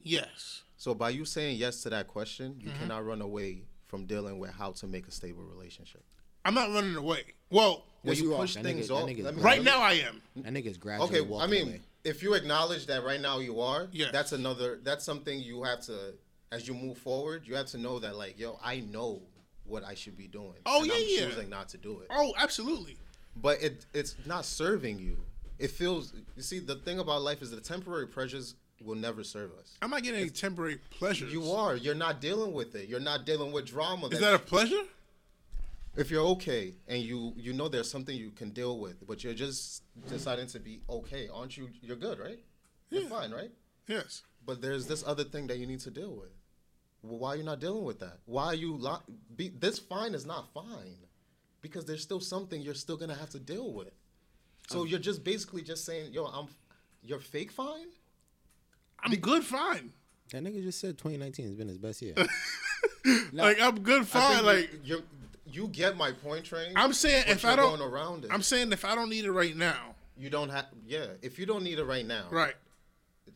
[0.04, 0.62] Yes.
[0.76, 2.68] So by you saying yes to that question, Mm-hmm.
[2.68, 6.02] you cannot run away from dealing with how to make a stable relationship.
[6.44, 7.22] I'm not running away.
[7.50, 8.40] Well, When Yes, you you are.
[8.40, 10.20] push That things nigga- off, nigga's me- right now I am.
[10.36, 11.80] That nigga's gradually Okay, I mean, away.
[12.04, 14.12] if you acknowledge that right now you are, Yes.
[14.12, 14.78] that's another.
[14.82, 16.14] That's something you have to,
[16.52, 19.22] as you move forward, you have to know that like, yo, I know
[19.64, 20.56] what I should be doing.
[20.66, 21.18] Oh, and yeah, I'm yeah.
[21.30, 22.08] choosing not to do it.
[22.10, 22.98] Oh, absolutely.
[23.36, 25.16] But it it's not serving you.
[25.58, 26.12] It feels.
[26.36, 28.54] You see, the thing about life is the temporary pleasures
[28.84, 29.76] will never serve us.
[29.82, 31.32] I'm not getting any temporary pleasures.
[31.32, 31.76] You are.
[31.76, 32.88] You're not dealing with it.
[32.88, 34.08] You're not dealing with drama.
[34.08, 34.82] Is that a pleasure?
[35.96, 39.34] if you're okay and you you know there's something you can deal with, but you're
[39.34, 41.68] just deciding to be okay, aren't you?
[41.82, 42.38] You're good, right?
[42.90, 43.50] You're fine, right?
[43.86, 44.22] Yes.
[44.46, 46.30] But there's this other thing that you need to deal with.
[47.02, 48.18] Well, why are you not dealing with that?
[48.24, 49.02] Why are you lo-
[49.36, 50.96] be, this fine is not fine
[51.60, 53.90] because there's still something you're still gonna have to deal with.
[54.68, 56.48] So um, you're just basically just saying, yo, I'm
[57.02, 57.88] you're fake fine.
[59.04, 59.92] I'm good, fine.
[60.32, 62.14] That nigga just said 2019 has been his best year.
[63.32, 64.44] Like I'm good, I fine.
[64.46, 65.02] Like you, you
[65.52, 66.72] you get my point, train.
[66.74, 69.32] I'm saying, if I don't, going around it, I'm saying if I don't need it
[69.32, 70.66] right now, you don't have.
[70.86, 72.54] Yeah, if you don't need it right now, right,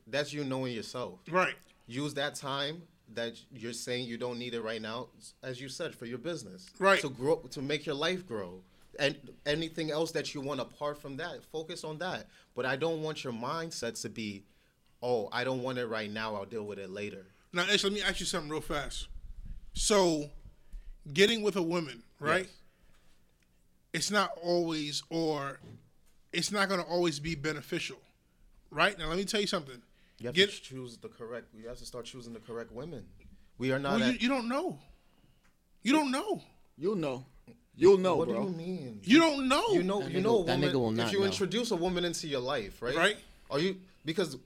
[0.06, 1.20] That's you knowing yourself.
[1.30, 1.54] right,
[1.86, 2.82] Use that time
[3.14, 5.08] that you're saying you don't need it right now,
[5.42, 6.70] as you said, for your business.
[6.78, 7.00] Right.
[7.00, 8.62] To grow, to make your life grow,
[8.98, 9.16] and
[9.46, 12.26] anything else that you want apart from that, focus on that.
[12.54, 14.44] But I don't want your mindset to be,
[15.02, 16.34] oh, I don't want it right now.
[16.34, 17.26] I'll deal with it later.
[17.52, 19.08] Now, Ish, let me ask you something real fast.
[19.72, 20.28] So,
[21.12, 22.44] getting with a woman, right?
[22.44, 22.54] Yes.
[23.94, 25.58] It's not always, or
[26.32, 27.96] it's not going to always be beneficial,
[28.70, 28.98] right?
[28.98, 29.80] Now, let me tell you something.
[30.18, 31.46] You have Get, to choose the correct.
[31.54, 33.04] You have to start choosing the correct women.
[33.56, 33.98] We are not.
[34.00, 34.78] well, you, at, you don't know.
[35.82, 36.42] You don't know.
[36.76, 37.24] You'll know.
[37.76, 38.42] You'll know, what bro.
[38.44, 39.00] do you mean?
[39.04, 39.64] You don't know.
[39.70, 41.26] You know, That you nigga- know, a that nigga will not if you know.
[41.26, 42.94] introduce a woman into your life, right?
[42.96, 43.16] Right.
[43.50, 44.36] Are you because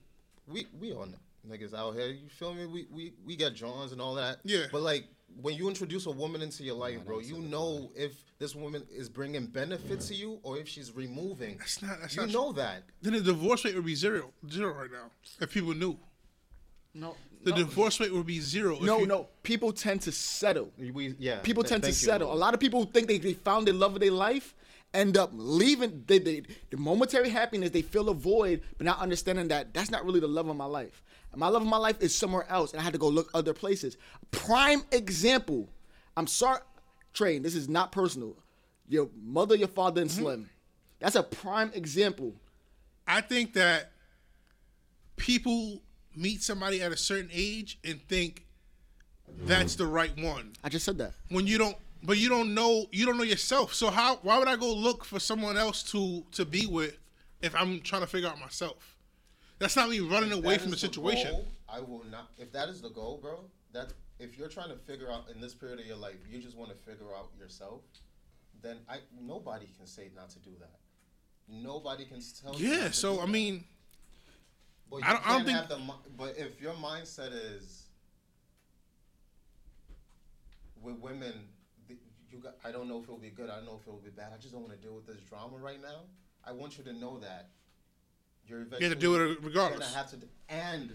[0.47, 1.07] we we all
[1.49, 2.09] niggas out here.
[2.09, 2.67] You feel me?
[2.67, 4.39] We we we got Johns and all that.
[4.45, 4.67] Yeah.
[4.71, 5.07] But like
[5.41, 9.09] when you introduce a woman into your life, bro, you know if this woman is
[9.09, 11.57] bringing benefit to you or if she's removing.
[11.59, 12.01] That's not.
[12.01, 12.83] That's you not know that.
[13.01, 15.11] Then the divorce rate would be zero, zero right now.
[15.41, 15.97] If people knew,
[16.95, 18.79] No, the no, divorce rate would be zero.
[18.81, 19.29] no, you- no.
[19.43, 20.71] People tend to settle.
[20.79, 21.39] We yeah.
[21.39, 22.07] People th- tend to thank you.
[22.07, 22.33] settle.
[22.33, 24.55] A lot of people think they, they found the love of their life,
[24.95, 26.05] end up leaving.
[26.07, 30.05] They, they, the momentary happiness, they feel a void, but not understanding that that's not
[30.05, 31.03] really the love of my life.
[31.35, 33.55] My love of my life is somewhere else, and I had to go look other
[33.55, 33.97] places.
[34.33, 35.69] Prime example.
[36.17, 36.61] I'm sorry,
[37.15, 37.43] Train.
[37.43, 38.37] This is not personal.
[38.89, 40.21] Your mother, your father, and Mm-hmm.
[40.23, 40.51] Slim.
[41.01, 42.35] That's a prime example.
[43.09, 43.93] I think that
[45.17, 45.83] people
[46.15, 48.45] meet somebody at a certain age and think
[49.45, 51.15] that's the right one I just said that.
[51.31, 54.49] when you don't but you don't know you don't know yourself so how why would
[54.49, 56.99] i go look for someone else to to be with
[57.43, 58.97] if I'm trying to figure out myself.
[59.59, 61.33] That's not me running away from the situation.
[61.33, 62.31] goal, I will not.
[62.39, 63.41] If that is the goal, bro,
[63.73, 66.57] that if you're trying to figure out in this period of your life, you just
[66.57, 67.81] want to figure out yourself,
[68.63, 70.79] then I nobody can say not to do that.
[71.49, 72.55] Nobody can tell.
[72.57, 72.91] you Yeah.
[72.93, 73.29] So I that.
[73.33, 73.65] mean,
[75.03, 75.95] I don't- I don't think- the.
[76.17, 77.87] But if your mindset is
[80.81, 81.49] with women,
[82.33, 82.57] you got.
[82.65, 83.51] I don't know if it'll be good.
[83.51, 84.33] I don't know if it'll be bad.
[84.35, 86.03] I just don't want to deal with this drama right now.
[86.45, 87.51] I want you to know that
[88.47, 89.81] you're you eventually have to do it regardless.
[89.89, 90.17] gonna have to.
[90.49, 90.93] And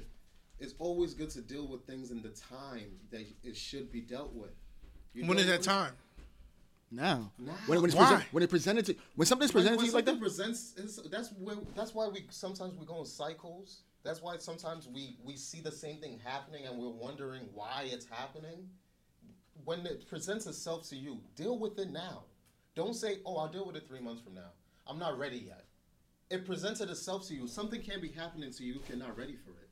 [0.60, 4.34] it's always good to deal with things in the time that it should be dealt
[4.34, 4.52] with.
[5.14, 5.94] You When is know that time?
[6.90, 7.54] Now, Now.
[7.66, 8.08] when when it's Why?
[8.08, 11.02] present, when it presented to when something's presented when to you like that, something presents,
[11.10, 13.82] that's where that's why we sometimes we go in cycles.
[14.04, 18.06] That's why sometimes we we see the same thing happening and we're wondering why it's
[18.06, 18.70] happening.
[19.66, 22.24] When it presents itself to you, deal with it now.
[22.76, 24.52] Don't say, "Oh, I'll deal with it three months from now.
[24.86, 25.66] I'm not ready yet."
[26.30, 27.48] It presented itself to you.
[27.48, 29.70] Something can be happening to you if you're not ready for it.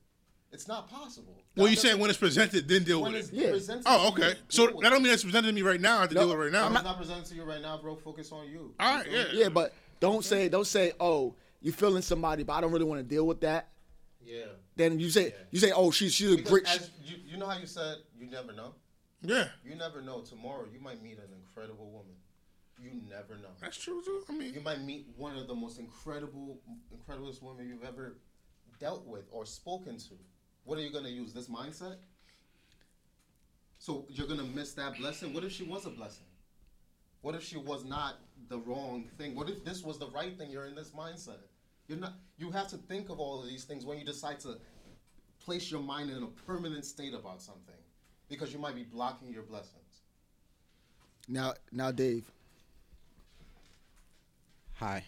[0.51, 1.41] It's not possible.
[1.57, 3.51] Well, you That saying when it's presented, then deal When with it's it.
[3.51, 4.35] presented Oh, okay.
[4.47, 5.97] So that don't mean it's presented to me right now.
[5.97, 6.65] I have to No, deal with it right now.
[6.65, 7.95] I'm not presented to you right now, bro.
[7.97, 8.73] Focus on you.
[8.79, 9.23] All right, yeah.
[9.25, 9.29] me?
[9.33, 12.99] yeah, but don't say don't say oh you feeling somebody, but I don't really want
[13.01, 13.69] to deal with that.
[14.23, 14.45] Yeah.
[14.77, 16.67] Then you say you say oh she's she's a Because great.
[16.69, 18.75] as you, you know how you said you never know.
[19.27, 20.21] Yeah, You never know.
[20.21, 22.15] Tomorrow you might meet an incredible woman.
[22.81, 23.49] You never know.
[23.61, 24.23] that's true too.
[24.29, 26.59] I mean, You might meet one of the most incredible,
[26.93, 28.17] incrediblest women you've ever
[28.79, 30.13] dealt with or spoken to.
[30.65, 31.33] What are you gonna use?
[31.33, 31.97] This mindset?
[33.79, 35.33] So you're gonna miss that blessing.
[35.33, 36.25] What if she was a blessing?
[37.21, 38.19] What if she was not
[38.49, 39.35] the wrong thing?
[39.35, 40.51] What if this was the right thing?
[40.51, 41.39] You're in this mindset.
[41.87, 42.13] You're not.
[42.37, 44.57] You have to think of all of these things when you decide to
[45.39, 47.75] place your mind in a permanent state about something,
[48.29, 50.01] because you might be blocking your blessings.
[51.27, 52.29] Now now Dave,
[54.75, 55.03] Hi.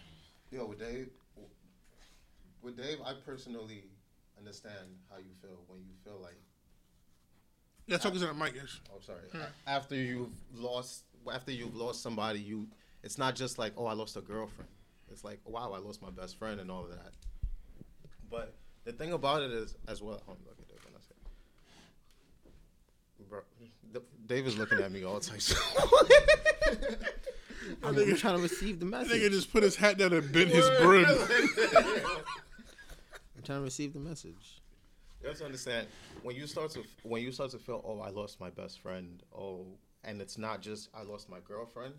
[0.51, 1.09] Yo, with Dave,
[2.61, 3.83] with Dave, I personally
[4.37, 6.37] understand how you feel when you feel like.
[7.85, 8.53] yeah, talking to the mic.
[8.55, 8.79] Yes.
[8.93, 9.19] Oh, sorry.
[9.33, 12.67] A- After you've lost, after you've lost somebody, you,
[13.03, 14.69] it's not just like, oh, I lost a girlfriend.
[15.11, 17.11] It's like, wow, I lost my best friend and all of that.
[18.31, 18.53] But
[18.85, 21.15] the thing about it is, as well, hold on, look at Dave when I say,
[23.29, 23.71] bro, D-
[24.25, 25.55] Dave is looking at me all types.
[27.83, 29.11] I'm, I'm trying to receive the message.
[29.11, 29.31] Nigga message.
[29.31, 31.05] just put his hat down and bent his brim.
[33.35, 34.61] I'm trying to receive the message.
[35.21, 35.87] You have to understand
[36.23, 39.21] when you start to when you start to feel, oh, I lost my best friend,
[39.35, 39.65] oh,
[40.03, 41.93] and it's not just I lost my girlfriend.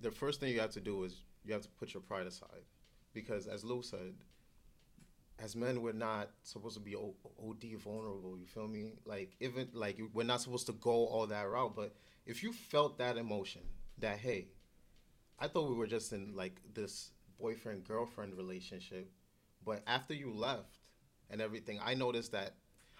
[0.00, 2.64] The first thing you have to do is you have to put your pride aside,
[3.12, 4.14] because as Lou said,
[5.42, 8.36] as men we're not supposed to be OD vulnerable.
[8.38, 8.92] You feel me?
[9.04, 11.74] Like even like we're not supposed to go all that route.
[11.74, 11.94] But
[12.26, 13.62] if you felt that emotion,
[13.98, 14.48] that hey,
[15.38, 17.10] I thought we were just in like this
[17.40, 19.10] boyfriend girlfriend relationship,
[19.64, 20.78] but after you left
[21.30, 22.54] and everything, I noticed that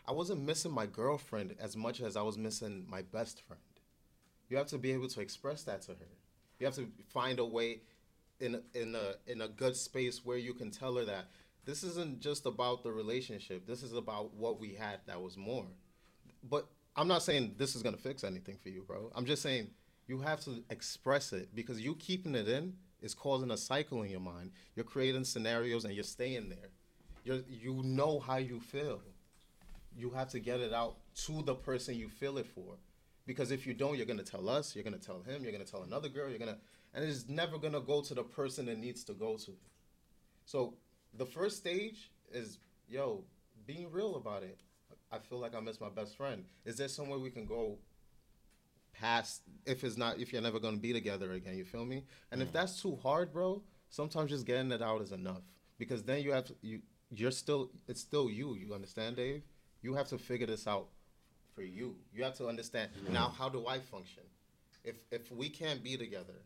[0.08, 3.60] I wasn't missing my girlfriend as much as I was missing my best friend.
[4.48, 6.08] You have to be able to express that to her.
[6.58, 7.82] You have to find a way
[8.40, 11.26] in in a in a good space where you can tell her that
[11.64, 13.66] this isn't just about the relationship.
[13.66, 15.66] This is about what we had that was more.
[16.48, 16.66] But
[16.96, 19.10] I'm not saying this is gonna fix anything for you, bro.
[19.14, 19.68] I'm just saying
[20.06, 24.10] you have to express it because you keeping it in is causing a cycle in
[24.10, 24.50] your mind.
[24.74, 26.70] You're creating scenarios and you're staying there.
[27.24, 29.00] You you know how you feel.
[29.96, 30.96] You have to get it out
[31.26, 32.76] to the person you feel it for.
[33.26, 35.82] Because if you don't, you're gonna tell us, you're gonna tell him, you're gonna tell
[35.82, 36.58] another girl, you're gonna
[36.94, 39.52] and it's never gonna go to the person it needs to go to.
[40.44, 40.74] So
[41.14, 42.58] the first stage is,
[42.88, 43.24] yo,
[43.66, 44.58] being real about it.
[45.12, 46.44] I feel like I miss my best friend.
[46.64, 47.78] Is there somewhere we can go
[48.92, 52.04] past if it's not if you're never gonna be together again, you feel me?
[52.30, 52.52] And if mm.
[52.52, 55.42] that's too hard, bro, sometimes just getting it out is enough.
[55.78, 56.80] Because then you have to you
[57.10, 59.42] you're still it's still you, you understand, Dave?
[59.82, 60.88] You have to figure this out
[61.54, 61.96] for you.
[62.12, 63.12] You have to understand mm.
[63.12, 64.22] now how do I function?
[64.84, 66.42] If if we can't be together,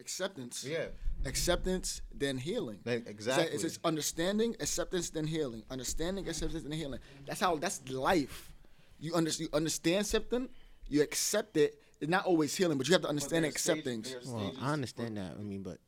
[0.00, 0.64] acceptance.
[0.68, 0.86] Yeah.
[1.24, 2.78] Acceptance, then healing.
[2.84, 3.54] Like, It's, exactly.
[3.54, 5.62] it's, it's understanding, acceptance, then healing.
[5.70, 7.00] Understanding, acceptance, then healing.
[7.26, 7.56] That's how.
[7.56, 8.52] That's life.
[8.98, 10.48] You, under, you understand something,
[10.88, 11.80] you accept it.
[12.00, 14.26] It's not always healing, but you have to understand and accept stage- things.
[14.26, 15.36] Well, I understand that.
[15.38, 15.78] I mean, but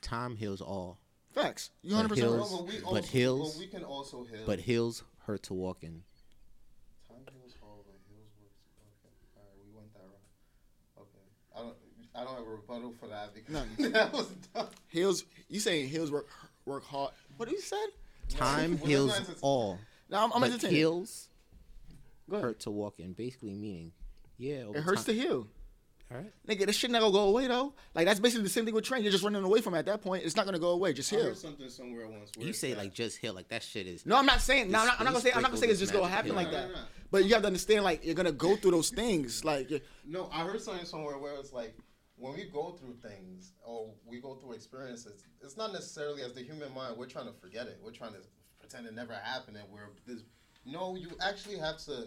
[0.00, 0.98] time heals all.
[1.34, 1.70] Facts.
[1.82, 2.28] You But 100 percent.
[2.30, 4.42] heals- No, but we but also- heals- but we also heal.
[4.46, 6.02] But heals hurt to walk in.
[7.08, 8.60] Time heals all, but heals works.
[9.04, 11.04] Okay, all right, we went that route.
[11.04, 11.24] Okay,
[11.56, 11.76] I don't,
[12.14, 13.88] I don't have a rebuttal for that because No.
[13.90, 14.66] that was dumb.
[14.88, 15.24] Heals.
[15.48, 16.26] You saying heals work
[16.66, 17.12] work hard?
[17.36, 17.78] What do you said?
[18.28, 19.78] Time Well, heals all.
[20.10, 20.76] No, I'm, I'm but entertaining.
[20.76, 21.28] heals
[22.28, 22.44] Go ahead.
[22.44, 23.12] hurt to walk in.
[23.14, 23.92] Basically meaning,
[24.38, 24.64] yeah.
[24.68, 25.46] over It hurts time- to heal.
[26.10, 26.30] Alright.
[26.46, 27.72] Nigga, this shit never go away though.
[27.94, 29.02] Like that's basically the same thing with train.
[29.02, 30.24] You're just running away from it at that point.
[30.24, 30.92] It's not gonna go away.
[30.92, 31.24] Just I heal.
[31.26, 32.30] heard something somewhere once.
[32.36, 34.04] Where You say that- like just heal, like that shit is.
[34.04, 34.70] No, I'm not saying.
[34.70, 35.32] No, I'm not, I'm not gonna say.
[35.32, 36.68] I'm not gonna say it's just gonna happen magic like that.
[36.68, 36.86] Nah, nah, nah.
[37.10, 39.42] But you have to understand, like you're gonna go through those things.
[39.44, 39.70] Like
[40.06, 41.74] No, I heard something somewhere where it's like
[42.22, 46.40] when we go through things or we go through experiences, it's not necessarily as the
[46.40, 46.96] human mind.
[46.96, 47.80] We're trying to forget it.
[47.84, 48.20] We're trying to
[48.60, 50.22] pretend it never happened, and we're this.
[50.64, 52.06] No, you actually have to.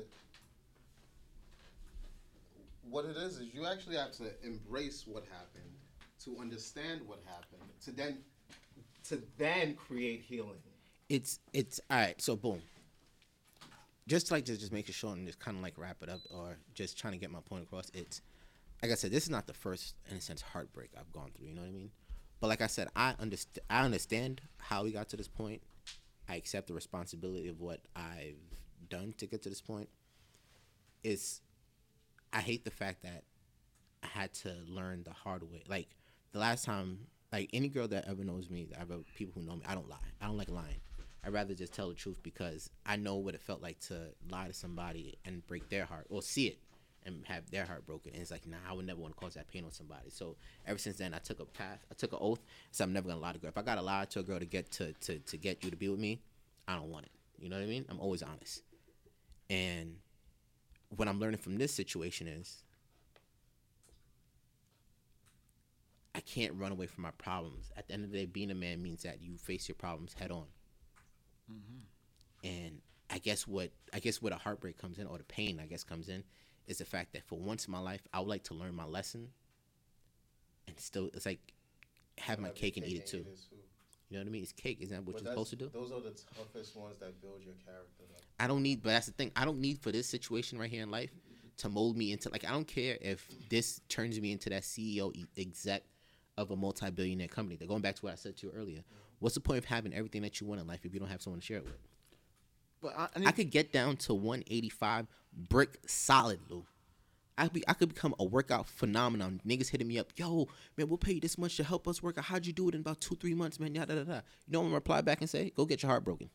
[2.89, 5.73] What it is is you actually have to embrace what happened,
[6.23, 8.19] to understand what happened, to then,
[9.09, 10.61] to then create healing.
[11.09, 12.21] it's it's all right.
[12.21, 12.61] So boom.
[14.07, 16.21] Just like to just make it short and just kind of like wrap it up,
[16.33, 17.91] or just trying to get my point across.
[17.93, 18.21] It's
[18.81, 21.47] like I said, this is not the first, in a sense, heartbreak I've gone through.
[21.47, 21.91] You know what I mean?
[22.39, 23.65] But like I said, I understand.
[23.69, 25.61] I understand how we got to this point.
[26.27, 28.35] I accept the responsibility of what I've
[28.89, 29.89] done to get to this point.
[31.03, 31.41] Is
[32.33, 33.23] I hate the fact that
[34.03, 35.63] I had to learn the hard way.
[35.67, 35.87] Like
[36.31, 36.99] the last time,
[37.31, 39.89] like any girl that ever knows me, that ever people who know me, I don't
[39.89, 39.97] lie.
[40.21, 40.81] I don't like lying.
[41.23, 44.47] I'd rather just tell the truth because I know what it felt like to lie
[44.47, 46.59] to somebody and break their heart or see it
[47.05, 48.11] and have their heart broken.
[48.13, 50.09] And it's like, nah, I would never want to cause that pain on somebody.
[50.09, 51.85] So ever since then, I took a path.
[51.91, 52.41] I took an oath.
[52.71, 53.49] So I'm never gonna lie to a girl.
[53.49, 55.77] If I gotta lie to a girl to get to, to to get you to
[55.77, 56.21] be with me,
[56.67, 57.11] I don't want it.
[57.37, 57.85] You know what I mean?
[57.89, 58.63] I'm always honest.
[59.49, 59.97] And
[60.95, 62.63] what I'm learning from this situation is
[66.15, 67.71] I can't run away from my problems.
[67.75, 70.13] At the end of the day, being a man means that you face your problems
[70.13, 70.45] head on.
[71.51, 72.47] Mm-hmm.
[72.47, 75.65] And I guess what I guess where the heartbreak comes in, or the pain I
[75.65, 76.23] guess comes in,
[76.67, 78.85] is the fact that for once in my life, I would like to learn my
[78.85, 79.29] lesson.
[80.67, 81.39] And still, it's like
[82.17, 83.19] have my cake and eat it too.
[83.19, 83.55] too.
[84.09, 84.43] You know what I mean?
[84.43, 84.77] It's cake.
[84.81, 85.69] Isn't that what But you're supposed to do?
[85.73, 88.03] Those are the toughest ones that build your character.
[88.39, 89.31] I don't need, but that's the thing.
[89.35, 91.11] I don't need for this situation right here in life
[91.57, 95.13] to mold me into like I don't care if this turns me into that CEO
[95.37, 95.83] exec
[96.37, 97.55] of a multi-billionaire company.
[97.55, 98.83] They're going back to what I said to you earlier.
[99.19, 101.21] What's the point of having everything that you want in life if you don't have
[101.21, 101.77] someone to share it with?
[102.81, 105.07] But I, I, I could get down to 185
[105.49, 106.65] brick solid, Lou.
[107.37, 109.41] I could be, I could become a workout phenomenon.
[109.45, 110.47] Niggas hitting me up, yo,
[110.77, 112.23] man, we'll pay you this much to help us work out.
[112.25, 113.75] How'd you do it in about two, three months, man?
[113.75, 114.13] Yada, da, da.
[114.13, 115.51] You know what I'm gonna reply back and say?
[115.55, 116.29] Go get your heart broken.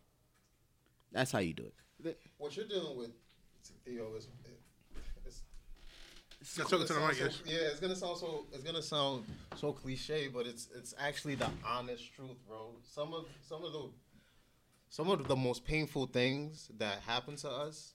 [1.13, 1.65] That's how you do
[2.05, 2.19] it.
[2.39, 3.11] What you're dealing with,
[3.85, 4.29] Theo, is
[5.27, 7.35] it's, Now talking to the it mic, sounds yes.
[7.37, 9.25] so- yeah, it's gonna sound so it's gonna sound
[9.57, 12.71] so cliche, but it's it's actually the honest truth, bro.
[12.83, 13.89] Some of some of the
[14.91, 17.95] some of the most painful things that happen to us,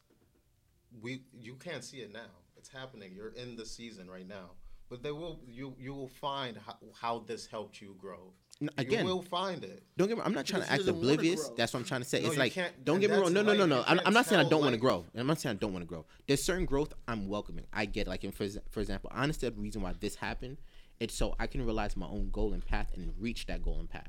[1.01, 2.31] we you can't see it now.
[2.57, 3.11] It's happening.
[3.13, 4.51] You're in the season right now.
[4.89, 8.31] But they will you you will find how, how this helped you grow.
[8.61, 9.83] N- again, you will find it.
[9.97, 10.23] Don't get me.
[10.25, 11.49] I'm not trying to act he wanna oblivious.
[11.57, 12.21] That's what I'm trying to say.
[12.21, 13.33] No, it's like, don't get me wrong.
[13.33, 13.81] No, no, no, no.
[13.81, 15.05] I'm, can't I'm not saying I don't want to grow.
[15.13, 16.05] I'm not saying I don't want to grow.
[16.27, 17.65] There's certain growth I'm welcoming.
[17.73, 18.07] I get.
[18.07, 20.57] Like, in, for for example, I understand the reason why this happened.
[21.01, 23.89] It's so I can realize my own goal and path and reach that goal and
[23.89, 24.07] path.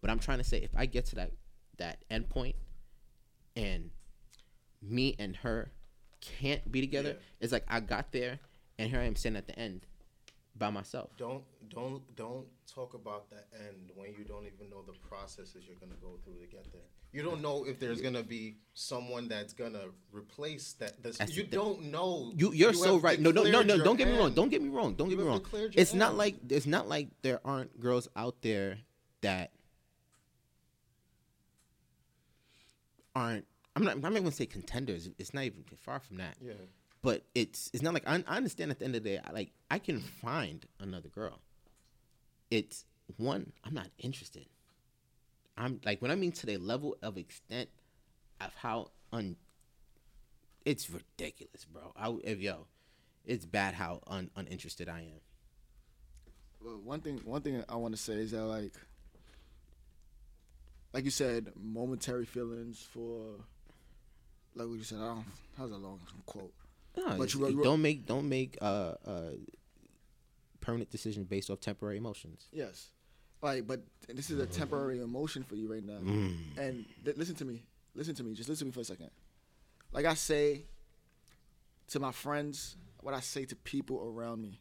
[0.00, 1.30] But I'm trying to say, if I get to that
[1.78, 2.56] that endpoint point,
[3.56, 3.90] and
[4.82, 5.70] me and her
[6.20, 7.14] can't be together, Yeah.
[7.40, 8.40] it's like I got there,
[8.78, 9.86] and here I am sitting at the end
[10.56, 11.10] by myself.
[11.16, 15.76] Don't don't don't talk about the end when you don't even know the processes you're
[15.76, 16.82] gonna go through to get there.
[17.12, 21.00] You don't know if there's gonna be someone that's gonna replace that.
[21.02, 21.50] That's the you thing.
[21.50, 22.32] don't know.
[22.36, 23.20] You you're You so right.
[23.20, 23.78] No, no, no, no.
[23.82, 24.32] Don't get me wrong.
[24.34, 24.94] Don't get me wrong.
[24.94, 25.44] Don't get me wrong.
[25.74, 28.78] It's not like it's not like there aren't girls out there
[29.20, 29.52] that
[33.14, 33.46] aren't.
[33.76, 33.94] I'm not.
[33.94, 35.08] I'm not even gonna say contenders.
[35.18, 36.36] It's not even far from that.
[36.40, 36.52] Yeah.
[37.02, 39.20] But it's it's not like I, I understand at the end of the day.
[39.24, 41.40] I, like I can find another girl.
[42.50, 42.84] It's
[43.16, 43.52] one.
[43.64, 44.46] I'm not interested.
[45.56, 47.68] I'm like when I mean to the level of extent
[48.40, 49.36] of how un.
[50.64, 51.92] It's ridiculous, bro.
[51.96, 52.66] I if yo,
[53.24, 55.20] it's bad how un, uninterested I am.
[56.64, 58.72] Well, one thing one thing I want to say is that like
[60.94, 63.34] like you said, momentary feelings for
[64.54, 64.98] like what you said.
[65.00, 65.24] I don't.
[65.58, 66.52] How's that was a long quote.
[66.96, 69.30] No, But you- you- don't make don't make uh uh
[70.60, 72.46] permanent decisions based off temporary emotions.
[72.52, 72.90] Yes.
[73.42, 75.98] Like, but this is a temporary emotion for you right now.
[75.98, 76.56] Mm.
[76.56, 77.62] And th- listen to me.
[77.94, 78.32] Listen to me.
[78.32, 79.10] Just listen to me for a second.
[79.92, 80.64] Like I say
[81.88, 84.60] to my friends, what I say to people around me.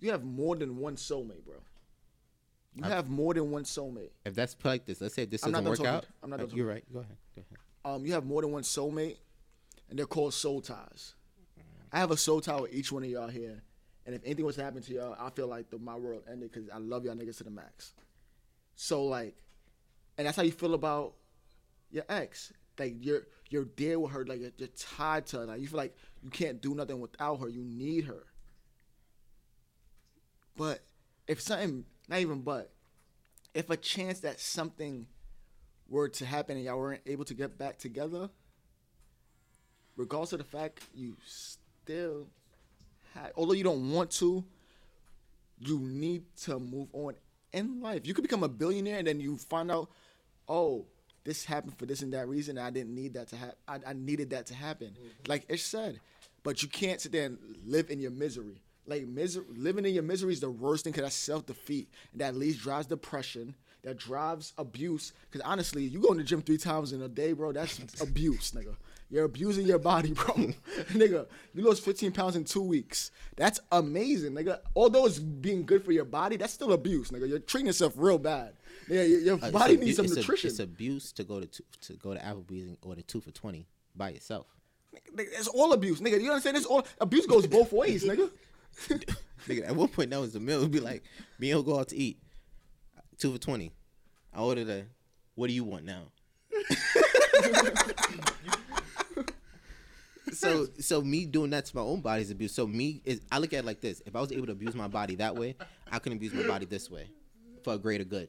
[0.00, 1.56] You have more than one soulmate, bro.
[2.78, 4.10] You I've- have more than one soulmate.
[4.24, 5.92] If that's like this, let's say this I'm doesn't work talking.
[5.92, 6.06] out.
[6.22, 6.84] I'm not like, you're right.
[6.92, 7.16] Go ahead.
[7.34, 7.58] Go ahead.
[7.96, 9.16] Um, you have more than one soulmate,
[9.90, 11.14] and they're called soul ties.
[11.92, 13.62] I have a soul tie with each one of y'all here,
[14.06, 16.52] and if anything was to happen to y'all, I feel like the, my world ended
[16.52, 17.94] because I love y'all niggas to the max.
[18.76, 19.34] So like,
[20.16, 21.14] and that's how you feel about
[21.90, 22.52] your ex.
[22.78, 25.46] Like you're you're there with her, like you're, you're tied to her.
[25.46, 27.48] Like you feel like you can't do nothing without her.
[27.48, 28.24] You need her.
[30.56, 30.80] But
[31.26, 32.70] if something, not even but,
[33.54, 35.06] if a chance that something
[35.88, 38.28] were to happen and y'all weren't able to get back together,
[39.96, 42.28] regardless of the fact you still
[43.14, 44.44] had, although you don't want to,
[45.58, 47.14] you need to move on
[47.52, 48.06] in life.
[48.06, 49.90] You could become a billionaire and then you find out,
[50.48, 50.86] oh,
[51.24, 52.58] this happened for this and that reason.
[52.58, 53.56] And I didn't need that to happen.
[53.66, 54.88] I, I needed that to happen.
[54.88, 55.08] Mm-hmm.
[55.26, 56.00] Like Ish said,
[56.44, 58.62] but you can't sit there and live in your misery.
[58.88, 62.20] Like misery, living in your misery is the worst thing because that's self defeat, and
[62.22, 63.54] that leads drives depression.
[63.82, 65.12] That drives abuse.
[65.30, 67.52] Because honestly, you go in the gym three times in a day, bro.
[67.52, 68.74] That's abuse, nigga.
[69.10, 70.34] You're abusing your body, bro.
[70.92, 73.10] nigga, you lost 15 pounds in two weeks.
[73.36, 74.58] That's amazing, nigga.
[74.74, 77.28] Although it's being good for your body, that's still abuse, nigga.
[77.28, 78.54] You're treating yourself real bad.
[78.88, 80.50] Nigga, your, your Uh, body abu- needs some it's a- nutrition.
[80.50, 83.66] it's abuse to go to two, to go to Applebee's and order two for twenty
[83.94, 84.46] by yourself.
[85.14, 86.20] Nigga, it's all abuse, nigga.
[86.20, 86.56] You understand?
[86.56, 88.28] It's all abuse goes both ways, nigga.
[89.48, 90.58] Nigga, at one point that was the meal.
[90.58, 91.02] It'd be like,
[91.38, 92.18] me and go out to eat,
[93.18, 93.72] two for twenty.
[94.34, 94.84] I ordered a.
[95.34, 96.02] What do you want now?
[100.32, 102.52] so so me doing that to my own body is abuse.
[102.52, 104.74] So me is I look at it like this: if I was able to abuse
[104.74, 105.56] my body that way,
[105.90, 107.08] I can abuse my body this way
[107.64, 108.28] for a greater good.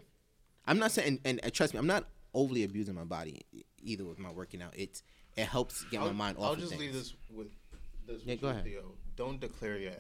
[0.66, 3.42] I'm not saying, and, and trust me, I'm not overly abusing my body
[3.82, 4.74] either with my working out.
[4.76, 5.04] It's
[5.36, 6.44] it helps get my I'll- mind off.
[6.46, 6.82] I'll just things.
[6.82, 7.48] leave this with
[8.08, 8.22] this.
[8.24, 8.64] Yeah, with go ahead.
[8.64, 8.94] Theo.
[9.16, 10.00] Don't declare your end.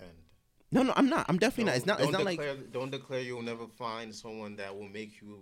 [0.72, 1.26] No, no, I'm not.
[1.30, 1.78] I'm definitely not.
[1.78, 2.00] It's not.
[2.00, 5.40] It's Don't not like Don't declare you'll never find someone that will make you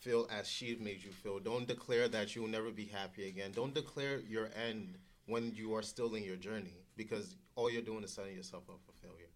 [0.00, 1.38] feel as she made you feel.
[1.38, 3.52] Don't declare that you'll never be happy again.
[3.54, 8.02] Don't declare your end when you are still in your journey because all you're doing
[8.02, 9.28] is setting yourself up for failure.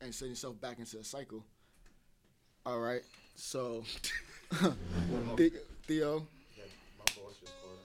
[0.00, 1.44] and setting yourself back into a cycle.
[2.66, 3.02] All right,
[3.36, 3.84] so
[5.36, 5.52] The-
[5.86, 6.26] Theo,
[6.98, 7.78] My boss just called.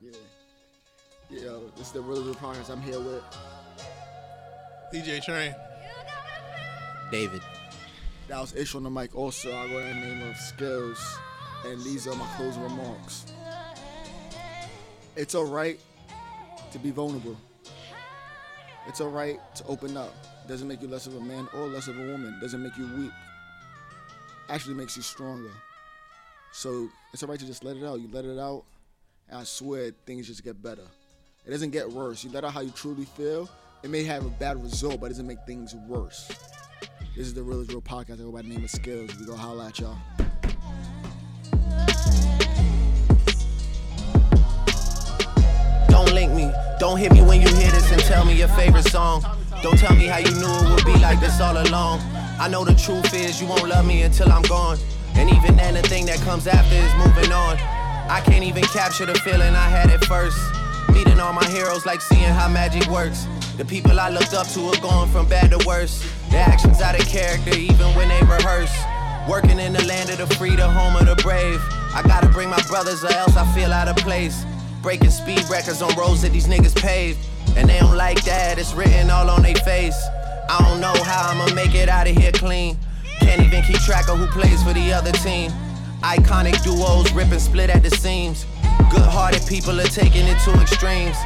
[0.00, 0.16] I need
[1.30, 2.70] yeah, yo, this is the Real Real Podcast.
[2.70, 3.22] I'm here with
[4.92, 5.54] DJ Train.
[7.12, 7.42] David.
[8.28, 9.14] that was Ish on the mic.
[9.14, 11.18] Also, I go by the name of Skills,
[11.64, 13.26] and these are my closing remarks.
[15.16, 15.78] It's all right
[16.72, 17.36] to be vulnerable.
[18.88, 20.12] It's all right to open up.
[20.48, 22.38] Doesn't make you less of a man or less of a woman.
[22.40, 23.12] Doesn't make you weak.
[24.48, 25.52] Actually makes you stronger.
[26.52, 28.00] So it's all right to just let it out.
[28.00, 28.64] You let it out,
[29.28, 30.86] and I swear things just get better.
[31.46, 32.24] It doesn't get worse.
[32.24, 33.48] You let out how you truly feel.
[33.82, 36.28] It may have a bad result, but it doesn't make things worse.
[37.16, 38.20] This is the Real is Real podcast.
[38.20, 39.10] I go by the name of Skills.
[39.18, 39.96] We go holla at y'all.
[45.88, 46.52] Don't link me.
[46.78, 49.24] Don't hit me when you hear this and tell me your favorite song.
[49.62, 52.00] Don't tell me how you knew it would be like this all along.
[52.38, 54.76] I know the truth is you won't love me until I'm gone.
[55.14, 57.56] And even then, the thing that comes after is moving on.
[58.10, 60.38] I can't even capture the feeling I had at first.
[60.92, 63.26] Meeting all my heroes like seeing how magic works.
[63.56, 66.04] The people I looked up to are going from bad to worse.
[66.30, 68.74] Their actions out of character even when they rehearse.
[69.28, 71.60] Working in the land of the free, the home of the brave.
[71.94, 74.44] I gotta bring my brothers or else I feel out of place.
[74.82, 77.18] Breaking speed records on roads that these niggas paved.
[77.56, 80.00] And they don't like that, it's written all on their face.
[80.48, 82.76] I don't know how I'ma make it out of here clean.
[83.20, 85.52] Can't even keep track of who plays for the other team.
[86.00, 88.46] Iconic duos rip and split at the seams.
[88.90, 91.16] Good hearted people are taking it to extremes.